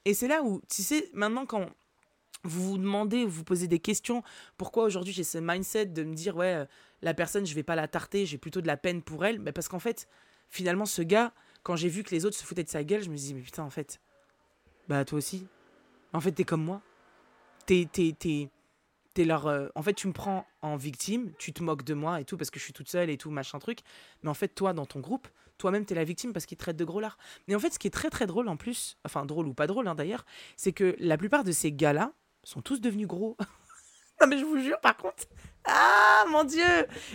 Et 0.05 0.15
c'est 0.15 0.27
là 0.27 0.41
où, 0.41 0.59
tu 0.75 0.81
sais, 0.81 1.07
maintenant 1.13 1.45
quand 1.45 1.69
vous 2.43 2.71
vous 2.71 2.77
demandez, 2.79 3.23
vous 3.23 3.29
vous 3.29 3.43
posez 3.43 3.67
des 3.67 3.77
questions, 3.77 4.23
pourquoi 4.57 4.85
aujourd'hui 4.85 5.13
j'ai 5.13 5.23
ce 5.23 5.37
mindset 5.37 5.85
de 5.85 6.03
me 6.03 6.15
dire 6.15 6.35
ouais, 6.35 6.55
euh, 6.55 6.65
la 7.03 7.13
personne 7.13 7.45
je 7.45 7.53
vais 7.53 7.61
pas 7.61 7.75
la 7.75 7.87
tarter, 7.87 8.25
j'ai 8.25 8.39
plutôt 8.39 8.61
de 8.61 8.67
la 8.67 8.75
peine 8.77 9.03
pour 9.03 9.23
elle, 9.23 9.39
mais 9.39 9.51
parce 9.51 9.67
qu'en 9.67 9.77
fait, 9.77 10.07
finalement 10.49 10.87
ce 10.87 11.03
gars, 11.03 11.31
quand 11.61 11.75
j'ai 11.75 11.89
vu 11.89 12.01
que 12.01 12.09
les 12.09 12.25
autres 12.25 12.37
se 12.37 12.43
foutaient 12.43 12.63
de 12.63 12.69
sa 12.69 12.83
gueule, 12.83 13.03
je 13.03 13.11
me 13.11 13.17
dis 13.17 13.35
mais 13.35 13.41
putain 13.41 13.61
en 13.61 13.69
fait 13.69 13.99
bah, 14.87 15.03
toi 15.05 15.17
aussi. 15.17 15.47
En 16.13 16.21
fait, 16.21 16.31
t'es 16.31 16.43
comme 16.43 16.63
moi. 16.63 16.81
T'es, 17.65 17.87
t'es, 17.91 18.15
t'es, 18.17 18.49
t'es 19.13 19.25
leur. 19.25 19.47
Euh, 19.47 19.67
en 19.75 19.83
fait, 19.83 19.93
tu 19.93 20.07
me 20.07 20.13
prends 20.13 20.45
en 20.61 20.77
victime, 20.77 21.31
tu 21.37 21.53
te 21.53 21.61
moques 21.61 21.83
de 21.83 21.93
moi 21.93 22.21
et 22.21 22.25
tout, 22.25 22.37
parce 22.37 22.49
que 22.49 22.59
je 22.59 22.63
suis 22.63 22.73
toute 22.73 22.89
seule 22.89 23.09
et 23.09 23.17
tout, 23.17 23.29
machin 23.29 23.59
truc. 23.59 23.79
Mais 24.23 24.29
en 24.29 24.33
fait, 24.33 24.49
toi, 24.49 24.73
dans 24.73 24.85
ton 24.85 24.99
groupe, 24.99 25.27
toi-même, 25.57 25.85
t'es 25.85 25.95
la 25.95 26.03
victime 26.03 26.33
parce 26.33 26.45
qu'ils 26.45 26.57
te 26.57 26.63
traitent 26.63 26.77
de 26.77 26.85
gros 26.85 26.99
lard. 26.99 27.17
Mais 27.47 27.55
en 27.55 27.59
fait, 27.59 27.73
ce 27.73 27.79
qui 27.79 27.87
est 27.87 27.91
très, 27.91 28.09
très 28.09 28.27
drôle 28.27 28.47
en 28.47 28.57
plus, 28.57 28.97
enfin, 29.05 29.25
drôle 29.25 29.47
ou 29.47 29.53
pas 29.53 29.67
drôle 29.67 29.87
hein, 29.87 29.95
d'ailleurs, 29.95 30.25
c'est 30.55 30.71
que 30.71 30.95
la 30.99 31.17
plupart 31.17 31.43
de 31.43 31.51
ces 31.51 31.71
gars-là 31.71 32.13
sont 32.43 32.61
tous 32.61 32.79
devenus 32.79 33.07
gros. 33.07 33.37
non, 34.21 34.27
mais 34.27 34.37
je 34.37 34.45
vous 34.45 34.59
jure, 34.59 34.79
par 34.79 34.97
contre, 34.97 35.25
ah 35.69 36.23
mon 36.29 36.45
dieu 36.45 36.63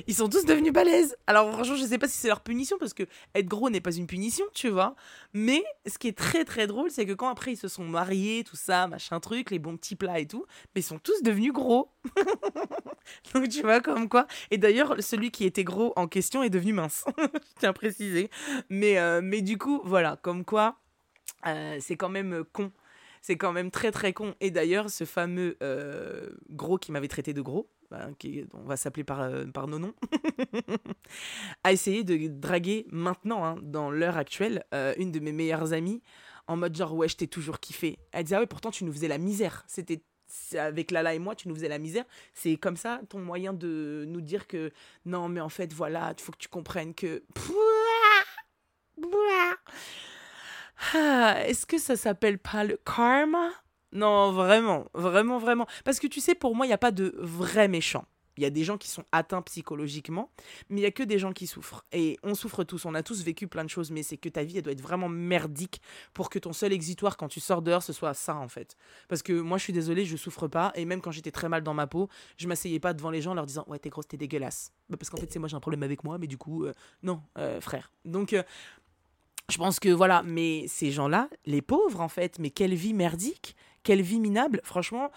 Ils 0.06 0.14
sont 0.14 0.28
tous 0.28 0.44
devenus 0.44 0.72
balèzes. 0.72 1.16
Alors 1.26 1.50
franchement, 1.52 1.76
je 1.76 1.84
sais 1.84 1.96
pas 1.96 2.06
si 2.06 2.18
c'est 2.18 2.28
leur 2.28 2.40
punition 2.40 2.76
parce 2.78 2.92
que 2.92 3.04
être 3.34 3.46
gros 3.46 3.70
n'est 3.70 3.80
pas 3.80 3.94
une 3.94 4.06
punition, 4.06 4.44
tu 4.52 4.68
vois. 4.68 4.94
Mais 5.32 5.64
ce 5.86 5.96
qui 5.96 6.08
est 6.08 6.16
très 6.16 6.44
très 6.44 6.66
drôle, 6.66 6.90
c'est 6.90 7.06
que 7.06 7.12
quand 7.12 7.28
après 7.28 7.52
ils 7.52 7.56
se 7.56 7.68
sont 7.68 7.84
mariés, 7.84 8.44
tout 8.44 8.56
ça, 8.56 8.86
machin 8.88 9.20
truc, 9.20 9.50
les 9.50 9.58
bons 9.58 9.78
petits 9.78 9.96
plats 9.96 10.18
et 10.18 10.26
tout, 10.26 10.44
mais 10.74 10.82
ils 10.82 10.84
sont 10.84 10.98
tous 10.98 11.22
devenus 11.22 11.52
gros. 11.52 11.90
Donc 13.34 13.48
tu 13.48 13.62
vois 13.62 13.80
comme 13.80 14.08
quoi. 14.08 14.26
Et 14.50 14.58
d'ailleurs, 14.58 14.96
celui 15.00 15.30
qui 15.30 15.46
était 15.46 15.64
gros 15.64 15.94
en 15.96 16.06
question 16.06 16.42
est 16.42 16.50
devenu 16.50 16.74
mince. 16.74 17.06
je 17.18 17.38
tiens 17.58 17.70
à 17.70 17.72
préciser. 17.72 18.28
Mais, 18.68 18.98
euh, 18.98 19.22
mais 19.22 19.40
du 19.40 19.56
coup, 19.56 19.80
voilà, 19.84 20.18
comme 20.20 20.44
quoi, 20.44 20.76
euh, 21.46 21.78
c'est 21.80 21.96
quand 21.96 22.10
même 22.10 22.44
con 22.52 22.70
c'est 23.22 23.36
quand 23.36 23.52
même 23.52 23.70
très 23.70 23.92
très 23.92 24.12
con. 24.12 24.34
Et 24.40 24.50
d'ailleurs, 24.50 24.90
ce 24.90 25.04
fameux 25.04 25.56
euh, 25.62 26.28
gros 26.50 26.76
qui 26.76 26.92
m'avait 26.92 27.08
traité 27.08 27.32
de 27.32 27.40
gros, 27.40 27.70
bah, 27.90 28.08
qui, 28.18 28.44
on 28.52 28.64
va 28.64 28.76
s'appeler 28.76 29.04
par, 29.04 29.20
euh, 29.20 29.46
par 29.46 29.68
nos 29.68 29.78
noms, 29.78 29.94
a 31.64 31.72
essayé 31.72 32.04
de 32.04 32.28
draguer 32.28 32.86
maintenant, 32.90 33.44
hein, 33.44 33.56
dans 33.62 33.90
l'heure 33.90 34.16
actuelle, 34.16 34.64
euh, 34.74 34.92
une 34.98 35.12
de 35.12 35.20
mes 35.20 35.32
meilleures 35.32 35.72
amies, 35.72 36.02
en 36.48 36.56
mode 36.56 36.76
genre, 36.76 36.94
ouais, 36.94 37.08
je 37.08 37.16
t'ai 37.16 37.28
toujours 37.28 37.60
kiffé. 37.60 37.98
Elle 38.10 38.24
disait, 38.24 38.36
ah 38.36 38.40
ouais, 38.40 38.46
pourtant 38.46 38.72
tu 38.72 38.84
nous 38.84 38.92
faisais 38.92 39.08
la 39.08 39.18
misère. 39.18 39.64
C'était 39.68 40.02
avec 40.58 40.90
Lala 40.90 41.14
et 41.14 41.18
moi, 41.18 41.36
tu 41.36 41.48
nous 41.48 41.54
faisais 41.54 41.68
la 41.68 41.78
misère. 41.78 42.04
C'est 42.34 42.56
comme 42.56 42.76
ça 42.76 43.00
ton 43.08 43.20
moyen 43.20 43.52
de 43.52 44.04
nous 44.08 44.20
dire 44.20 44.48
que 44.48 44.72
non, 45.04 45.28
mais 45.28 45.40
en 45.40 45.48
fait, 45.48 45.72
voilà, 45.72 46.12
il 46.16 46.22
faut 46.22 46.32
que 46.32 46.38
tu 46.38 46.48
comprennes 46.48 46.94
que. 46.94 47.22
Ah, 50.94 51.36
est-ce 51.46 51.66
que 51.66 51.78
ça 51.78 51.96
s'appelle 51.96 52.38
pas 52.38 52.64
le 52.64 52.78
karma? 52.84 53.50
Non, 53.92 54.32
vraiment, 54.32 54.86
vraiment, 54.94 55.38
vraiment. 55.38 55.66
Parce 55.84 56.00
que 56.00 56.06
tu 56.06 56.20
sais, 56.20 56.34
pour 56.34 56.56
moi, 56.56 56.66
il 56.66 56.70
n'y 56.70 56.74
a 56.74 56.78
pas 56.78 56.90
de 56.90 57.14
vrais 57.18 57.68
méchants. 57.68 58.06
Il 58.38 58.42
y 58.42 58.46
a 58.46 58.50
des 58.50 58.64
gens 58.64 58.78
qui 58.78 58.88
sont 58.88 59.04
atteints 59.12 59.42
psychologiquement, 59.42 60.30
mais 60.70 60.78
il 60.78 60.80
n'y 60.80 60.86
a 60.86 60.90
que 60.90 61.02
des 61.02 61.18
gens 61.18 61.32
qui 61.32 61.46
souffrent. 61.46 61.84
Et 61.92 62.18
on 62.22 62.34
souffre 62.34 62.64
tous, 62.64 62.86
on 62.86 62.94
a 62.94 63.02
tous 63.02 63.22
vécu 63.22 63.46
plein 63.46 63.62
de 63.62 63.68
choses, 63.68 63.90
mais 63.90 64.02
c'est 64.02 64.16
que 64.16 64.30
ta 64.30 64.42
vie, 64.42 64.56
elle 64.56 64.62
doit 64.62 64.72
être 64.72 64.80
vraiment 64.80 65.08
merdique 65.08 65.82
pour 66.14 66.30
que 66.30 66.38
ton 66.38 66.54
seul 66.54 66.72
exitoire 66.72 67.18
quand 67.18 67.28
tu 67.28 67.40
sors 67.40 67.60
dehors, 67.60 67.82
ce 67.82 67.92
soit 67.92 68.14
ça, 68.14 68.36
en 68.36 68.48
fait. 68.48 68.76
Parce 69.08 69.22
que 69.22 69.34
moi, 69.34 69.58
je 69.58 69.64
suis 69.64 69.72
désolée, 69.74 70.06
je 70.06 70.16
souffre 70.16 70.48
pas. 70.48 70.72
Et 70.76 70.86
même 70.86 71.02
quand 71.02 71.10
j'étais 71.10 71.30
très 71.30 71.50
mal 71.50 71.62
dans 71.62 71.74
ma 71.74 71.86
peau, 71.86 72.08
je 72.38 72.48
m'asseyais 72.48 72.80
pas 72.80 72.94
devant 72.94 73.10
les 73.10 73.20
gens 73.20 73.32
en 73.32 73.34
leur 73.34 73.46
disant 73.46 73.64
Ouais, 73.68 73.78
t'es 73.78 73.90
grosse, 73.90 74.08
t'es 74.08 74.16
dégueulasse. 74.16 74.72
Bah, 74.88 74.96
parce 74.96 75.10
qu'en 75.10 75.18
fait, 75.18 75.30
c'est 75.30 75.38
moi, 75.38 75.48
j'ai 75.48 75.56
un 75.56 75.60
problème 75.60 75.82
avec 75.82 76.02
moi, 76.02 76.16
mais 76.16 76.26
du 76.26 76.38
coup, 76.38 76.64
euh, 76.64 76.72
non, 77.02 77.20
euh, 77.36 77.60
frère. 77.60 77.92
Donc, 78.06 78.32
euh, 78.32 78.42
je 79.52 79.58
pense 79.58 79.78
que 79.78 79.90
voilà, 79.90 80.22
mais 80.24 80.64
ces 80.66 80.90
gens-là, 80.90 81.28
les 81.46 81.62
pauvres, 81.62 82.00
en 82.00 82.08
fait, 82.08 82.38
mais 82.38 82.50
quelle 82.50 82.74
vie 82.74 82.94
merdique 82.94 83.54
quelle 83.82 84.02
vie 84.02 84.20
minable. 84.20 84.60
Franchement, 84.64 85.10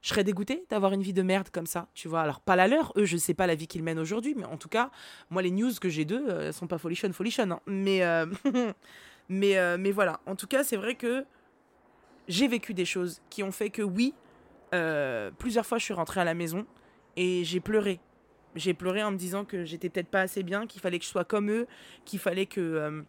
je 0.00 0.08
serais 0.08 0.24
dégoûtée 0.24 0.64
d'avoir 0.70 0.92
une 0.92 1.02
vie 1.02 1.12
de 1.12 1.22
merde 1.22 1.48
comme 1.50 1.66
ça, 1.66 1.88
tu 1.94 2.08
vois. 2.08 2.22
Alors, 2.22 2.40
pas 2.40 2.56
la 2.56 2.68
leur, 2.68 2.92
eux, 2.96 3.04
je 3.04 3.16
sais 3.16 3.34
pas 3.34 3.46
la 3.46 3.54
vie 3.54 3.66
qu'ils 3.66 3.82
mènent 3.82 3.98
aujourd'hui, 3.98 4.34
mais 4.36 4.44
en 4.44 4.56
tout 4.56 4.68
cas, 4.68 4.90
moi, 5.30 5.42
les 5.42 5.50
news 5.50 5.72
que 5.80 5.88
j'ai 5.88 6.04
d'eux, 6.04 6.24
euh, 6.28 6.48
elles 6.48 6.52
sont 6.52 6.66
pas 6.66 6.78
folichon, 6.78 7.12
folichon. 7.12 7.50
Hein. 7.50 7.60
Mais, 7.66 8.02
euh, 8.02 8.26
mais, 9.28 9.56
euh, 9.58 9.76
mais 9.78 9.92
voilà. 9.92 10.20
En 10.26 10.34
tout 10.34 10.46
cas, 10.46 10.64
c'est 10.64 10.76
vrai 10.76 10.94
que 10.94 11.24
j'ai 12.28 12.48
vécu 12.48 12.74
des 12.74 12.84
choses 12.84 13.20
qui 13.30 13.42
ont 13.42 13.52
fait 13.52 13.70
que, 13.70 13.82
oui, 13.82 14.14
plusieurs 15.38 15.66
fois, 15.66 15.78
je 15.78 15.84
suis 15.84 15.94
rentrée 15.94 16.20
à 16.20 16.24
la 16.24 16.34
maison 16.34 16.66
et 17.16 17.44
j'ai 17.44 17.60
pleuré. 17.60 18.00
J'ai 18.54 18.74
pleuré 18.74 19.02
en 19.02 19.10
me 19.10 19.16
disant 19.16 19.44
que 19.44 19.64
j'étais 19.64 19.88
peut-être 19.88 20.08
pas 20.08 20.22
assez 20.22 20.42
bien, 20.42 20.66
qu'il 20.66 20.80
fallait 20.80 20.98
que 20.98 21.04
je 21.04 21.10
sois 21.10 21.24
comme 21.24 21.50
eux, 21.50 21.66
qu'il 22.04 22.18
fallait 22.18 22.46
que 22.46 23.04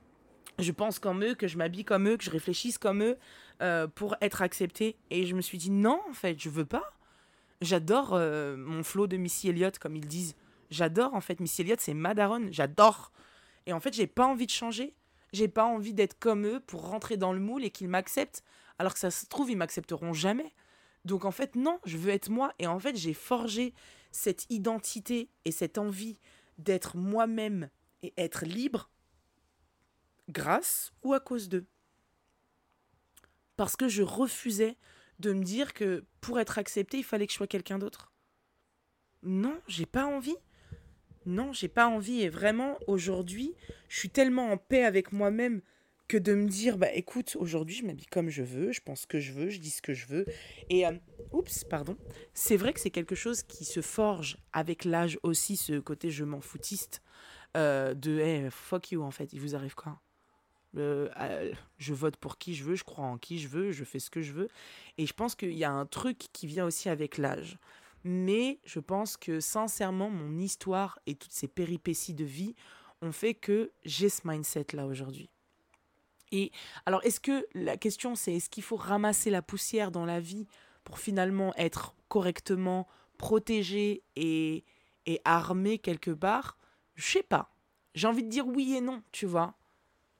je 0.60 0.72
pense 0.72 1.00
comme 1.00 1.24
eux, 1.24 1.36
que 1.36 1.48
je 1.48 1.58
m'habille 1.58 1.86
comme 1.86 2.08
eux, 2.08 2.18
que 2.18 2.24
je 2.24 2.30
réfléchisse 2.30 2.78
comme 2.78 3.04
eux 3.04 3.18
euh, 3.62 3.88
pour 3.88 4.16
être 4.22 4.42
acceptée. 4.42 4.98
Et 5.10 5.26
je 5.26 5.36
me 5.36 5.42
suis 5.42 5.58
dit 5.58 5.72
non, 5.72 6.00
en 6.10 6.14
fait, 6.14 6.40
je 6.40 6.50
veux 6.50 6.66
pas. 6.66 6.94
J'adore 7.62 8.14
euh, 8.14 8.56
mon 8.58 8.84
flow 8.84 9.08
de 9.08 9.18
Missy 9.18 9.50
Elliott, 9.50 9.80
comme 9.80 9.96
ils 9.96 10.08
disent. 10.08 10.36
J'adore, 10.70 11.14
en 11.14 11.22
fait. 11.22 11.40
Missy 11.40 11.62
Elliott, 11.62 11.80
c'est 11.80 11.94
ma 11.94 12.14
J'adore. 12.52 13.12
Et 13.66 13.74
en 13.74 13.80
fait, 13.80 13.94
j'ai 13.94 14.08
pas 14.08 14.26
envie 14.26 14.46
de 14.46 14.52
changer. 14.52 14.94
J'ai 15.32 15.48
pas 15.48 15.66
envie 15.66 15.94
d'être 15.94 16.20
comme 16.20 16.46
eux 16.46 16.60
pour 16.60 16.88
rentrer 16.88 17.18
dans 17.18 17.34
le 17.34 17.40
moule 17.40 17.64
et 17.64 17.72
qu'ils 17.72 17.88
m'acceptent. 17.88 18.44
Alors 18.80 18.94
que 18.94 19.00
ça 19.00 19.12
se 19.12 19.26
trouve, 19.26 19.50
ils 19.50 19.58
m'accepteront 19.58 20.14
jamais. 20.14 20.54
Donc 21.06 21.26
en 21.26 21.32
fait, 21.32 21.56
non, 21.56 21.80
je 21.86 21.98
veux 21.98 22.12
être 22.12 22.30
moi. 22.30 22.54
Et 22.60 22.68
en 22.68 22.80
fait, 22.80 22.96
j'ai 22.96 23.14
forgé 23.14 23.74
cette 24.12 24.46
identité 24.50 25.30
et 25.46 25.52
cette 25.52 25.78
envie 25.78 26.20
d'être 26.58 26.98
moi-même 26.98 27.70
et 28.04 28.14
être 28.18 28.46
libre 28.46 28.90
grâce 30.30 30.94
ou 31.04 31.14
à 31.14 31.20
cause 31.20 31.50
d'eux. 31.50 31.66
Parce 33.56 33.76
que 33.76 33.88
je 33.88 34.02
refusais 34.02 34.78
de 35.20 35.34
me 35.34 35.44
dire 35.44 35.74
que 35.74 36.06
pour 36.22 36.40
être 36.40 36.58
accepté, 36.58 36.98
il 36.98 37.04
fallait 37.04 37.28
que 37.28 37.32
je 37.32 37.38
sois 37.38 37.48
quelqu'un 37.48 37.78
d'autre. 37.78 38.12
Non, 39.22 39.60
j'ai 39.68 39.86
pas 39.86 40.06
envie. 40.06 40.36
Non, 41.26 41.54
j'ai 41.54 41.68
pas 41.68 41.88
envie. 41.88 42.22
Et 42.22 42.30
vraiment, 42.30 42.78
aujourd'hui, 42.88 43.56
je 43.88 43.98
suis 44.00 44.10
tellement 44.10 44.52
en 44.52 44.58
paix 44.58 44.84
avec 44.84 45.12
moi-même 45.12 45.62
que 46.08 46.18
de 46.18 46.34
me 46.34 46.48
dire, 46.48 46.78
bah 46.78 46.92
écoute, 46.94 47.38
aujourd'hui, 47.40 47.76
je 47.76 47.86
m'habille 47.86 48.06
comme 48.08 48.30
je 48.30 48.44
veux, 48.44 48.72
je 48.72 48.82
pense 48.82 49.06
que 49.06 49.20
je 49.20 49.32
veux, 49.32 49.50
je 49.50 49.60
dis 49.60 49.70
ce 49.70 49.82
que 49.82 49.94
je 49.94 50.06
veux. 50.08 50.26
Et, 50.70 50.86
euh, 50.86 50.92
oups, 51.32 51.64
pardon. 51.64 51.98
C'est 52.34 52.58
vrai 52.58 52.74
que 52.74 52.80
c'est 52.80 52.92
quelque 52.92 53.16
chose 53.16 53.44
qui 53.44 53.64
se 53.64 53.82
forge 53.82 54.38
avec 54.52 54.84
l'âge 54.84 55.18
aussi, 55.24 55.56
ce 55.56 55.80
côté 55.80 56.12
je 56.12 56.26
m'en 56.26 56.42
foutiste 56.42 57.02
euh, 57.56 57.94
de, 57.94 58.20
hey, 58.20 58.50
fuck 58.52 58.92
you, 58.92 59.02
en 59.02 59.12
fait, 59.12 59.32
il 59.32 59.40
vous 59.40 59.56
arrive 59.56 59.76
quoi? 59.76 60.02
Euh, 60.78 61.54
je 61.78 61.94
vote 61.94 62.18
pour 62.18 62.38
qui 62.38 62.56
je 62.56 62.64
veux, 62.64 62.76
je 62.76 62.84
crois 62.84 63.06
en 63.06 63.18
qui 63.18 63.40
je 63.40 63.48
veux, 63.48 63.72
je 63.72 63.84
fais 63.84 64.00
ce 64.00 64.10
que 64.10 64.22
je 64.22 64.34
veux. 64.34 64.50
Et 64.98 65.06
je 65.06 65.14
pense 65.14 65.36
qu'il 65.36 65.54
y 65.54 65.64
a 65.64 65.72
un 65.72 65.86
truc 65.86 66.18
qui 66.34 66.48
vient 66.48 66.66
aussi 66.66 66.90
avec 66.90 67.18
l'âge. 67.18 67.58
Mais 68.04 68.60
je 68.66 68.80
pense 68.80 69.16
que 69.16 69.40
sincèrement, 69.40 70.10
mon 70.10 70.38
histoire 70.38 71.00
et 71.06 71.16
toutes 71.16 71.32
ces 71.32 71.48
péripéties 71.48 72.14
de 72.14 72.26
vie 72.26 72.56
ont 73.02 73.12
fait 73.12 73.34
que 73.34 73.72
j'ai 73.86 74.10
ce 74.10 74.28
mindset 74.28 74.68
là 74.74 74.86
aujourd'hui. 74.86 75.30
Et 76.32 76.52
alors, 76.86 77.04
est-ce 77.04 77.20
que 77.20 77.46
la 77.54 77.78
question 77.78 78.16
c'est 78.16 78.34
est-ce 78.34 78.50
qu'il 78.50 78.64
faut 78.64 78.76
ramasser 78.76 79.30
la 79.30 79.42
poussière 79.42 79.92
dans 79.92 80.06
la 80.06 80.20
vie 80.20 80.48
pour 80.84 81.00
finalement 81.00 81.54
être 81.56 81.96
correctement 82.08 82.88
protégé 83.18 84.04
et, 84.16 84.66
et 85.06 85.22
armé 85.26 85.78
quelque 85.78 86.12
part? 86.12 86.58
Je 86.96 87.06
sais 87.06 87.24
pas. 87.24 87.56
J'ai 87.94 88.08
envie 88.08 88.24
de 88.24 88.30
dire 88.30 88.48
oui 88.48 88.74
et 88.76 88.82
non, 88.82 89.04
tu 89.12 89.28
vois 89.28 89.56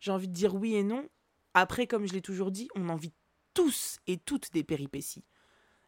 j'ai 0.04 0.12
envie 0.12 0.28
de 0.28 0.34
dire 0.34 0.54
oui 0.54 0.76
et 0.76 0.84
non. 0.84 1.08
Après, 1.54 1.88
comme 1.88 2.06
je 2.06 2.12
l'ai 2.12 2.22
toujours 2.22 2.52
dit, 2.52 2.68
on 2.76 2.90
en 2.90 2.98
vit 2.98 3.14
tous 3.54 4.00
et 4.06 4.18
toutes 4.18 4.52
des 4.52 4.62
péripéties. 4.62 5.24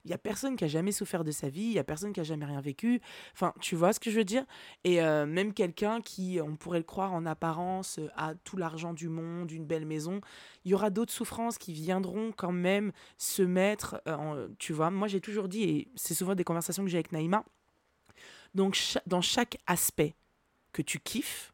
Il 0.05 0.11
y 0.11 0.13
a 0.13 0.17
personne 0.17 0.55
qui 0.55 0.63
a 0.63 0.67
jamais 0.69 0.93
souffert 0.93 1.25
de 1.25 1.31
sa 1.31 1.49
vie, 1.49 1.63
il 1.63 1.73
y 1.73 1.79
a 1.79 1.83
personne 1.83 2.13
qui 2.13 2.21
a 2.21 2.23
jamais 2.23 2.45
rien 2.45 2.61
vécu. 2.61 3.01
Enfin, 3.33 3.53
tu 3.59 3.75
vois 3.75 3.91
ce 3.91 3.99
que 3.99 4.09
je 4.09 4.15
veux 4.15 4.23
dire? 4.23 4.45
Et 4.85 5.01
euh, 5.01 5.25
même 5.25 5.53
quelqu'un 5.53 5.99
qui, 5.99 6.39
on 6.41 6.55
pourrait 6.55 6.77
le 6.77 6.85
croire 6.85 7.11
en 7.11 7.25
apparence, 7.25 7.99
a 8.15 8.35
tout 8.35 8.55
l'argent 8.55 8.93
du 8.93 9.09
monde, 9.09 9.51
une 9.51 9.65
belle 9.65 9.85
maison, 9.85 10.21
il 10.63 10.71
y 10.71 10.73
aura 10.73 10.91
d'autres 10.91 11.11
souffrances 11.11 11.57
qui 11.57 11.73
viendront 11.73 12.31
quand 12.31 12.53
même 12.53 12.93
se 13.17 13.41
mettre. 13.41 14.01
Euh, 14.07 14.47
tu 14.59 14.71
vois, 14.71 14.91
moi 14.91 15.09
j'ai 15.09 15.19
toujours 15.19 15.49
dit, 15.49 15.63
et 15.63 15.91
c'est 15.95 16.13
souvent 16.13 16.35
des 16.35 16.45
conversations 16.45 16.83
que 16.83 16.89
j'ai 16.89 16.99
avec 16.99 17.11
Naïma, 17.11 17.43
donc 18.53 18.77
dans 19.07 19.21
chaque 19.21 19.57
aspect 19.67 20.15
que 20.71 20.81
tu 20.81 20.99
kiffes, 20.99 21.51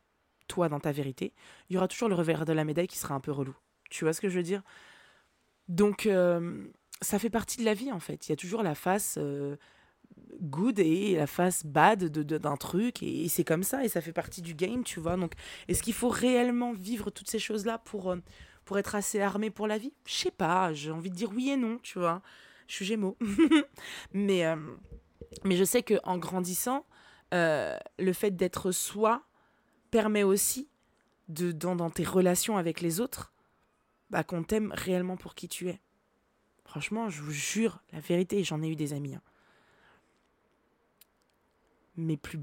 toi 0.51 0.67
dans 0.67 0.81
ta 0.81 0.91
vérité, 0.91 1.33
il 1.69 1.75
y 1.75 1.77
aura 1.77 1.87
toujours 1.87 2.09
le 2.09 2.15
revers 2.15 2.45
de 2.45 2.51
la 2.51 2.65
médaille 2.65 2.87
qui 2.87 2.97
sera 2.97 3.15
un 3.15 3.21
peu 3.21 3.31
relou. 3.31 3.55
Tu 3.89 4.03
vois 4.03 4.13
ce 4.13 4.19
que 4.19 4.27
je 4.29 4.35
veux 4.35 4.43
dire? 4.43 4.61
Donc, 5.69 6.05
euh, 6.05 6.65
ça 7.01 7.19
fait 7.19 7.29
partie 7.29 7.57
de 7.57 7.63
la 7.63 7.73
vie 7.73 7.91
en 7.91 7.99
fait. 7.99 8.27
Il 8.27 8.31
y 8.31 8.33
a 8.33 8.35
toujours 8.35 8.61
la 8.61 8.75
face 8.75 9.15
euh, 9.17 9.55
good 10.41 10.77
et 10.79 11.15
la 11.15 11.27
face 11.27 11.65
bad 11.65 12.03
d'un 12.05 12.57
truc, 12.57 13.01
et, 13.01 13.29
c'est 13.29 13.45
comme 13.45 13.63
ça, 13.63 13.85
et 13.85 13.87
ça 13.87 14.01
fait 14.01 14.11
partie 14.11 14.41
du 14.41 14.53
game, 14.53 14.83
tu 14.83 14.99
vois. 14.99 15.15
Donc, 15.15 15.33
est-ce 15.69 15.81
qu'il 15.81 15.93
faut 15.93 16.09
réellement 16.09 16.73
vivre 16.73 17.09
toutes 17.09 17.29
ces 17.29 17.39
choses-là 17.39 17.77
pour, 17.77 18.11
euh, 18.11 18.17
pour 18.65 18.77
être 18.77 18.95
assez 18.95 19.21
armé 19.21 19.49
pour 19.49 19.67
la 19.67 19.77
vie? 19.77 19.93
Je 20.05 20.13
sais 20.13 20.31
pas, 20.31 20.73
j'ai 20.73 20.91
envie 20.91 21.09
de 21.09 21.15
dire 21.15 21.31
oui 21.33 21.49
et 21.49 21.57
non, 21.57 21.79
tu 21.81 21.97
vois. 21.97 22.21
Je 22.67 22.75
suis 22.75 22.85
gémeaux. 22.85 23.17
mais, 24.13 24.45
mais 25.43 25.55
je 25.57 25.63
sais 25.63 25.83
qu'en 25.83 26.17
grandissant, 26.17 26.85
le 27.33 28.13
fait 28.13 28.31
d'être 28.31 28.71
soi 28.71 29.23
permet 29.91 30.23
aussi, 30.23 30.69
de, 31.27 31.51
dans, 31.51 31.89
tes 31.89 32.03
relations 32.03 32.57
avec 32.57 32.81
les 32.81 32.99
autres, 32.99 33.31
bah, 34.09 34.23
qu'on 34.23 34.43
t'aime 34.43 34.73
réellement 34.75 35.17
pour 35.17 35.35
qui 35.35 35.47
tu 35.47 35.69
es. 35.69 35.79
Franchement, 36.65 37.09
je 37.09 37.21
vous 37.21 37.31
jure, 37.31 37.81
la 37.91 37.99
vérité, 37.99 38.43
j'en 38.43 38.61
ai 38.61 38.69
eu 38.69 38.75
des 38.75 38.93
amis. 38.93 39.15
Hein. 39.15 39.21
Mais 41.97 42.17
plus, 42.17 42.39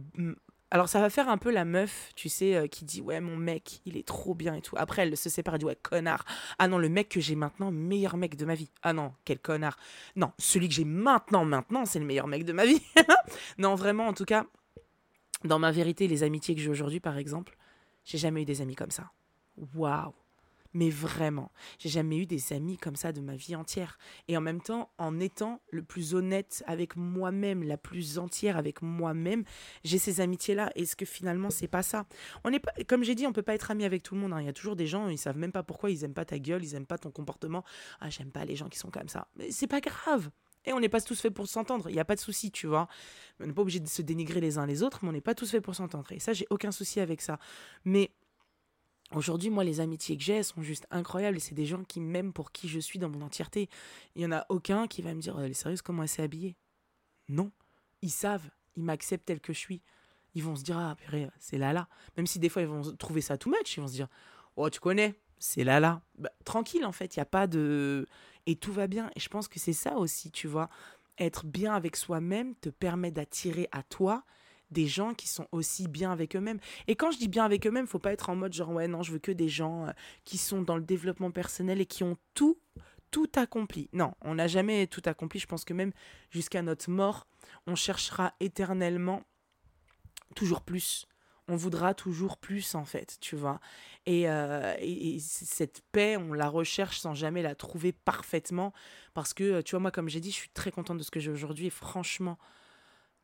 alors 0.71 0.89
ça 0.89 1.01
va 1.01 1.09
faire 1.09 1.29
un 1.31 1.39
peu 1.39 1.51
la 1.51 1.65
meuf, 1.65 2.11
tu 2.15 2.29
sais, 2.29 2.55
euh, 2.55 2.67
qui 2.67 2.85
dit 2.85 3.01
ouais 3.01 3.21
mon 3.21 3.37
mec, 3.37 3.81
il 3.87 3.97
est 3.97 4.07
trop 4.07 4.35
bien 4.35 4.55
et 4.55 4.61
tout. 4.61 4.75
Après 4.77 5.03
elle 5.03 5.17
se 5.17 5.31
sépare 5.31 5.55
et 5.55 5.59
dit 5.59 5.65
ouais 5.65 5.77
connard. 5.77 6.25
Ah 6.59 6.69
non 6.69 6.77
le 6.77 6.91
mec 6.91 7.09
que 7.09 7.21
j'ai 7.21 7.37
maintenant, 7.37 7.71
meilleur 7.71 8.19
mec 8.19 8.37
de 8.37 8.45
ma 8.45 8.55
vie. 8.55 8.71
Ah 8.83 8.93
non 8.93 9.15
quel 9.25 9.39
connard. 9.39 9.79
Non 10.17 10.33
celui 10.39 10.69
que 10.69 10.75
j'ai 10.75 10.85
maintenant 10.85 11.47
maintenant 11.47 11.87
c'est 11.87 11.99
le 11.99 12.05
meilleur 12.05 12.27
mec 12.27 12.45
de 12.45 12.53
ma 12.53 12.67
vie. 12.67 12.83
non 13.59 13.77
vraiment 13.77 14.09
en 14.09 14.13
tout 14.13 14.27
cas, 14.27 14.45
dans 15.45 15.59
ma 15.59 15.71
vérité 15.71 16.09
les 16.09 16.23
amitiés 16.23 16.55
que 16.55 16.61
j'ai 16.61 16.71
aujourd'hui 16.71 17.01
par 17.01 17.19
exemple, 17.19 17.57
j'ai 18.05 18.19
jamais 18.19 18.43
eu 18.43 18.45
des 18.45 18.61
amis 18.61 18.75
comme 18.75 18.91
ça. 18.91 19.13
Waouh. 19.75 20.15
Mais 20.75 20.91
vraiment, 20.91 21.51
j'ai 21.79 21.89
jamais 21.89 22.19
eu 22.19 22.27
des 22.27 22.53
amis 22.53 22.77
comme 22.77 22.95
ça 22.95 23.13
de 23.13 23.21
ma 23.21 23.37
vie 23.37 23.57
entière. 23.57 23.99
Et 24.29 24.37
en 24.37 24.41
même 24.41 24.61
temps, 24.61 24.91
en 24.99 25.19
étant 25.19 25.63
le 25.71 25.83
plus 25.83 26.15
honnête 26.15 26.63
avec 26.67 26.95
moi-même, 26.95 27.63
la 27.63 27.79
plus 27.79 28.19
entière 28.19 28.57
avec 28.57 28.83
moi-même, 28.83 29.45
j'ai 29.83 29.99
ces 29.99 30.21
amitiés-là. 30.21 30.71
Est-ce 30.75 30.95
que 30.95 31.07
finalement, 31.07 31.49
c'est 31.51 31.69
pas 31.69 31.83
ça? 31.83 32.07
On 32.45 32.53
est 32.53 32.59
pas, 32.59 32.73
comme 32.87 33.03
j'ai 33.03 33.15
dit, 33.15 33.27
on 33.27 33.33
peut 33.33 33.43
pas 33.43 33.55
être 33.55 33.71
ami 33.71 33.85
avec 33.85 34.03
tout 34.03 34.15
le 34.15 34.21
monde. 34.21 34.35
Hein. 34.35 34.43
Il 34.43 34.47
y 34.47 34.51
a 34.51 34.53
toujours 34.53 34.77
des 34.77 34.87
gens, 34.87 35.09
ils 35.09 35.19
savent 35.19 35.39
même 35.39 35.53
pas 35.53 35.63
pourquoi, 35.63 35.91
ils 35.91 36.05
aiment 36.05 36.15
pas 36.15 36.27
ta 36.27 36.39
gueule, 36.39 36.63
ils 36.63 36.75
aiment 36.75 36.87
pas 36.87 36.99
ton 36.99 37.11
comportement. 37.11 37.65
Ah, 38.01 38.11
j'aime 38.11 38.31
pas 38.31 38.45
les 38.45 38.55
gens 38.55 38.69
qui 38.69 38.79
sont 38.79 38.91
comme 38.91 39.09
ça. 39.09 39.29
Mais 39.37 39.51
c'est 39.51 39.67
pas 39.67 39.81
grave. 39.81 40.31
Et 40.65 40.73
on 40.73 40.81
n'est 40.81 40.89
pas 40.89 41.01
tous 41.01 41.21
faits 41.21 41.33
pour 41.33 41.47
s'entendre, 41.47 41.89
il 41.89 41.95
n'y 41.95 42.01
a 42.01 42.05
pas 42.05 42.15
de 42.15 42.21
souci, 42.21 42.51
tu 42.51 42.67
vois. 42.67 42.89
On 43.41 43.47
n'est 43.47 43.53
pas 43.53 43.63
obligé 43.63 43.81
de 43.81 43.89
se 43.89 44.03
dénigrer 44.03 44.41
les 44.41 44.59
uns 44.59 44.67
les 44.67 44.83
autres, 44.83 44.99
mais 45.03 45.09
on 45.09 45.13
n'est 45.13 45.21
pas 45.21 45.35
tous 45.35 45.51
faits 45.51 45.63
pour 45.63 45.75
s'entendre. 45.75 46.11
Et 46.13 46.19
ça, 46.19 46.33
j'ai 46.33 46.47
aucun 46.51 46.73
souci 46.73 47.01
avec 47.01 47.21
ça. 47.21 47.39
Mais 47.85 48.11
Aujourd'hui, 49.15 49.49
moi, 49.49 49.65
les 49.65 49.81
amitiés 49.81 50.19
que 50.19 50.23
j'ai 50.23 50.43
sont 50.43 50.61
juste 50.61 50.87
incroyables 50.91 51.41
c'est 51.41 51.55
des 51.55 51.65
gens 51.65 51.83
qui 51.83 51.99
m'aiment 51.99 52.33
pour 52.33 52.53
qui 52.53 52.69
je 52.69 52.79
suis 52.79 52.99
dans 52.99 53.09
mon 53.09 53.23
entièreté. 53.23 53.71
Il 54.15 54.19
n'y 54.19 54.27
en 54.27 54.33
a 54.33 54.45
aucun 54.51 54.87
qui 54.87 55.01
va 55.01 55.15
me 55.15 55.21
dire 55.21 55.39
Elle 55.41 55.51
est 55.51 55.55
sérieuse, 55.55 55.81
comment 55.81 56.03
elle 56.03 56.11
s'est 56.11 56.23
habillée? 56.23 56.57
Non. 57.29 57.51
Ils 58.03 58.11
savent, 58.11 58.51
ils 58.77 58.83
m'acceptent 58.83 59.25
tel 59.25 59.41
que 59.41 59.55
je 59.55 59.59
suis. 59.59 59.81
Ils 60.35 60.43
vont 60.43 60.57
se 60.57 60.63
dire 60.63 60.77
Ah, 60.77 60.95
purée, 60.95 61.29
c'est 61.39 61.57
Lala. 61.57 61.89
Même 62.19 62.27
si 62.27 62.39
des 62.39 62.51
fois, 62.51 62.61
ils 62.61 62.69
vont 62.69 62.83
trouver 62.97 63.23
ça 63.23 63.39
tout 63.39 63.49
much, 63.49 63.77
ils 63.77 63.81
vont 63.81 63.89
se 63.89 63.95
dire 63.95 64.09
Oh, 64.57 64.69
tu 64.69 64.79
connais, 64.79 65.19
c'est 65.39 65.65
Lala. 65.65 66.03
Bah, 66.19 66.31
tranquille, 66.45 66.85
en 66.85 66.93
fait, 66.93 67.17
il 67.17 67.19
n'y 67.19 67.23
a 67.23 67.27
pas 67.27 67.47
de. 67.47 68.07
Et 68.47 68.57
tout 68.57 68.73
va 68.73 68.87
bien. 68.87 69.11
Et 69.17 69.21
je 69.21 69.29
pense 69.29 69.49
que 69.49 69.59
c'est 69.59 69.73
ça 69.73 69.97
aussi, 69.97 70.31
tu 70.31 70.47
vois. 70.47 70.69
Être 71.19 71.47
bien 71.47 71.75
avec 71.75 71.97
soi-même 71.97 72.55
te 72.57 72.69
permet 72.69 73.11
d'attirer 73.11 73.69
à 73.73 73.83
toi 73.83 74.25
des 74.71 74.87
gens 74.87 75.15
qui 75.15 75.29
sont 75.29 75.47
aussi 75.53 75.89
bien 75.89 76.13
avec 76.13 76.37
eux-mêmes. 76.37 76.59
Et 76.87 76.95
quand 76.97 77.11
je 77.11 77.19
dis 77.19 77.29
bien 77.29 77.45
avec 77.45 77.67
eux-mêmes, 77.67 77.87
faut 77.87 77.99
pas 77.99 78.13
être 78.13 78.29
en 78.31 78.37
mode 78.37 78.53
genre 78.53 78.71
ouais 78.71 78.89
non, 78.89 79.03
je 79.03 79.13
veux 79.13 79.19
que 79.19 79.33
des 79.33 79.49
gens 79.49 79.87
euh, 79.87 79.93
qui 80.25 80.39
sont 80.39 80.63
dans 80.63 80.77
le 80.77 80.83
développement 80.83 81.31
personnel 81.31 81.81
et 81.81 81.87
qui 81.87 82.05
ont 82.05 82.17
tout 82.35 82.59
tout 83.11 83.31
accompli. 83.37 83.89
Non, 83.95 84.13
on 84.21 84.35
n'a 84.35 84.49
jamais 84.49 84.87
tout 84.87 85.03
accompli. 85.07 85.41
Je 85.41 85.47
pense 85.47 85.65
que 85.65 85.73
même 85.73 85.93
jusqu'à 86.31 86.61
notre 86.61 86.91
mort, 86.91 87.27
on 87.67 87.75
cherchera 87.75 88.35
éternellement 88.41 89.23
toujours 90.35 90.61
plus. 90.61 91.07
On 91.49 91.57
voudra 91.57 91.95
toujours 91.95 92.37
plus, 92.37 92.75
en 92.75 92.85
fait, 92.85 93.17
tu 93.21 93.35
vois. 93.35 93.59
Et, 94.07 94.29
euh, 94.29 94.75
et, 94.81 95.19
cette 95.19 95.83
paix, 95.93 96.17
on 96.17 96.33
la 96.35 96.49
recherche 96.49 97.01
sans 97.01 97.15
jamais 97.15 97.43
la 97.43 97.55
trouver 97.55 97.93
parfaitement. 97.93 98.73
Parce 99.15 99.35
que, 99.35 99.63
tu 99.63 99.71
vois, 99.73 99.81
moi, 99.81 99.91
comme 99.91 100.09
j'ai 100.09 100.21
dit, 100.21 100.31
je 100.31 100.37
suis 100.37 100.51
très 100.51 100.71
contente 100.71 100.99
de 100.99 101.03
ce 101.03 101.11
que 101.11 101.21
j'ai 101.21 101.31
aujourd'hui. 101.31 101.67
Et 101.67 101.71
franchement, 101.71 102.39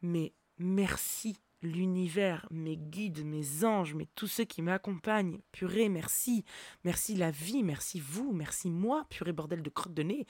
mais 0.00 0.32
Merci 0.58 1.36
l'univers, 1.62 2.46
mes 2.50 2.76
guides, 2.76 3.24
mes 3.24 3.64
anges, 3.64 3.94
mais 3.94 4.06
tous 4.14 4.28
ceux 4.28 4.44
qui 4.44 4.62
m'accompagnent. 4.62 5.40
Purée, 5.50 5.88
merci. 5.88 6.44
Merci 6.84 7.14
la 7.14 7.30
vie, 7.30 7.62
merci 7.62 7.98
vous, 7.98 8.32
merci 8.32 8.70
moi, 8.70 9.06
purée 9.08 9.32
bordel 9.32 9.62
de 9.62 9.70
crotte 9.70 9.94
de 9.94 10.02
nez. 10.02 10.26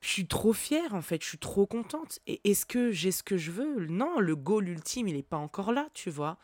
Je 0.00 0.08
suis 0.08 0.28
trop 0.28 0.52
fière 0.52 0.94
en 0.94 1.02
fait, 1.02 1.22
je 1.22 1.28
suis 1.28 1.38
trop 1.38 1.66
contente. 1.66 2.20
Et 2.28 2.40
est-ce 2.48 2.64
que 2.64 2.92
j'ai 2.92 3.10
ce 3.10 3.24
que 3.24 3.36
je 3.36 3.50
veux? 3.50 3.86
Non, 3.86 4.20
le 4.20 4.36
goal 4.36 4.68
ultime, 4.68 5.08
il 5.08 5.16
n'est 5.16 5.22
pas 5.22 5.38
encore 5.38 5.72
là, 5.72 5.88
tu 5.94 6.10
vois. 6.10 6.38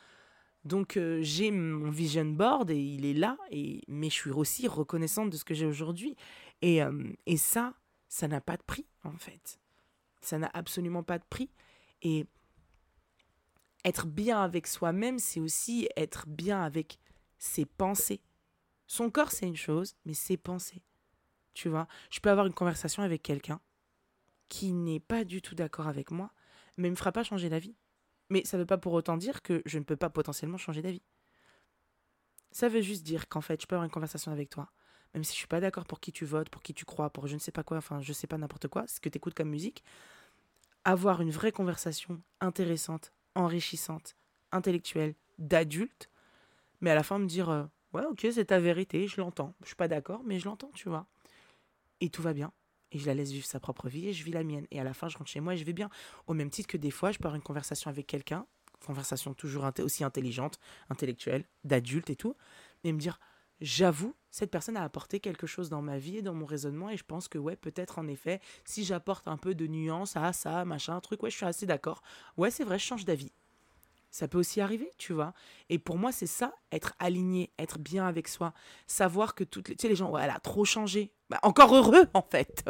Donc 0.64 0.96
euh, 0.96 1.20
j'ai 1.22 1.50
mon 1.50 1.90
vision 1.90 2.24
board 2.24 2.70
et 2.70 2.78
il 2.78 3.04
est 3.04 3.14
là, 3.14 3.36
et, 3.50 3.82
mais 3.86 4.08
je 4.08 4.14
suis 4.14 4.30
aussi 4.30 4.66
reconnaissante 4.66 5.30
de 5.30 5.36
ce 5.36 5.44
que 5.44 5.54
j'ai 5.54 5.66
aujourd'hui. 5.66 6.16
Et, 6.62 6.82
euh, 6.82 7.12
et 7.26 7.36
ça, 7.36 7.74
ça 8.08 8.28
n'a 8.28 8.40
pas 8.40 8.56
de 8.56 8.62
prix 8.62 8.86
en 9.02 9.16
fait. 9.18 9.60
Ça 10.22 10.38
n'a 10.38 10.50
absolument 10.54 11.02
pas 11.02 11.18
de 11.18 11.24
prix. 11.28 11.50
Et 12.02 12.26
être 13.84 14.06
bien 14.06 14.40
avec 14.40 14.66
soi-même, 14.66 15.18
c'est 15.18 15.40
aussi 15.40 15.88
être 15.96 16.26
bien 16.26 16.62
avec 16.62 16.98
ses 17.38 17.66
pensées. 17.66 18.22
Son 18.86 19.10
corps, 19.10 19.30
c'est 19.30 19.46
une 19.46 19.56
chose, 19.56 19.94
mais 20.06 20.14
ses 20.14 20.38
pensées. 20.38 20.82
Tu 21.52 21.68
vois, 21.68 21.86
je 22.10 22.20
peux 22.20 22.30
avoir 22.30 22.46
une 22.46 22.54
conversation 22.54 23.02
avec 23.02 23.22
quelqu'un 23.22 23.60
qui 24.48 24.72
n'est 24.72 25.00
pas 25.00 25.24
du 25.24 25.42
tout 25.42 25.54
d'accord 25.54 25.88
avec 25.88 26.10
moi, 26.10 26.32
mais 26.76 26.88
ne 26.88 26.92
me 26.92 26.96
fera 26.96 27.12
pas 27.12 27.22
changer 27.22 27.48
d'avis. 27.48 27.74
Mais 28.30 28.44
ça 28.44 28.56
ne 28.56 28.62
veut 28.62 28.66
pas 28.66 28.78
pour 28.78 28.92
autant 28.92 29.16
dire 29.16 29.42
que 29.42 29.62
je 29.66 29.78
ne 29.78 29.84
peux 29.84 29.96
pas 29.96 30.10
potentiellement 30.10 30.56
changer 30.56 30.82
d'avis. 30.82 31.02
Ça 32.50 32.68
veut 32.68 32.80
juste 32.80 33.02
dire 33.02 33.28
qu'en 33.28 33.40
fait, 33.40 33.60
je 33.60 33.66
peux 33.66 33.74
avoir 33.74 33.84
une 33.84 33.90
conversation 33.90 34.32
avec 34.32 34.48
toi, 34.48 34.70
même 35.12 35.24
si 35.24 35.32
je 35.32 35.38
suis 35.38 35.46
pas 35.48 35.60
d'accord 35.60 35.84
pour 35.84 36.00
qui 36.00 36.12
tu 36.12 36.24
votes, 36.24 36.48
pour 36.48 36.62
qui 36.62 36.72
tu 36.72 36.84
crois, 36.84 37.10
pour 37.10 37.26
je 37.26 37.34
ne 37.34 37.40
sais 37.40 37.52
pas 37.52 37.64
quoi, 37.64 37.78
enfin, 37.78 38.00
je 38.00 38.12
sais 38.12 38.26
pas 38.26 38.38
n'importe 38.38 38.68
quoi, 38.68 38.86
ce 38.86 39.00
que 39.00 39.08
tu 39.08 39.16
écoutes 39.18 39.34
comme 39.34 39.50
musique. 39.50 39.82
Avoir 40.84 41.20
une 41.20 41.30
vraie 41.30 41.52
conversation 41.52 42.20
intéressante 42.40 43.12
enrichissante, 43.34 44.16
intellectuelle, 44.52 45.14
d'adulte, 45.38 46.08
mais 46.80 46.90
à 46.90 46.94
la 46.94 47.02
fin 47.02 47.18
me 47.18 47.26
dire 47.26 47.50
euh, 47.50 47.64
ouais 47.92 48.04
ok 48.04 48.26
c'est 48.32 48.46
ta 48.46 48.60
vérité, 48.60 49.06
je 49.06 49.20
l'entends, 49.20 49.54
je 49.62 49.66
suis 49.66 49.76
pas 49.76 49.88
d'accord 49.88 50.22
mais 50.24 50.38
je 50.38 50.44
l'entends 50.46 50.70
tu 50.74 50.88
vois, 50.88 51.06
et 52.00 52.10
tout 52.10 52.22
va 52.22 52.32
bien 52.32 52.52
et 52.94 52.98
je 52.98 53.06
la 53.06 53.14
laisse 53.14 53.30
vivre 53.30 53.46
sa 53.46 53.60
propre 53.60 53.88
vie 53.88 54.08
et 54.08 54.12
je 54.12 54.24
vis 54.24 54.32
la 54.32 54.44
mienne 54.44 54.66
et 54.70 54.80
à 54.80 54.84
la 54.84 54.94
fin 54.94 55.08
je 55.08 55.18
rentre 55.18 55.30
chez 55.30 55.40
moi 55.40 55.54
et 55.54 55.56
je 55.58 55.64
vais 55.64 55.74
bien 55.74 55.90
au 56.26 56.32
même 56.32 56.48
titre 56.48 56.68
que 56.68 56.76
des 56.78 56.90
fois 56.90 57.12
je 57.12 57.18
avoir 57.18 57.34
une 57.34 57.42
conversation 57.42 57.90
avec 57.90 58.06
quelqu'un, 58.06 58.46
conversation 58.86 59.34
toujours 59.34 59.66
aussi 59.80 60.04
intelligente, 60.04 60.58
intellectuelle, 60.90 61.44
d'adulte 61.64 62.10
et 62.10 62.16
tout, 62.16 62.36
mais 62.84 62.92
me 62.92 62.98
dire 62.98 63.18
j'avoue, 63.60 64.14
cette 64.30 64.50
personne 64.50 64.76
a 64.76 64.82
apporté 64.82 65.20
quelque 65.20 65.46
chose 65.46 65.68
dans 65.68 65.82
ma 65.82 65.98
vie 65.98 66.18
et 66.18 66.22
dans 66.22 66.34
mon 66.34 66.46
raisonnement 66.46 66.90
et 66.90 66.96
je 66.96 67.04
pense 67.04 67.28
que 67.28 67.38
ouais, 67.38 67.56
peut-être 67.56 67.98
en 67.98 68.06
effet, 68.06 68.40
si 68.64 68.84
j'apporte 68.84 69.28
un 69.28 69.36
peu 69.36 69.54
de 69.54 69.66
nuance 69.66 70.16
à 70.16 70.32
ça, 70.32 70.64
machin, 70.64 71.00
truc, 71.00 71.22
ouais, 71.22 71.30
je 71.30 71.36
suis 71.36 71.46
assez 71.46 71.66
d'accord. 71.66 72.02
Ouais, 72.36 72.50
c'est 72.50 72.64
vrai, 72.64 72.78
je 72.78 72.84
change 72.84 73.04
d'avis. 73.04 73.32
Ça 74.14 74.28
peut 74.28 74.38
aussi 74.38 74.60
arriver, 74.60 74.92
tu 74.96 75.12
vois. 75.12 75.34
Et 75.70 75.80
pour 75.80 75.98
moi, 75.98 76.12
c'est 76.12 76.28
ça, 76.28 76.54
être 76.70 76.94
aligné, 77.00 77.50
être 77.58 77.80
bien 77.80 78.06
avec 78.06 78.28
soi. 78.28 78.54
Savoir 78.86 79.34
que 79.34 79.42
toutes 79.42 79.68
les... 79.68 79.74
Tu 79.74 79.82
sais, 79.82 79.88
les 79.88 79.96
gens, 79.96 80.08
ouais, 80.08 80.20
elle 80.22 80.30
a 80.30 80.38
trop 80.38 80.64
changé. 80.64 81.10
Bah, 81.30 81.40
encore 81.42 81.74
heureux, 81.74 82.06
en 82.14 82.22
fait. 82.22 82.62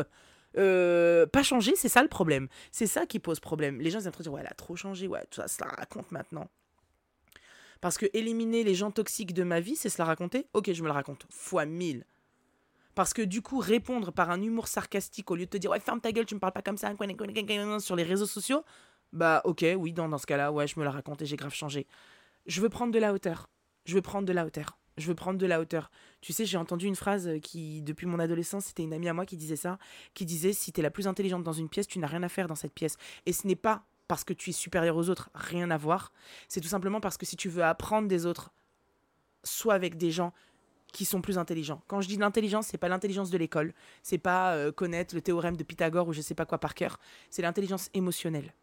Euh, 0.56 1.26
pas 1.26 1.42
changé, 1.42 1.76
c'est 1.76 1.90
ça 1.90 2.00
le 2.00 2.08
problème. 2.08 2.48
C'est 2.72 2.86
ça 2.86 3.04
qui 3.04 3.18
pose 3.18 3.40
problème. 3.40 3.78
Les 3.78 3.90
gens 3.90 4.00
ils 4.00 4.06
aiment 4.06 4.12
trop 4.12 4.22
dire, 4.22 4.32
ouais, 4.32 4.40
elle 4.40 4.46
a 4.46 4.54
trop 4.54 4.74
changé, 4.74 5.06
ouais, 5.06 5.22
ça, 5.32 5.46
ça 5.46 5.66
raconte 5.66 6.10
maintenant. 6.12 6.48
Parce 7.82 7.98
que 7.98 8.06
éliminer 8.14 8.64
les 8.64 8.74
gens 8.74 8.90
toxiques 8.90 9.34
de 9.34 9.42
ma 9.42 9.60
vie, 9.60 9.76
c'est 9.76 9.90
se 9.90 9.98
la 9.98 10.06
raconter? 10.06 10.46
Ok, 10.54 10.72
je 10.72 10.82
me 10.82 10.88
la 10.88 10.94
raconte. 10.94 11.26
Fois 11.28 11.66
mille. 11.66 12.06
Parce 12.94 13.12
que 13.12 13.20
du 13.20 13.42
coup, 13.42 13.58
répondre 13.58 14.12
par 14.12 14.30
un 14.30 14.40
humour 14.40 14.66
sarcastique 14.66 15.30
au 15.30 15.34
lieu 15.34 15.44
de 15.44 15.50
te 15.50 15.58
dire 15.58 15.72
ouais, 15.72 15.80
ferme 15.80 16.00
ta 16.00 16.10
gueule, 16.10 16.24
tu 16.24 16.36
me 16.36 16.40
parles 16.40 16.54
pas 16.54 16.62
comme 16.62 16.78
ça 16.78 16.90
sur 17.80 17.96
les 17.96 18.02
réseaux 18.02 18.24
sociaux, 18.24 18.64
bah 19.14 19.40
ok, 19.44 19.64
oui, 19.78 19.92
dans, 19.92 20.08
dans 20.08 20.18
ce 20.18 20.26
cas-là, 20.26 20.52
ouais, 20.52 20.66
je 20.66 20.78
me 20.78 20.84
la 20.84 20.90
raconte 20.90 21.22
et 21.22 21.26
j'ai 21.26 21.36
grave 21.36 21.54
changé. 21.54 21.86
Je 22.46 22.60
veux 22.60 22.68
prendre 22.68 22.92
de 22.92 22.98
la 22.98 23.12
hauteur. 23.12 23.48
Je 23.86 23.94
veux 23.94 24.02
prendre 24.02 24.26
de 24.26 24.32
la 24.32 24.44
hauteur. 24.44 24.78
Je 24.98 25.06
veux 25.06 25.14
prendre 25.14 25.38
de 25.38 25.46
la 25.46 25.60
hauteur. 25.60 25.90
Tu 26.20 26.32
sais, 26.32 26.44
j'ai 26.44 26.56
entendu 26.56 26.86
une 26.86 26.96
phrase 26.96 27.30
qui, 27.42 27.80
depuis 27.82 28.06
mon 28.06 28.18
adolescence, 28.18 28.66
c'était 28.66 28.82
une 28.82 28.92
amie 28.92 29.08
à 29.08 29.14
moi 29.14 29.24
qui 29.24 29.36
disait 29.36 29.56
ça, 29.56 29.78
qui 30.14 30.24
disait 30.24 30.52
si 30.52 30.72
t'es 30.72 30.82
la 30.82 30.90
plus 30.90 31.06
intelligente 31.06 31.42
dans 31.42 31.52
une 31.52 31.68
pièce, 31.68 31.86
tu 31.86 31.98
n'as 31.98 32.06
rien 32.06 32.22
à 32.22 32.28
faire 32.28 32.48
dans 32.48 32.54
cette 32.54 32.74
pièce. 32.74 32.96
Et 33.24 33.32
ce 33.32 33.46
n'est 33.46 33.56
pas 33.56 33.84
parce 34.08 34.24
que 34.24 34.32
tu 34.32 34.50
es 34.50 34.52
supérieur 34.52 34.96
aux 34.96 35.08
autres, 35.08 35.30
rien 35.34 35.70
à 35.70 35.76
voir. 35.76 36.12
C'est 36.48 36.60
tout 36.60 36.68
simplement 36.68 37.00
parce 37.00 37.16
que 37.16 37.24
si 37.24 37.36
tu 37.36 37.48
veux 37.48 37.64
apprendre 37.64 38.08
des 38.08 38.26
autres, 38.26 38.52
soit 39.44 39.74
avec 39.74 39.96
des 39.96 40.10
gens 40.10 40.32
qui 40.92 41.04
sont 41.04 41.20
plus 41.20 41.38
intelligents. 41.38 41.82
Quand 41.88 42.00
je 42.00 42.08
dis 42.08 42.16
l'intelligence, 42.16 42.68
c'est 42.68 42.78
pas 42.78 42.88
l'intelligence 42.88 43.30
de 43.30 43.38
l'école, 43.38 43.74
c'est 44.02 44.18
pas 44.18 44.54
euh, 44.54 44.70
connaître 44.70 45.14
le 45.14 45.20
théorème 45.20 45.56
de 45.56 45.64
Pythagore 45.64 46.08
ou 46.08 46.12
je 46.12 46.20
sais 46.20 46.34
pas 46.34 46.46
quoi 46.46 46.58
par 46.58 46.74
cœur, 46.74 46.98
c'est 47.30 47.42
l'intelligence 47.42 47.90
émotionnelle. 47.94 48.54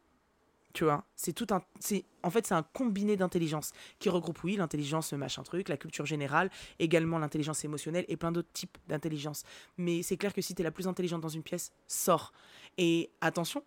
Tu 0.73 0.83
vois, 0.85 1.03
c'est 1.15 1.33
tout 1.33 1.47
un 1.51 1.61
c'est 1.79 2.05
en 2.23 2.29
fait 2.29 2.47
c'est 2.47 2.53
un 2.53 2.63
combiné 2.63 3.17
d'intelligence 3.17 3.71
qui 3.99 4.09
regroupe 4.09 4.43
oui, 4.43 4.55
l'intelligence 4.55 5.11
machin 5.13 5.43
truc, 5.43 5.69
la 5.69 5.77
culture 5.77 6.05
générale, 6.05 6.49
également 6.79 7.19
l'intelligence 7.19 7.65
émotionnelle 7.65 8.05
et 8.07 8.15
plein 8.15 8.31
d'autres 8.31 8.51
types 8.53 8.77
d'intelligence. 8.87 9.43
Mais 9.77 10.03
c'est 10.03 10.17
clair 10.17 10.33
que 10.33 10.41
si 10.41 10.55
tu 10.55 10.61
es 10.61 10.63
la 10.63 10.71
plus 10.71 10.87
intelligente 10.87 11.21
dans 11.21 11.29
une 11.29 11.43
pièce, 11.43 11.71
sors. 11.87 12.31
Et 12.77 13.09
attention, 13.19 13.63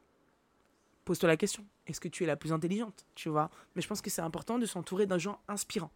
pose-toi 1.04 1.28
la 1.28 1.36
question. 1.36 1.64
Est-ce 1.86 2.00
que 2.00 2.08
tu 2.08 2.24
es 2.24 2.26
la 2.26 2.36
plus 2.36 2.52
intelligente 2.52 3.04
Tu 3.14 3.28
vois? 3.28 3.50
Mais 3.74 3.82
je 3.82 3.88
pense 3.88 4.00
que 4.00 4.10
c'est 4.10 4.22
important 4.22 4.58
de 4.58 4.66
s'entourer 4.66 5.06
d'un 5.06 5.18
gens 5.18 5.40
inspirants. 5.48 5.92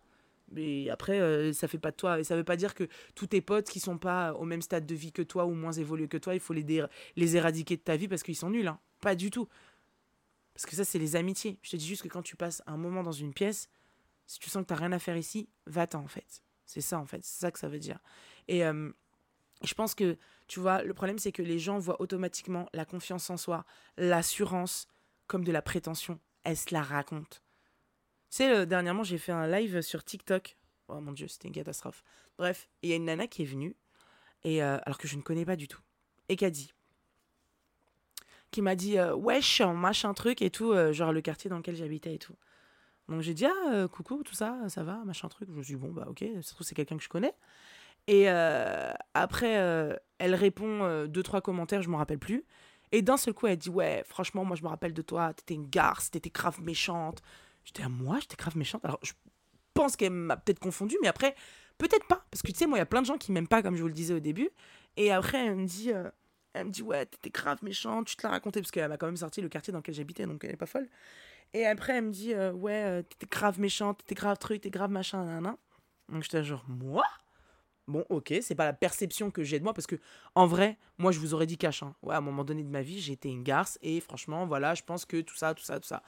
Mais 0.50 0.88
après, 0.88 1.20
euh, 1.20 1.52
ça 1.52 1.68
fait 1.68 1.78
pas 1.78 1.90
de 1.90 1.96
toi. 1.96 2.20
Et 2.20 2.24
ça 2.24 2.36
veut 2.36 2.44
pas 2.44 2.56
dire 2.56 2.74
que 2.74 2.88
tous 3.14 3.26
tes 3.26 3.40
potes 3.40 3.68
qui 3.68 3.80
sont 3.80 3.98
pas 3.98 4.32
au 4.34 4.44
même 4.44 4.62
stade 4.62 4.86
de 4.86 4.94
vie 4.94 5.12
que 5.12 5.22
toi 5.22 5.46
ou 5.46 5.52
moins 5.52 5.72
évolués 5.72 6.09
que 6.09 6.16
toi, 6.16 6.34
il 6.34 6.40
faut 6.40 6.54
les, 6.54 6.84
les 7.16 7.36
éradiquer 7.36 7.76
de 7.76 7.82
ta 7.82 7.96
vie 7.96 8.09
parce 8.09 8.22
qu'ils 8.22 8.36
sont 8.36 8.50
nuls. 8.50 8.66
Hein. 8.66 8.78
Pas 9.00 9.14
du 9.14 9.30
tout. 9.30 9.48
Parce 10.59 10.66
que 10.66 10.74
ça, 10.74 10.84
c'est 10.84 10.98
les 10.98 11.14
amitiés. 11.14 11.56
Je 11.62 11.70
te 11.70 11.76
dis 11.76 11.86
juste 11.86 12.02
que 12.02 12.09
quand 12.09 12.22
tu 12.22 12.34
passes 12.34 12.64
un 12.66 12.76
moment 12.76 13.04
dans 13.04 13.12
une 13.12 13.32
pièce, 13.32 13.68
si 14.26 14.40
tu 14.40 14.50
sens 14.50 14.62
que 14.64 14.66
t'as 14.66 14.74
rien 14.74 14.90
à 14.90 14.98
faire 14.98 15.16
ici, 15.16 15.48
va-t'en 15.66 16.00
en 16.00 16.09
fait. 16.09 16.42
C'est 16.66 16.80
ça 16.80 16.98
en 16.98 17.06
fait. 17.06 17.24
C'est 17.24 17.38
ça 17.38 17.52
que 17.52 17.61
ça 17.61 17.68
veut 17.68 17.78
dire. 17.78 18.00
Et 18.48 18.64
euh, 18.64 18.90
je 19.62 19.72
pense 19.74 19.94
que, 19.94 20.18
tu 20.48 20.59
vois, 20.59 20.82
le 20.82 20.94
problème 20.94 21.20
c'est 21.20 21.30
que 21.30 21.42
les 21.42 21.61
gens 21.61 21.78
voient 21.78 22.00
automatiquement 22.00 22.68
la 22.72 22.84
confiance 22.84 23.30
en 23.30 23.36
soi, 23.36 23.64
l'assurance 23.98 24.88
comme 25.28 25.44
de 25.44 25.52
la 25.52 25.62
prétention. 25.62 26.18
Elle 26.42 26.56
se 26.56 26.74
la 26.74 26.82
raconte. 26.82 27.44
Tu 28.28 28.38
sais, 28.38 28.50
euh, 28.50 28.66
dernièrement, 28.66 29.04
j'ai 29.04 29.18
fait 29.18 29.30
un 29.30 29.46
live 29.46 29.80
sur 29.80 30.02
TikTok. 30.02 30.56
Oh 30.88 31.00
mon 31.00 31.12
dieu, 31.12 31.28
c'était 31.28 31.46
une 31.46 31.54
catastrophe. 31.54 32.02
Bref, 32.36 32.68
il 32.82 32.90
y 32.90 32.94
a 32.94 32.96
une 32.96 33.04
nana 33.04 33.28
qui 33.28 33.42
est 33.42 33.46
venue, 33.46 33.76
et 34.42 34.61
euh, 34.64 34.78
alors 34.82 34.98
que 34.98 35.06
je 35.06 35.16
ne 35.16 35.22
connais 35.22 35.44
pas 35.44 35.54
du 35.54 35.68
tout, 35.68 35.82
et 36.28 36.34
qui 36.34 36.44
a 36.44 36.50
dit 36.50 36.72
qui 38.51 38.62
m'a 38.62 38.74
dit 38.74 38.99
euh, 38.99 39.14
wesh, 39.14 39.61
machin 39.61 40.14
truc 40.14 40.42
et 40.42 40.51
tout, 40.51 40.74
genre 40.92 41.12
le 41.12 41.20
quartier 41.20 41.51
dans 41.51 41.59
lequel 41.59 41.76
j'habitais 41.76 42.14
et 42.14 42.18
tout. 42.18 42.36
Donc 43.09 43.22
j'ai 43.22 43.34
dit 43.34 43.46
ah 43.46 43.86
coucou, 43.88 44.22
tout 44.22 44.34
ça, 44.34 44.59
ça 44.68 44.82
va, 44.82 45.03
machin 45.05 45.28
truc. 45.28 45.49
Je 45.51 45.55
me 45.55 45.62
suis 45.62 45.74
dit 45.74 45.80
bon 45.80 45.92
bah 45.92 46.07
ok, 46.09 46.24
ça 46.42 46.55
trouve 46.55 46.66
c'est 46.66 46.74
quelqu'un 46.74 46.96
que 46.96 47.03
je 47.03 47.09
connais. 47.09 47.34
Et 48.07 48.28
après, 48.28 49.99
elle 50.18 50.34
répond 50.34 51.07
deux 51.07 51.22
trois 51.22 51.40
commentaires, 51.40 51.82
je 51.82 51.88
m'en 51.88 51.99
rappelle 51.99 52.18
plus. 52.18 52.44
Et 52.92 53.03
d'un 53.03 53.16
seul 53.16 53.34
coup, 53.34 53.46
elle 53.46 53.59
dit 53.59 53.70
ouais, 53.70 54.03
franchement, 54.07 54.44
moi 54.44 54.57
je 54.57 54.62
me 54.62 54.68
rappelle 54.68 54.94
de 54.94 55.03
toi, 55.03 55.32
t'étais 55.34 55.55
une 55.55 55.68
garce, 55.68 56.11
t'étais 56.11 56.30
grave 56.30 56.61
méchante. 56.62 57.22
J'étais 57.64 57.82
à 57.82 57.90
moi, 57.90 58.18
j'étais 58.18 58.36
grave 58.36 58.57
méchante? 58.57 58.82
Alors, 58.82 58.99
je 59.03 59.12
pense 59.74 59.94
qu'elle 59.94 60.12
m'a 60.12 60.38
peut-être 60.38 60.59
confondu, 60.59 60.96
mais 61.03 61.09
après, 61.09 61.34
peut-être 61.76 62.07
pas. 62.07 62.24
Parce 62.30 62.40
que 62.40 62.51
tu 62.51 62.57
sais, 62.57 62.66
moi, 62.66 62.78
il 62.78 62.80
y 62.80 62.82
a 62.82 62.86
plein 62.86 63.03
de 63.03 63.07
gens 63.07 63.18
qui 63.18 63.30
m'aiment 63.30 63.46
pas, 63.46 63.62
comme 63.62 63.76
je 63.76 63.82
vous 63.82 63.88
le 63.88 63.94
disais 63.94 64.14
au 64.14 64.20
début. 64.20 64.49
Et 64.96 65.12
après, 65.12 65.46
elle 65.46 65.57
me 65.57 65.66
dit, 65.66 65.92
euh, 65.92 66.09
elle 66.59 66.66
me 66.66 66.70
dit 66.70 66.82
ouais, 66.82 67.06
t'étais 67.06 67.30
grave 67.30 67.59
méchante, 67.62 68.06
tu 68.06 68.16
te 68.16 68.22
l'as 68.26 68.30
raconté, 68.30 68.61
parce 68.61 68.70
qu'elle 68.70 68.88
m'a 68.88 68.96
quand 68.96 69.06
même 69.06 69.16
sorti 69.16 69.40
le 69.40 69.48
quartier 69.48 69.72
dans 69.72 69.78
lequel 69.78 69.94
j'habitais, 69.94 70.26
donc 70.26 70.44
elle 70.44 70.52
est 70.52 70.56
pas 70.56 70.66
folle. 70.66 70.88
Et 71.54 71.66
après, 71.66 71.94
elle 71.94 72.04
me 72.04 72.11
dit, 72.11 72.34
euh, 72.34 72.52
ouais, 72.52 72.84
euh, 72.84 73.02
t'étais 73.02 73.26
grave 73.26 73.59
méchante, 73.59 73.98
t'étais 73.98 74.14
grave 74.14 74.38
truc, 74.38 74.61
t'étais 74.61 74.76
grave 74.76 74.90
machin, 74.90 75.24
nan, 75.24 75.56
Donc 76.09 76.22
j'étais 76.22 76.44
genre, 76.44 76.64
moi? 76.68 77.04
Bon, 77.86 78.04
ok, 78.11 78.34
c'est 78.42 78.54
pas 78.54 78.66
la 78.66 78.74
perception 78.74 79.30
que 79.30 79.42
j'ai 79.42 79.59
de 79.59 79.64
moi, 79.64 79.72
parce 79.72 79.86
que 79.86 79.96
en 80.34 80.46
vrai, 80.46 80.76
moi, 80.98 81.11
je 81.11 81.18
vous 81.18 81.32
aurais 81.32 81.46
dit 81.46 81.56
cash. 81.56 81.82
Hein. 81.82 81.94
Ouais, 82.02 82.14
à 82.14 82.18
un 82.18 82.22
moment 82.22 82.44
donné 82.44 82.62
de 82.62 82.68
ma 82.68 82.82
vie, 82.82 83.00
j'étais 83.00 83.30
une 83.30 83.42
garce, 83.42 83.78
et 83.80 84.00
franchement, 84.00 84.46
voilà, 84.46 84.74
je 84.74 84.82
pense 84.82 85.06
que 85.06 85.22
tout 85.22 85.36
ça, 85.36 85.54
tout 85.54 85.64
ça, 85.64 85.80
tout 85.80 85.88
ça. 85.88 86.02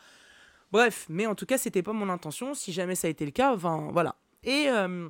Bref, 0.73 1.07
mais 1.09 1.27
en 1.27 1.35
tout 1.35 1.47
cas, 1.47 1.57
c'était 1.57 1.83
pas 1.83 1.95
mon 1.95 2.11
intention. 2.11 2.53
Si 2.55 2.73
jamais 2.73 2.95
ça 2.95 3.07
a 3.07 3.11
été 3.11 3.25
le 3.25 3.33
cas, 3.33 3.55
enfin, 3.55 3.89
voilà. 3.93 4.17
Et, 4.45 4.69
euh, 4.69 5.09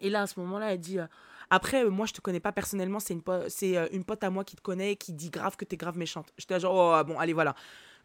et 0.00 0.10
là, 0.10 0.22
à 0.22 0.26
ce 0.26 0.38
moment-là, 0.40 0.74
elle 0.74 0.80
dit. 0.80 0.98
Euh, 1.46 1.56
après, 1.56 1.84
euh, 1.84 1.90
moi, 1.90 2.06
je 2.06 2.12
te 2.12 2.20
connais 2.20 2.40
pas 2.40 2.52
personnellement, 2.52 3.00
c'est 3.00 3.14
une, 3.14 3.22
c'est 3.48 3.88
une 3.92 4.04
pote 4.04 4.22
à 4.24 4.30
moi 4.30 4.44
qui 4.44 4.56
te 4.56 4.60
connaît 4.60 4.96
qui 4.96 5.12
dit 5.12 5.30
grave 5.30 5.56
que 5.56 5.64
t'es 5.64 5.76
grave 5.76 5.96
méchante. 5.96 6.32
J'étais 6.38 6.60
genre, 6.60 6.74
oh, 6.74 7.04
bon, 7.04 7.18
allez, 7.18 7.32
voilà. 7.32 7.54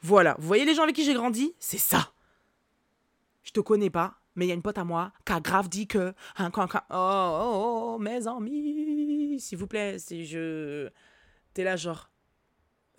Voilà. 0.02 0.36
Vous 0.40 0.48
voyez 0.48 0.66
les 0.66 0.74
gens 0.74 0.84
avec 0.84 0.96
qui 0.96 1.04
j'ai 1.04 1.14
grandi? 1.14 1.54
C'est 1.60 1.78
ça. 1.78 2.12
Je 3.44 3.52
te 3.52 3.60
connais 3.60 3.90
pas, 3.90 4.16
mais 4.36 4.46
il 4.46 4.50
y 4.50 4.52
a 4.52 4.56
une 4.56 4.62
pote 4.62 4.78
à 4.78 4.84
moi 4.84 5.12
qui 5.26 5.34
a 5.34 5.40
grave 5.40 5.70
dit 5.70 5.88
que. 5.88 6.14
Hein, 6.38 6.52
oh, 6.56 6.66
oh, 6.92 7.94
oh, 7.96 8.00
mes 8.00 8.28
amis, 8.28 9.40
s'il 9.40 9.58
vous 9.58 9.68
plaît, 9.68 10.00
si 10.00 10.26
je. 10.26 10.90
T'es 11.54 11.64
là, 11.64 11.76
genre. 11.76 12.10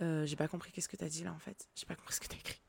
j'ai 0.01 0.37
pas 0.37 0.49
compris 0.49 0.73
qu'est-ce 0.73 0.89
que 0.89 0.97
t'as 0.97 1.09
dit 1.09 1.25
là, 1.25 1.33
en 1.33 1.39
fait. 1.39 1.69
J'ai 1.75 1.87
pas 1.87 1.95
compris 1.95 2.15
ce 2.15 2.21
que 2.21 2.29
t'as 2.29 2.37
écrit. 2.37 2.62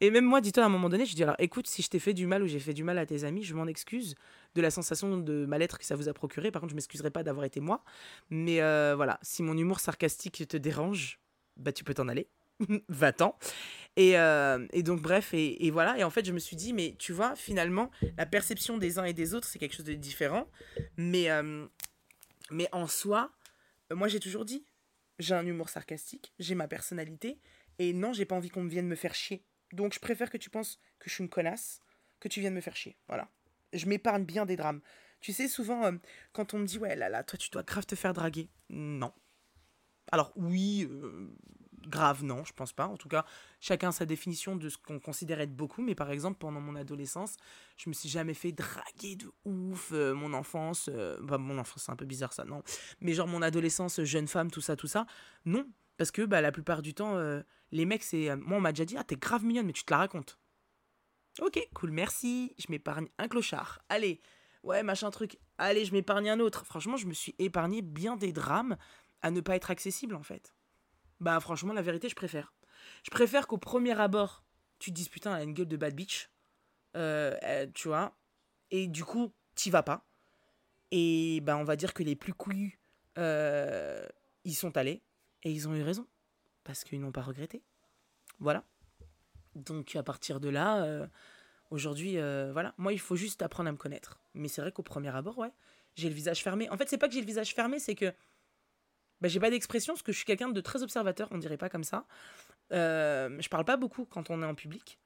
Et 0.00 0.10
même 0.10 0.24
moi, 0.24 0.40
dis-toi, 0.40 0.62
à 0.62 0.66
un 0.66 0.70
moment 0.70 0.88
donné, 0.88 1.06
je 1.06 1.14
dis 1.14 1.22
alors 1.22 1.36
écoute, 1.38 1.66
si 1.66 1.82
je 1.82 1.88
t'ai 1.88 1.98
fait 1.98 2.14
du 2.14 2.26
mal 2.26 2.42
ou 2.42 2.46
j'ai 2.46 2.60
fait 2.60 2.74
du 2.74 2.84
mal 2.84 2.98
à 2.98 3.06
tes 3.06 3.24
amis, 3.24 3.42
je 3.42 3.54
m'en 3.54 3.66
excuse 3.66 4.14
de 4.54 4.60
la 4.60 4.70
sensation 4.70 5.18
de 5.18 5.46
mal-être 5.46 5.78
que 5.78 5.84
ça 5.84 5.96
vous 5.96 6.08
a 6.08 6.12
procuré. 6.12 6.50
Par 6.50 6.60
contre, 6.60 6.70
je 6.70 6.76
m'excuserai 6.76 7.10
pas 7.10 7.22
d'avoir 7.22 7.44
été 7.44 7.60
moi. 7.60 7.84
Mais 8.30 8.60
euh, 8.60 8.94
voilà, 8.96 9.18
si 9.22 9.42
mon 9.42 9.56
humour 9.56 9.80
sarcastique 9.80 10.46
te 10.48 10.56
dérange, 10.56 11.20
bah 11.56 11.72
tu 11.72 11.84
peux 11.84 11.94
t'en 11.94 12.08
aller. 12.08 12.28
Va-t'en. 12.88 13.36
Et, 13.96 14.18
euh, 14.18 14.66
et, 14.72 14.82
donc, 14.82 15.00
bref, 15.00 15.30
et, 15.32 15.70
voilà. 15.70 15.98
Et 15.98 16.04
en 16.04 16.10
fait, 16.10 16.24
je 16.24 16.32
me 16.32 16.38
suis 16.38 16.56
dit, 16.56 16.72
mais 16.72 16.94
tu 16.98 17.12
vois, 17.12 17.34
finalement, 17.36 17.90
la 18.16 18.26
perception 18.26 18.78
des 18.78 18.98
uns 18.98 19.04
et 19.04 19.12
des 19.12 19.34
autres, 19.34 19.48
c'est 19.48 19.58
quelque 19.58 19.74
chose 19.74 19.86
de 19.86 19.94
différent. 19.94 20.48
Mais, 20.96 21.30
euh, 21.30 21.66
mais 22.50 22.68
en 22.72 22.86
soi, 22.86 23.30
moi, 23.92 24.08
j'ai 24.08 24.20
toujours 24.20 24.44
dit, 24.44 24.64
j'ai 25.18 25.34
un 25.34 25.46
humour 25.46 25.68
sarcastique, 25.68 26.32
j'ai 26.38 26.54
ma 26.54 26.68
personnalité. 26.68 27.38
Et 27.78 27.92
non, 27.92 28.12
j'ai 28.12 28.26
pas 28.26 28.34
envie 28.34 28.50
qu'on 28.50 28.66
vienne 28.66 28.86
me 28.86 28.94
faire 28.94 29.14
chier. 29.14 29.42
Donc 29.72 29.94
je 29.94 30.00
préfère 30.00 30.30
que 30.30 30.38
tu 30.38 30.50
penses 30.50 30.78
que 30.98 31.08
je 31.08 31.14
suis 31.14 31.24
une 31.24 31.30
connasse, 31.30 31.80
que 32.18 32.28
tu 32.28 32.40
viennes 32.40 32.54
me 32.54 32.60
faire 32.60 32.76
chier. 32.76 32.96
Voilà. 33.08 33.28
Je 33.72 33.86
m'épargne 33.86 34.24
bien 34.24 34.46
des 34.46 34.56
drames. 34.56 34.80
Tu 35.20 35.32
sais, 35.32 35.48
souvent, 35.48 35.84
euh, 35.84 35.92
quand 36.32 36.54
on 36.54 36.58
me 36.58 36.66
dit, 36.66 36.78
ouais, 36.78 36.96
là, 36.96 37.08
là, 37.08 37.22
toi, 37.22 37.38
tu 37.38 37.50
dois 37.50 37.62
grave 37.62 37.86
te 37.86 37.94
faire 37.94 38.14
draguer. 38.14 38.48
Non. 38.70 39.12
Alors, 40.10 40.32
oui, 40.34 40.88
euh, 40.90 41.28
grave, 41.86 42.24
non, 42.24 42.42
je 42.44 42.54
pense 42.54 42.72
pas. 42.72 42.86
En 42.86 42.96
tout 42.96 43.08
cas, 43.08 43.26
chacun 43.60 43.92
sa 43.92 44.06
définition 44.06 44.56
de 44.56 44.68
ce 44.70 44.78
qu'on 44.78 44.98
considère 44.98 45.40
être 45.40 45.54
beaucoup. 45.54 45.82
Mais 45.82 45.94
par 45.94 46.10
exemple, 46.10 46.38
pendant 46.38 46.60
mon 46.60 46.74
adolescence, 46.74 47.36
je 47.76 47.90
me 47.90 47.94
suis 47.94 48.08
jamais 48.08 48.34
fait 48.34 48.52
draguer 48.52 49.16
de 49.16 49.30
ouf. 49.44 49.90
Euh, 49.92 50.14
mon 50.14 50.32
enfance, 50.32 50.88
bah, 51.20 51.36
mon 51.36 51.58
enfance, 51.58 51.84
c'est 51.84 51.92
un 51.92 51.96
peu 51.96 52.06
bizarre 52.06 52.32
ça, 52.32 52.44
non. 52.44 52.62
Mais 53.00 53.12
genre, 53.12 53.28
mon 53.28 53.42
adolescence, 53.42 54.02
jeune 54.02 54.26
femme, 54.26 54.50
tout 54.50 54.62
ça, 54.62 54.74
tout 54.74 54.88
ça. 54.88 55.06
Non. 55.44 55.66
Parce 56.00 56.12
que 56.12 56.22
bah, 56.22 56.40
la 56.40 56.50
plupart 56.50 56.80
du 56.80 56.94
temps, 56.94 57.14
les 57.72 57.84
mecs, 57.84 58.04
c'est. 58.04 58.30
Euh, 58.30 58.36
moi, 58.38 58.56
on 58.56 58.60
m'a 58.62 58.72
déjà 58.72 58.86
dit, 58.86 58.96
ah, 58.96 59.04
t'es 59.04 59.16
grave 59.16 59.44
mignonne, 59.44 59.66
mais 59.66 59.74
tu 59.74 59.84
te 59.84 59.92
la 59.92 59.98
racontes. 59.98 60.38
Ok, 61.42 61.60
cool, 61.74 61.90
merci. 61.90 62.54
Je 62.56 62.68
m'épargne 62.70 63.08
un 63.18 63.28
clochard. 63.28 63.82
Allez, 63.90 64.22
ouais, 64.62 64.82
machin 64.82 65.10
truc. 65.10 65.38
Allez, 65.58 65.84
je 65.84 65.92
m'épargne 65.92 66.30
un 66.30 66.40
autre. 66.40 66.64
Franchement, 66.64 66.96
je 66.96 67.06
me 67.06 67.12
suis 67.12 67.34
épargné 67.38 67.82
bien 67.82 68.16
des 68.16 68.32
drames 68.32 68.78
à 69.20 69.30
ne 69.30 69.42
pas 69.42 69.56
être 69.56 69.70
accessible, 69.70 70.14
en 70.14 70.22
fait. 70.22 70.54
Bah, 71.20 71.38
franchement, 71.38 71.74
la 71.74 71.82
vérité, 71.82 72.08
je 72.08 72.16
préfère. 72.16 72.54
Je 73.04 73.10
préfère 73.10 73.46
qu'au 73.46 73.58
premier 73.58 74.00
abord, 74.00 74.42
tu 74.78 74.92
te 74.92 74.94
dises, 74.94 75.10
putain, 75.10 75.34
elle 75.34 75.40
a 75.42 75.44
une 75.44 75.52
gueule 75.52 75.68
de 75.68 75.76
bad 75.76 75.94
bitch. 75.94 76.30
Euh, 76.96 77.66
tu 77.74 77.88
vois. 77.88 78.16
Et 78.70 78.88
du 78.88 79.04
coup, 79.04 79.34
t'y 79.54 79.68
vas 79.68 79.82
pas. 79.82 80.08
Et 80.92 81.40
bah, 81.42 81.58
on 81.58 81.64
va 81.64 81.76
dire 81.76 81.92
que 81.92 82.02
les 82.02 82.16
plus 82.16 82.32
couillus, 82.32 82.80
euh, 83.18 84.08
ils 84.44 84.54
sont 84.54 84.78
allés. 84.78 85.02
Et 85.42 85.52
ils 85.52 85.68
ont 85.68 85.74
eu 85.74 85.82
raison 85.82 86.06
parce 86.64 86.84
qu'ils 86.84 87.00
n'ont 87.00 87.12
pas 87.12 87.22
regretté. 87.22 87.62
Voilà. 88.38 88.64
Donc 89.54 89.96
à 89.96 90.02
partir 90.02 90.40
de 90.40 90.48
là, 90.48 90.82
euh, 90.84 91.06
aujourd'hui, 91.70 92.18
euh, 92.18 92.50
voilà, 92.52 92.74
moi 92.76 92.92
il 92.92 93.00
faut 93.00 93.16
juste 93.16 93.42
apprendre 93.42 93.68
à 93.68 93.72
me 93.72 93.76
connaître. 93.78 94.20
Mais 94.34 94.48
c'est 94.48 94.60
vrai 94.60 94.72
qu'au 94.72 94.82
premier 94.82 95.14
abord, 95.14 95.38
ouais, 95.38 95.52
j'ai 95.96 96.08
le 96.08 96.14
visage 96.14 96.42
fermé. 96.42 96.68
En 96.70 96.76
fait, 96.76 96.88
c'est 96.88 96.98
pas 96.98 97.08
que 97.08 97.14
j'ai 97.14 97.20
le 97.20 97.26
visage 97.26 97.54
fermé, 97.54 97.78
c'est 97.78 97.94
que 97.94 98.12
bah, 99.20 99.28
j'ai 99.28 99.40
pas 99.40 99.50
d'expression 99.50 99.94
parce 99.94 100.02
que 100.02 100.12
je 100.12 100.16
suis 100.18 100.26
quelqu'un 100.26 100.48
de 100.48 100.60
très 100.60 100.82
observateur, 100.82 101.28
on 101.30 101.38
dirait 101.38 101.58
pas 101.58 101.68
comme 101.68 101.84
ça. 101.84 102.06
Euh, 102.72 103.36
je 103.40 103.48
parle 103.48 103.64
pas 103.64 103.76
beaucoup 103.76 104.04
quand 104.04 104.30
on 104.30 104.42
est 104.42 104.46
en 104.46 104.54
public 104.54 104.98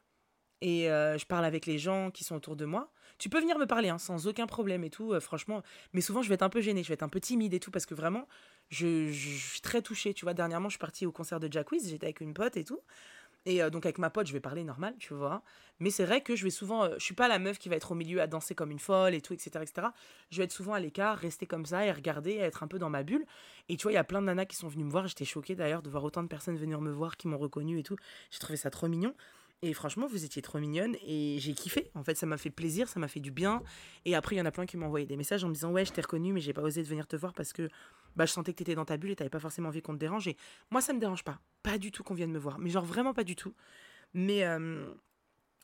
et 0.61 0.91
euh, 0.91 1.19
je 1.19 1.27
parle 1.27 1.45
avec 1.45 1.67
les 1.67 1.79
gens 1.79 2.11
qui 2.11 2.25
sont 2.25 2.37
autour 2.37 2.57
de 2.57 2.65
moi. 2.65 2.93
Tu 3.25 3.31
peux 3.31 3.41
venir 3.41 3.59
me 3.59 3.65
parler 3.65 3.89
hein, 3.89 3.97
sans 3.97 4.27
aucun 4.27 4.47
problème 4.47 4.85
et 4.85 4.91
tout, 4.91 5.19
franchement. 5.19 5.63
Mais 5.95 6.03
souvent, 6.03 6.21
je 6.21 6.29
vais 6.29 6.35
être 6.35 6.43
un 6.43 6.51
peu 6.51 6.61
gênée, 6.61 6.83
je 6.83 6.89
vais 6.89 6.93
être 6.93 7.03
un 7.03 7.09
peu 7.09 7.21
timide 7.21 7.55
et 7.55 7.59
tout 7.59 7.71
parce 7.71 7.87
que 7.87 7.95
vraiment, 7.95 8.29
je, 8.69 9.11
suis 9.11 9.63
très 9.63 9.81
touchée. 9.81 10.13
Tu 10.13 10.27
vois, 10.27 10.35
dernièrement, 10.35 10.69
je 10.69 10.75
suis 10.75 10.79
partie 10.79 11.07
au 11.07 11.11
concert 11.11 11.41
de 11.41 11.51
Jack 11.51 11.69
j'étais 11.83 12.05
avec 12.05 12.21
une 12.21 12.35
pote 12.35 12.59
et 12.59 12.65
tout. 12.65 12.81
Et 13.47 13.63
euh, 13.63 13.71
donc 13.71 13.87
avec 13.87 13.97
ma 13.97 14.11
pote, 14.11 14.27
je 14.27 14.35
vais 14.35 14.41
parler 14.41 14.63
normal, 14.63 14.95
tu 14.99 15.15
vois. 15.15 15.43
Mais 15.81 15.89
c'est 15.89 16.05
vrai 16.05 16.21
que 16.21 16.37
je 16.37 16.45
vais 16.45 16.51
souvent, 16.51 16.85
euh, 16.85 16.97
je 16.99 17.03
suis 17.03 17.15
pas 17.15 17.27
la 17.27 17.39
meuf 17.39 17.59
qui 17.59 17.71
va 17.71 17.77
être 17.77 17.93
au 17.93 17.95
milieu 17.95 18.21
à 18.21 18.27
danser 18.27 18.55
comme 18.55 18.71
une 18.71 18.79
folle 18.79 19.15
et 19.15 19.23
tout, 19.23 19.33
etc., 19.33 19.53
etc. 19.63 19.89
Je 20.31 20.37
vais 20.37 20.45
être 20.45 20.53
souvent 20.53 20.75
à 20.75 20.81
l'écart, 20.81 21.17
rester 21.17 21.47
comme 21.47 21.65
ça 21.65 21.87
et 21.87 21.93
regarder, 21.93 22.35
être 22.35 22.63
un 22.63 22.67
peu 22.67 22.79
dans 22.79 22.91
ma 22.91 23.05
bulle. 23.05 23.25
Et 23.71 23.79
tu 23.79 23.85
vois, 23.85 23.93
il 23.93 23.95
y 23.95 23.99
a 23.99 24.05
plein 24.05 24.21
de 24.21 24.27
nanas 24.27 24.45
qui 24.45 24.57
sont 24.57 24.69
venues 24.69 24.85
me 24.85 24.91
voir. 24.91 25.07
J'étais 25.07 25.25
choquée 25.25 25.55
d'ailleurs 25.55 25.81
de 25.81 25.89
voir 25.89 26.05
autant 26.05 26.23
de 26.23 26.29
personnes 26.29 26.59
venir 26.59 26.83
me 26.83 26.91
voir 26.91 27.17
qui 27.17 27.27
m'ont 27.27 27.39
reconnue 27.39 27.79
et 27.79 27.83
tout. 27.83 27.97
J'ai 28.31 28.39
trouvé 28.39 28.59
ça 28.59 28.69
trop 28.69 28.87
mignon. 28.87 29.15
Et 29.63 29.73
franchement, 29.73 30.07
vous 30.07 30.25
étiez 30.25 30.43
trop 30.43 30.59
mignonne 30.59 30.97
et 31.07 31.39
j'ai 31.39 31.55
kiffé. 31.55 31.91
En 31.95 32.05
fait, 32.05 32.17
ça 32.17 32.27
m'a 32.27 32.37
fait 32.37 32.51
plaisir, 32.51 32.89
ça 32.89 33.01
m'a 33.01 33.09
fait 33.09 33.21
du 33.21 33.31
bien. 33.31 33.63
Et 34.05 34.15
après, 34.15 34.37
il 34.37 34.39
y 34.39 34.43
en 34.43 34.47
a 34.47 34.51
plein 34.51 34.67
qui 34.67 34.77
m'ont 34.77 34.87
envoyé 34.87 35.07
des 35.07 35.17
messages 35.17 35.43
en 35.43 35.49
me 35.49 35.55
disant 35.55 35.73
Ouais, 35.73 35.85
je 35.85 35.93
t'ai 35.93 36.03
reconnu, 36.03 36.33
mais 36.33 36.41
j'ai 36.41 36.53
pas 36.53 36.63
osé 36.63 36.83
de 36.83 36.89
venir 36.89 37.07
te 37.07 37.17
voir 37.17 37.33
parce 37.33 37.53
que 37.53 37.69
bah, 38.15 38.27
je 38.27 38.33
sentais 38.33 38.53
que 38.53 38.59
t'étais 38.59 38.75
dans 38.75 38.85
ta 38.85 38.97
bulle 38.97 39.11
et 39.11 39.17
t'avais 39.17 39.31
pas 39.31 39.41
forcément 39.41 39.69
envie 39.69 39.81
qu'on 39.81 39.95
te 39.95 39.99
dérange. 39.99 40.29
Et 40.29 40.37
moi, 40.71 40.81
ça 40.81 40.93
me 40.93 41.01
dérange 41.01 41.25
pas. 41.25 41.41
Pas 41.63 41.79
du 41.79 41.93
tout 41.93 42.03
qu'on 42.03 42.15
vienne 42.15 42.31
me 42.31 42.39
voir. 42.39 42.59
Mais 42.59 42.69
genre, 42.71 42.85
vraiment 42.85 43.15
pas 43.15 43.25
du 43.25 43.37
tout. 43.37 43.55
Mais. 44.13 44.45
Euh, 44.45 44.93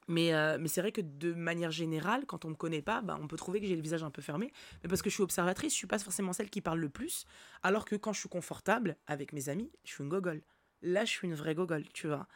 mais, 0.09 0.35
euh, 0.35 0.59
mais 0.61 0.67
c'est 0.67 0.81
vrai 0.81 0.91
que 0.91 1.01
de 1.01 1.33
manière 1.35 1.71
générale, 1.71 2.27
quand 2.27 2.45
on 2.45 2.51
me 2.51 2.57
connaît 2.57 2.83
pas, 2.83 3.01
bah, 3.01 3.17
on 3.23 3.29
peut 3.29 3.37
trouver 3.37 3.61
que 3.61 3.67
j'ai 3.67 3.77
le 3.77 3.83
visage 3.83 4.03
un 4.03 4.11
peu 4.11 4.23
fermé. 4.23 4.53
Mais 4.83 4.89
parce 4.89 5.03
que 5.03 5.09
je 5.09 5.15
suis 5.15 5.23
observatrice, 5.23 5.73
je 5.73 5.79
suis 5.79 5.87
pas 5.87 6.01
forcément 6.01 6.33
celle 6.33 6.51
qui 6.51 6.61
parle 6.61 6.81
le 6.81 6.89
plus. 6.89 7.27
Alors 7.63 7.85
que 7.85 7.95
quand 7.95 8.13
je 8.13 8.19
suis 8.19 8.29
confortable 8.29 8.97
avec 9.07 9.33
mes 9.33 9.49
amis, 9.49 9.71
je 9.85 9.93
suis 9.93 10.03
une 10.03 10.11
gogole. 10.11 10.43
Là, 10.83 11.05
je 11.05 11.11
suis 11.11 11.29
une 11.29 11.35
vraie 11.35 11.55
gogole, 11.55 11.85
tu 11.93 12.09
vois. 12.09 12.27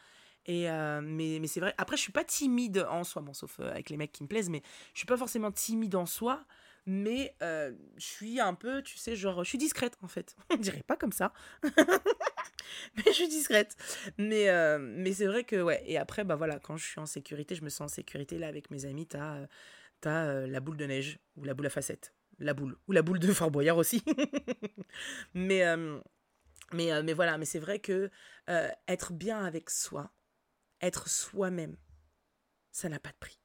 Euh, 0.49 1.01
mais, 1.03 1.39
mais 1.39 1.47
c'est 1.47 1.59
vrai. 1.59 1.73
Après, 1.77 1.97
je 1.97 2.01
suis 2.01 2.11
pas 2.11 2.23
timide 2.23 2.85
en 2.89 3.03
soi, 3.03 3.21
bon, 3.21 3.33
sauf 3.33 3.59
euh, 3.59 3.71
avec 3.71 3.89
les 3.89 3.97
mecs 3.97 4.11
qui 4.11 4.23
me 4.23 4.27
plaisent, 4.27 4.49
mais 4.49 4.61
je 4.93 4.99
suis 4.99 5.07
pas 5.07 5.17
forcément 5.17 5.51
timide 5.51 5.95
en 5.95 6.05
soi. 6.05 6.45
Mais 6.87 7.35
euh, 7.41 7.73
je 7.97 8.05
suis 8.05 8.39
un 8.39 8.53
peu, 8.53 8.83
tu 8.83 8.97
sais, 8.97 9.15
genre, 9.15 9.43
je 9.43 9.49
suis 9.49 9.57
discrète 9.57 9.97
en 10.03 10.07
fait. 10.07 10.35
On 10.51 10.57
dirait 10.57 10.83
pas 10.83 10.95
comme 10.95 11.11
ça. 11.11 11.33
mais 11.63 13.03
je 13.07 13.11
suis 13.11 13.27
discrète. 13.27 13.75
Mais, 14.19 14.47
mais 14.79 15.13
c'est 15.13 15.25
vrai 15.25 15.43
que, 15.43 15.61
ouais. 15.61 15.81
Et 15.87 15.97
après, 15.97 16.23
bah 16.23 16.35
voilà, 16.35 16.59
quand 16.59 16.77
je 16.77 16.85
suis 16.85 16.99
en 16.99 17.07
sécurité, 17.07 17.55
je 17.55 17.63
me 17.63 17.69
sens 17.69 17.91
en 17.91 17.95
sécurité. 17.95 18.37
Là, 18.37 18.47
avec 18.47 18.69
mes 18.69 18.85
amis, 18.85 19.07
t'as 19.07 19.47
euh, 20.05 20.45
la 20.45 20.59
boule 20.59 20.77
de 20.77 20.85
neige 20.85 21.17
ou 21.37 21.43
la 21.43 21.55
boule 21.55 21.65
à 21.65 21.71
facettes. 21.71 22.13
La 22.37 22.53
boule. 22.53 22.77
Ou 22.87 22.91
la 22.91 23.01
boule 23.01 23.17
de 23.17 23.33
Fort 23.33 23.49
Boyard 23.49 23.77
aussi. 23.77 24.03
mais, 25.33 25.63
mais 26.71 27.13
voilà, 27.13 27.39
mais 27.39 27.45
c'est 27.45 27.59
vrai 27.59 27.79
que 27.79 28.11
être 28.87 29.13
bien 29.13 29.43
avec 29.43 29.71
soi, 29.71 30.11
être 30.85 31.09
soi-même, 31.09 31.77
ça 32.71 32.89
n'a 32.89 32.99
pas 32.99 33.11
de 33.11 33.17
prix. 33.19 33.39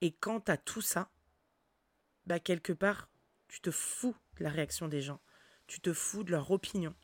Et 0.00 0.12
quand 0.12 0.40
t'as 0.40 0.56
tout 0.56 0.82
ça, 0.82 1.10
bah 2.26 2.38
quelque 2.38 2.72
part, 2.72 3.08
tu 3.48 3.60
te 3.60 3.70
fous 3.70 4.16
de 4.38 4.44
la 4.44 4.50
réaction 4.50 4.88
des 4.88 5.00
gens. 5.00 5.20
Tu 5.66 5.80
te 5.80 5.92
fous 5.92 6.24
de 6.24 6.30
leur 6.30 6.50
opinion. 6.50 6.94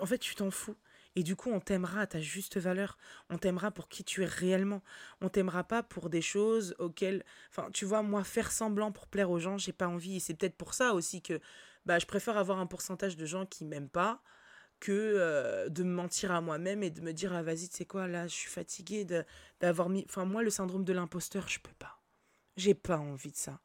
En 0.00 0.06
fait, 0.06 0.18
tu 0.18 0.34
t'en 0.34 0.50
fous. 0.50 0.76
Et 1.14 1.22
du 1.22 1.36
coup, 1.36 1.50
on 1.50 1.60
t'aimera 1.60 2.00
à 2.00 2.06
ta 2.06 2.20
juste 2.20 2.56
valeur. 2.56 2.96
On 3.28 3.38
t'aimera 3.38 3.70
pour 3.70 3.88
qui 3.88 4.04
tu 4.04 4.22
es 4.22 4.26
réellement. 4.26 4.82
On 5.20 5.28
t'aimera 5.28 5.64
pas 5.64 5.82
pour 5.82 6.08
des 6.08 6.22
choses 6.22 6.74
auxquelles. 6.78 7.24
Enfin, 7.50 7.70
tu 7.72 7.84
vois, 7.84 8.02
moi, 8.02 8.24
faire 8.24 8.50
semblant 8.50 8.92
pour 8.92 9.06
plaire 9.08 9.30
aux 9.30 9.38
gens, 9.38 9.58
j'ai 9.58 9.72
pas 9.72 9.88
envie. 9.88 10.16
Et 10.16 10.20
c'est 10.20 10.34
peut-être 10.34 10.56
pour 10.56 10.74
ça 10.74 10.94
aussi 10.94 11.20
que 11.20 11.40
bah, 11.84 11.98
je 11.98 12.06
préfère 12.06 12.38
avoir 12.38 12.58
un 12.60 12.66
pourcentage 12.66 13.16
de 13.16 13.26
gens 13.26 13.44
qui 13.44 13.64
m'aiment 13.64 13.90
pas 13.90 14.22
que 14.82 14.90
euh, 14.90 15.68
de 15.68 15.84
me 15.84 15.94
mentir 15.94 16.32
à 16.32 16.40
moi-même 16.40 16.82
et 16.82 16.90
de 16.90 17.00
me 17.02 17.12
dire 17.12 17.32
ah 17.32 17.42
vas-y 17.42 17.68
tu 17.68 17.76
sais 17.76 17.84
quoi 17.84 18.08
là 18.08 18.26
je 18.26 18.34
suis 18.34 18.50
fatiguée 18.50 19.06
d'avoir 19.60 19.88
mis 19.88 20.04
enfin 20.08 20.24
moi 20.24 20.42
le 20.42 20.50
syndrome 20.50 20.82
de 20.84 20.92
l'imposteur 20.92 21.48
je 21.48 21.60
peux 21.60 21.74
pas 21.78 22.02
j'ai 22.56 22.74
pas 22.74 22.98
envie 22.98 23.30
de 23.30 23.36
ça 23.36 23.60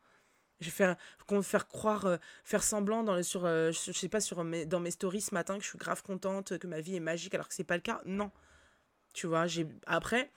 je 0.59 0.65
vais 0.65 0.72
faire, 0.72 0.95
faire 1.43 1.68
croire, 1.68 2.05
euh, 2.05 2.18
faire 2.43 2.63
semblant 2.63 3.03
dans 3.03 3.15
le, 3.15 3.24
sur, 3.24 3.45
euh, 3.45 3.72
sais 3.72 4.09
pas, 4.09 4.22
sur 4.22 4.43
mes, 4.43 4.65
dans 4.65 4.80
mes 4.80 4.91
stories 4.91 5.22
ce 5.22 5.34
matin 5.34 5.57
que 5.57 5.63
je 5.63 5.70
suis 5.70 5.78
grave 5.78 6.01
contente, 6.03 6.57
que 6.57 6.68
ma 6.68 6.82
vie 6.82 6.95
est 6.95 6.99
magique 6.99 7.34
alors 7.36 7.47
que 7.47 7.53
c'est 7.53 7.63
pas 7.63 7.76
le 7.76 7.82
cas. 7.82 8.01
Non. 8.05 8.32
Tu 9.13 9.28
vois, 9.28 9.45
j'ai 9.47 9.68
après, 9.86 10.32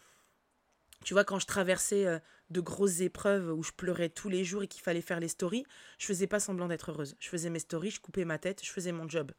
tu 1.05 1.15
vois, 1.15 1.25
quand 1.25 1.39
je 1.39 1.47
traversais 1.47 2.21
de 2.51 2.61
grosses 2.61 3.01
épreuves 3.01 3.51
où 3.51 3.63
je 3.63 3.73
pleurais 3.73 4.11
tous 4.11 4.29
les 4.29 4.45
jours 4.45 4.63
et 4.63 4.69
qu'il 4.69 4.83
fallait 4.83 5.01
faire 5.01 5.21
les 5.21 5.29
stories, 5.29 5.65
je 5.99 6.07
faisais 6.07 6.27
pas 6.27 6.41
semblant 6.41 6.69
d'être 6.69 6.91
heureuse. 6.91 7.17
Je 7.19 7.29
faisais 7.29 7.51
mes 7.51 7.59
stories, 7.59 7.91
je 7.91 8.01
coupais 8.01 8.27
ma 8.27 8.39
tête, 8.39 8.63
je 8.65 8.71
faisais 8.71 8.93
mon 8.93 9.09
job. 9.09 9.33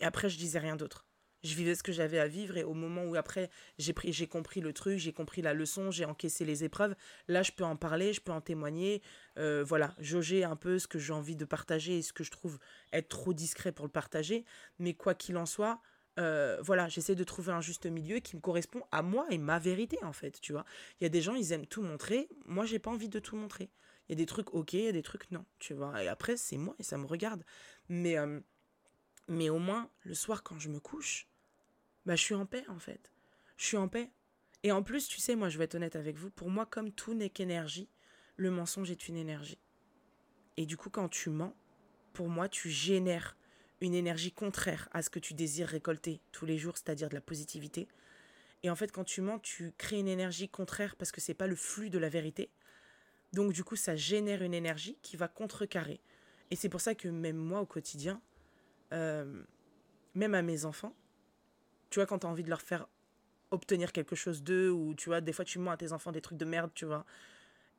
Et 0.00 0.04
après, 0.04 0.28
je 0.28 0.38
disais 0.38 0.58
rien 0.58 0.76
d'autre. 0.76 1.08
Je 1.44 1.54
vivais 1.54 1.76
ce 1.76 1.84
que 1.84 1.92
j'avais 1.92 2.18
à 2.18 2.26
vivre 2.26 2.56
et 2.56 2.64
au 2.64 2.74
moment 2.74 3.04
où 3.04 3.14
après 3.14 3.48
j'ai 3.78 3.92
pris 3.92 4.12
j'ai 4.12 4.26
compris 4.26 4.60
le 4.60 4.72
truc 4.72 4.98
j'ai 4.98 5.12
compris 5.12 5.40
la 5.40 5.54
leçon 5.54 5.92
j'ai 5.92 6.04
encaissé 6.04 6.44
les 6.44 6.64
épreuves 6.64 6.96
là 7.28 7.44
je 7.44 7.52
peux 7.52 7.62
en 7.62 7.76
parler 7.76 8.12
je 8.12 8.20
peux 8.20 8.32
en 8.32 8.40
témoigner. 8.40 9.02
Euh, 9.38 9.62
voilà 9.64 9.94
jauger 10.00 10.42
un 10.42 10.56
peu 10.56 10.80
ce 10.80 10.88
que 10.88 10.98
j'ai 10.98 11.12
envie 11.12 11.36
de 11.36 11.44
partager 11.44 11.98
et 11.98 12.02
ce 12.02 12.12
que 12.12 12.24
je 12.24 12.32
trouve 12.32 12.58
être 12.92 13.08
trop 13.08 13.32
discret 13.32 13.70
pour 13.70 13.86
le 13.86 13.92
partager. 13.92 14.44
Mais 14.80 14.94
quoi 14.94 15.14
qu'il 15.14 15.36
en 15.36 15.46
soit 15.46 15.80
euh, 16.18 16.58
voilà 16.60 16.88
j'essaie 16.88 17.14
de 17.14 17.22
trouver 17.22 17.52
un 17.52 17.60
juste 17.60 17.86
milieu 17.86 18.18
qui 18.18 18.34
me 18.34 18.40
correspond 18.40 18.82
à 18.90 19.02
moi 19.02 19.24
et 19.30 19.38
ma 19.38 19.60
vérité 19.60 19.96
en 20.02 20.12
fait 20.12 20.40
tu 20.40 20.52
vois. 20.52 20.64
Il 21.00 21.04
y 21.04 21.06
a 21.06 21.10
des 21.10 21.22
gens 21.22 21.36
ils 21.36 21.52
aiment 21.52 21.66
tout 21.66 21.82
montrer. 21.82 22.28
Moi 22.46 22.64
j'ai 22.66 22.80
pas 22.80 22.90
envie 22.90 23.08
de 23.08 23.20
tout 23.20 23.36
montrer. 23.36 23.70
Il 24.08 24.12
y 24.12 24.14
a 24.14 24.16
des 24.16 24.26
trucs 24.26 24.52
ok 24.54 24.72
il 24.72 24.80
y 24.80 24.88
a 24.88 24.92
des 24.92 25.02
trucs 25.02 25.30
non 25.30 25.44
tu 25.60 25.72
vois. 25.72 26.02
Et 26.02 26.08
après 26.08 26.36
c'est 26.36 26.56
moi 26.56 26.74
et 26.80 26.82
ça 26.82 26.98
me 26.98 27.06
regarde. 27.06 27.44
Mais 27.88 28.18
euh, 28.18 28.40
mais 29.28 29.50
au 29.50 29.58
moins, 29.58 29.90
le 30.04 30.14
soir, 30.14 30.42
quand 30.42 30.58
je 30.58 30.68
me 30.68 30.80
couche, 30.80 31.28
bah, 32.06 32.16
je 32.16 32.22
suis 32.22 32.34
en 32.34 32.46
paix, 32.46 32.64
en 32.68 32.78
fait. 32.78 33.12
Je 33.56 33.66
suis 33.66 33.76
en 33.76 33.88
paix. 33.88 34.10
Et 34.62 34.72
en 34.72 34.82
plus, 34.82 35.06
tu 35.06 35.20
sais, 35.20 35.36
moi, 35.36 35.48
je 35.48 35.58
vais 35.58 35.64
être 35.64 35.74
honnête 35.74 35.96
avec 35.96 36.16
vous, 36.16 36.30
pour 36.30 36.50
moi, 36.50 36.66
comme 36.66 36.90
tout 36.90 37.14
n'est 37.14 37.30
qu'énergie, 37.30 37.88
le 38.36 38.50
mensonge 38.50 38.90
est 38.90 39.08
une 39.08 39.16
énergie. 39.16 39.58
Et 40.56 40.66
du 40.66 40.76
coup, 40.76 40.90
quand 40.90 41.08
tu 41.08 41.30
mens, 41.30 41.54
pour 42.12 42.28
moi, 42.28 42.48
tu 42.48 42.70
génères 42.70 43.36
une 43.80 43.94
énergie 43.94 44.32
contraire 44.32 44.88
à 44.92 45.02
ce 45.02 45.10
que 45.10 45.20
tu 45.20 45.34
désires 45.34 45.68
récolter 45.68 46.20
tous 46.32 46.46
les 46.46 46.58
jours, 46.58 46.76
c'est-à-dire 46.76 47.08
de 47.08 47.14
la 47.14 47.20
positivité. 47.20 47.86
Et 48.64 48.70
en 48.70 48.74
fait, 48.74 48.90
quand 48.90 49.04
tu 49.04 49.20
mens, 49.20 49.38
tu 49.38 49.72
crées 49.78 50.00
une 50.00 50.08
énergie 50.08 50.48
contraire 50.48 50.96
parce 50.96 51.12
que 51.12 51.20
c'est 51.20 51.34
pas 51.34 51.46
le 51.46 51.54
flux 51.54 51.90
de 51.90 51.98
la 51.98 52.08
vérité. 52.08 52.50
Donc, 53.32 53.52
du 53.52 53.62
coup, 53.62 53.76
ça 53.76 53.94
génère 53.94 54.42
une 54.42 54.54
énergie 54.54 54.98
qui 55.02 55.16
va 55.16 55.28
contrecarrer. 55.28 56.00
Et 56.50 56.56
c'est 56.56 56.68
pour 56.68 56.80
ça 56.80 56.94
que 56.94 57.08
même 57.08 57.36
moi, 57.36 57.60
au 57.60 57.66
quotidien, 57.66 58.20
euh, 58.92 59.42
même 60.14 60.34
à 60.34 60.42
mes 60.42 60.64
enfants, 60.64 60.94
tu 61.90 61.98
vois, 61.98 62.06
quand 62.06 62.20
tu 62.20 62.26
as 62.26 62.30
envie 62.30 62.42
de 62.42 62.50
leur 62.50 62.62
faire 62.62 62.86
obtenir 63.50 63.92
quelque 63.92 64.16
chose 64.16 64.42
d'eux, 64.42 64.70
ou 64.70 64.94
tu 64.94 65.08
vois, 65.08 65.20
des 65.20 65.32
fois 65.32 65.44
tu 65.44 65.58
mens 65.58 65.70
à 65.70 65.76
tes 65.76 65.92
enfants 65.92 66.12
des 66.12 66.20
trucs 66.20 66.38
de 66.38 66.44
merde, 66.44 66.70
tu 66.74 66.84
vois, 66.84 67.04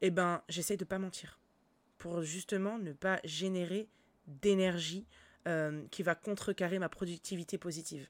eh 0.01 0.09
ben, 0.09 0.41
j'essaye 0.49 0.77
de 0.77 0.85
pas 0.85 0.99
mentir. 0.99 1.39
Pour 1.97 2.21
justement 2.21 2.79
ne 2.79 2.93
pas 2.93 3.19
générer 3.23 3.89
d'énergie 4.25 5.05
euh, 5.47 5.83
qui 5.91 6.03
va 6.03 6.15
contrecarrer 6.15 6.79
ma 6.79 6.89
productivité 6.89 7.57
positive. 7.57 8.07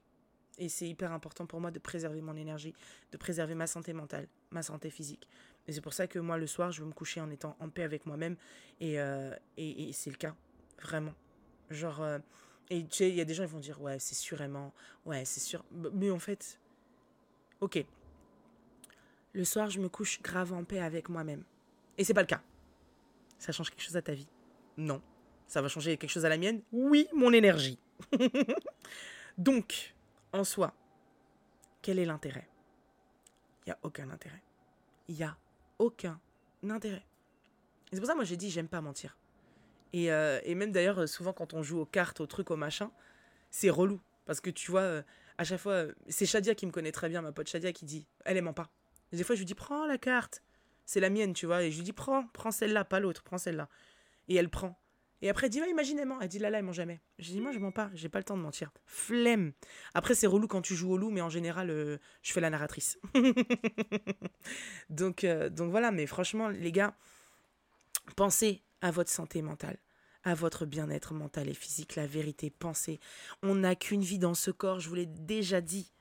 Et 0.58 0.68
c'est 0.68 0.88
hyper 0.88 1.12
important 1.12 1.45
pour 1.45 1.62
moi 1.62 1.72
de 1.72 1.80
préserver 1.80 2.22
mon 2.22 2.36
énergie, 2.36 2.74
de 3.12 3.18
préserver 3.18 3.56
ma 3.56 3.66
santé 3.66 3.93
mentale, 3.93 4.28
ma 4.52 4.62
santé 4.62 4.89
physique. 4.89 5.28
Et 5.68 5.72
c'est 5.72 5.82
pour 5.82 5.93
ça 5.93 6.08
que 6.08 6.20
moi, 6.20 6.38
le 6.38 6.47
soir, 6.47 6.72
je 6.72 6.82
veux 6.82 6.88
me 6.88 6.93
coucher 6.93 7.22
en 7.22 7.30
étant 7.30 7.56
en 7.60 7.70
paix 7.70 7.84
avec 7.84 8.06
moi-même. 8.06 8.36
Et, 8.80 9.00
euh, 9.00 9.34
et, 9.58 9.91
c'est 9.93 10.10
le 10.10 10.18
cas, 10.18 10.36
vraiment. 10.82 11.14
Genre, 11.70 12.04
et 12.70 12.86
tu 12.86 12.97
sais, 12.97 13.09
il 13.09 13.15
y 13.15 13.22
a 13.22 13.26
des 13.26 13.34
gens 13.34 13.45
qui 13.45 13.51
vont 13.51 13.59
dire, 13.59 13.82
ouais, 13.82 13.97
c'est 13.99 14.15
sûrement, 14.15 14.74
ouais, 15.05 15.26
c'est 15.26 15.39
sûr. 15.39 15.63
Mais 15.72 16.11
en 16.11 16.20
fait, 16.20 16.59
ok. 17.61 17.84
Le 19.34 19.43
soir, 19.43 19.70
je 19.70 19.80
me 19.80 19.89
couche 19.89 20.22
grave 20.22 20.53
en 20.53 20.63
paix 20.63 20.80
avec 20.80 21.09
moi-même. 21.09 21.43
Et 21.97 22.03
c'est 22.03 22.13
pas 22.13 22.22
le 22.22 22.28
cas. 22.28 22.41
Ça 23.38 23.51
change 23.51 23.70
quelque 23.72 23.82
chose 23.82 23.97
à 23.97 24.01
ta 24.01 24.13
vie? 24.13 24.28
Non. 24.78 25.01
Ça 25.47 25.61
va 25.61 25.67
changer 25.67 25.97
quelque 25.97 26.11
chose 26.11 26.26
à 26.26 26.30
la 26.30 26.38
mienne? 26.38 26.61
Oui, 26.72 27.07
mon 27.13 27.34
énergie. 27.34 27.80
Donc, 29.38 29.95
en 30.32 30.43
soi, 30.43 30.74
quel 31.82 31.97
est 31.97 32.05
l'intérêt? 32.05 32.47
Il 33.65 33.70
n'y 33.70 33.74
a 33.74 33.80
aucun 33.82 34.09
intérêt. 34.09 34.43
Il 35.07 35.15
n'y 35.15 35.24
a 35.24 35.36
aucun 35.80 36.20
intérêt. 36.70 37.05
C'est 37.91 37.99
pour 37.99 38.07
ça, 38.07 38.15
moi, 38.15 38.26
j'ai 38.26 38.38
dit, 38.38 38.51
j'aime 38.51 38.67
pas 38.67 38.82
mentir. 38.82 39.17
Euh, 39.95 40.39
et, 40.43 40.55
même 40.55 40.71
d'ailleurs, 40.71 41.07
souvent 41.07 41.33
quand 41.33 41.53
on 41.53 41.63
joue 41.63 41.79
aux 41.79 41.85
cartes, 41.85 42.19
aux 42.21 42.27
trucs, 42.27 42.51
aux 42.51 42.55
machins, 42.55 42.89
c'est 43.49 43.69
relou. 43.69 43.99
Parce 44.25 44.41
que 44.41 44.49
tu 44.49 44.71
vois, 44.71 44.81
euh, 44.81 45.01
à 45.37 45.43
chaque 45.43 45.59
fois, 45.59 45.85
c'est 46.07 46.25
Shadia 46.25 46.55
qui 46.55 46.65
me 46.65 46.71
connaît 46.71 46.91
très 46.91 47.09
bien, 47.09 47.21
ma 47.21 47.31
pote 47.31 47.47
Shadia, 47.47 47.71
qui 47.71 47.85
dit 47.85 48.07
Elle, 48.25 48.41
ment 48.41 48.53
pas. 48.53 48.69
des 49.11 49.23
fois, 49.23 49.35
je 49.35 49.41
lui 49.41 49.45
dis 49.45 49.55
Prends 49.55 49.85
la 49.85 49.97
carte. 49.97 50.43
C'est 50.85 50.99
la 50.99 51.09
mienne, 51.09 51.33
tu 51.33 51.45
vois. 51.45 51.63
Et 51.63 51.71
je 51.71 51.77
lui 51.77 51.83
dis 51.83 51.93
Prends, 51.93 52.27
prends 52.27 52.51
celle-là, 52.51 52.85
pas 52.85 52.99
l'autre, 52.99 53.23
prends 53.23 53.37
celle-là. 53.37 53.69
Et 54.27 54.35
elle 54.35 54.49
prend. 54.49 54.79
Et 55.21 55.29
après, 55.29 55.47
elle 55.47 55.51
dit 55.51 55.59
Imagine, 55.59 55.99
elle 56.21 56.27
dit 56.27 56.39
Là, 56.39 56.49
là, 56.49 56.59
elle 56.59 56.65
ment 56.65 56.71
jamais. 56.71 57.01
Je 57.17 57.31
dis 57.31 57.41
Moi, 57.41 57.51
je 57.51 57.59
mens 57.59 57.71
pas, 57.71 57.89
j'ai 57.95 58.09
pas 58.09 58.19
le 58.19 58.23
temps 58.23 58.37
de 58.37 58.43
mentir. 58.43 58.71
Flemme. 58.85 59.53
Après, 59.95 60.13
c'est 60.13 60.27
relou 60.27 60.47
quand 60.47 60.61
tu 60.61 60.75
joues 60.75 60.91
au 60.91 60.97
loup, 60.97 61.09
mais 61.09 61.21
en 61.21 61.29
général, 61.29 61.71
euh, 61.71 61.97
je 62.21 62.31
fais 62.31 62.41
la 62.41 62.51
narratrice. 62.51 62.99
donc, 64.89 65.25
donc 65.25 65.71
voilà, 65.71 65.91
mais 65.91 66.05
franchement, 66.05 66.49
les 66.49 66.71
gars, 66.71 66.95
pensez 68.15 68.61
à 68.82 68.91
votre 68.91 69.09
santé 69.09 69.41
mentale, 69.41 69.77
à 70.23 70.34
votre 70.34 70.65
bien-être 70.65 71.13
mental 71.13 71.47
et 71.49 71.53
physique, 71.53 71.95
la 71.95 72.07
vérité, 72.07 72.49
pensez. 72.49 72.99
On 73.43 73.55
n'a 73.55 73.75
qu'une 73.75 74.01
vie 74.01 74.19
dans 74.19 74.34
ce 74.34 74.51
corps, 74.51 74.80
je 74.80 74.89
vous 74.89 74.95
l'ai 74.95 75.05
déjà 75.05 75.61
dit. 75.61 75.91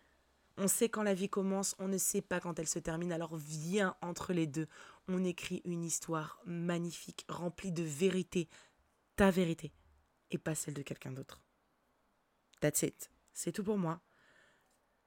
On 0.57 0.67
sait 0.67 0.89
quand 0.89 1.05
la 1.05 1.15
vie 1.15 1.29
commence, 1.29 1.77
on 1.79 1.87
ne 1.87 1.99
sait 1.99 2.21
pas 2.21 2.41
quand 2.41 2.59
elle 2.59 2.67
se 2.67 2.81
termine, 2.81 3.13
alors 3.13 3.37
viens 3.37 3.97
entre 4.03 4.33
les 4.33 4.47
deux. 4.47 4.67
On 5.07 5.25
écrit 5.25 5.63
une 5.65 5.85
histoire 5.85 6.41
magnifique, 6.47 7.25
remplie 7.29 7.71
de 7.71 7.85
vérité, 7.85 8.49
ta 9.15 9.31
vérité, 9.31 9.73
et 10.31 10.39
pas 10.39 10.57
celle 10.57 10.75
de 10.75 10.83
quelqu'un 10.83 11.13
d'autre. 11.13 11.41
That's 12.61 12.83
it. 12.83 13.11
C'est 13.33 13.53
tout 13.53 13.63
pour 13.63 13.79
moi. 13.79 14.01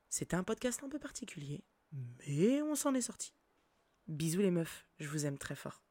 C'était 0.08 0.36
un 0.36 0.44
podcast 0.44 0.82
un 0.84 0.90
peu 0.90 1.00
particulier, 1.00 1.64
mais 1.92 2.62
on 2.62 2.76
s'en 2.76 2.94
est 2.94 3.02
sorti. 3.02 3.34
Bisous 4.08 4.42
les 4.42 4.52
meufs, 4.52 4.86
je 5.00 5.08
vous 5.10 5.26
aime 5.26 5.38
très 5.38 5.56
fort. 5.56 5.84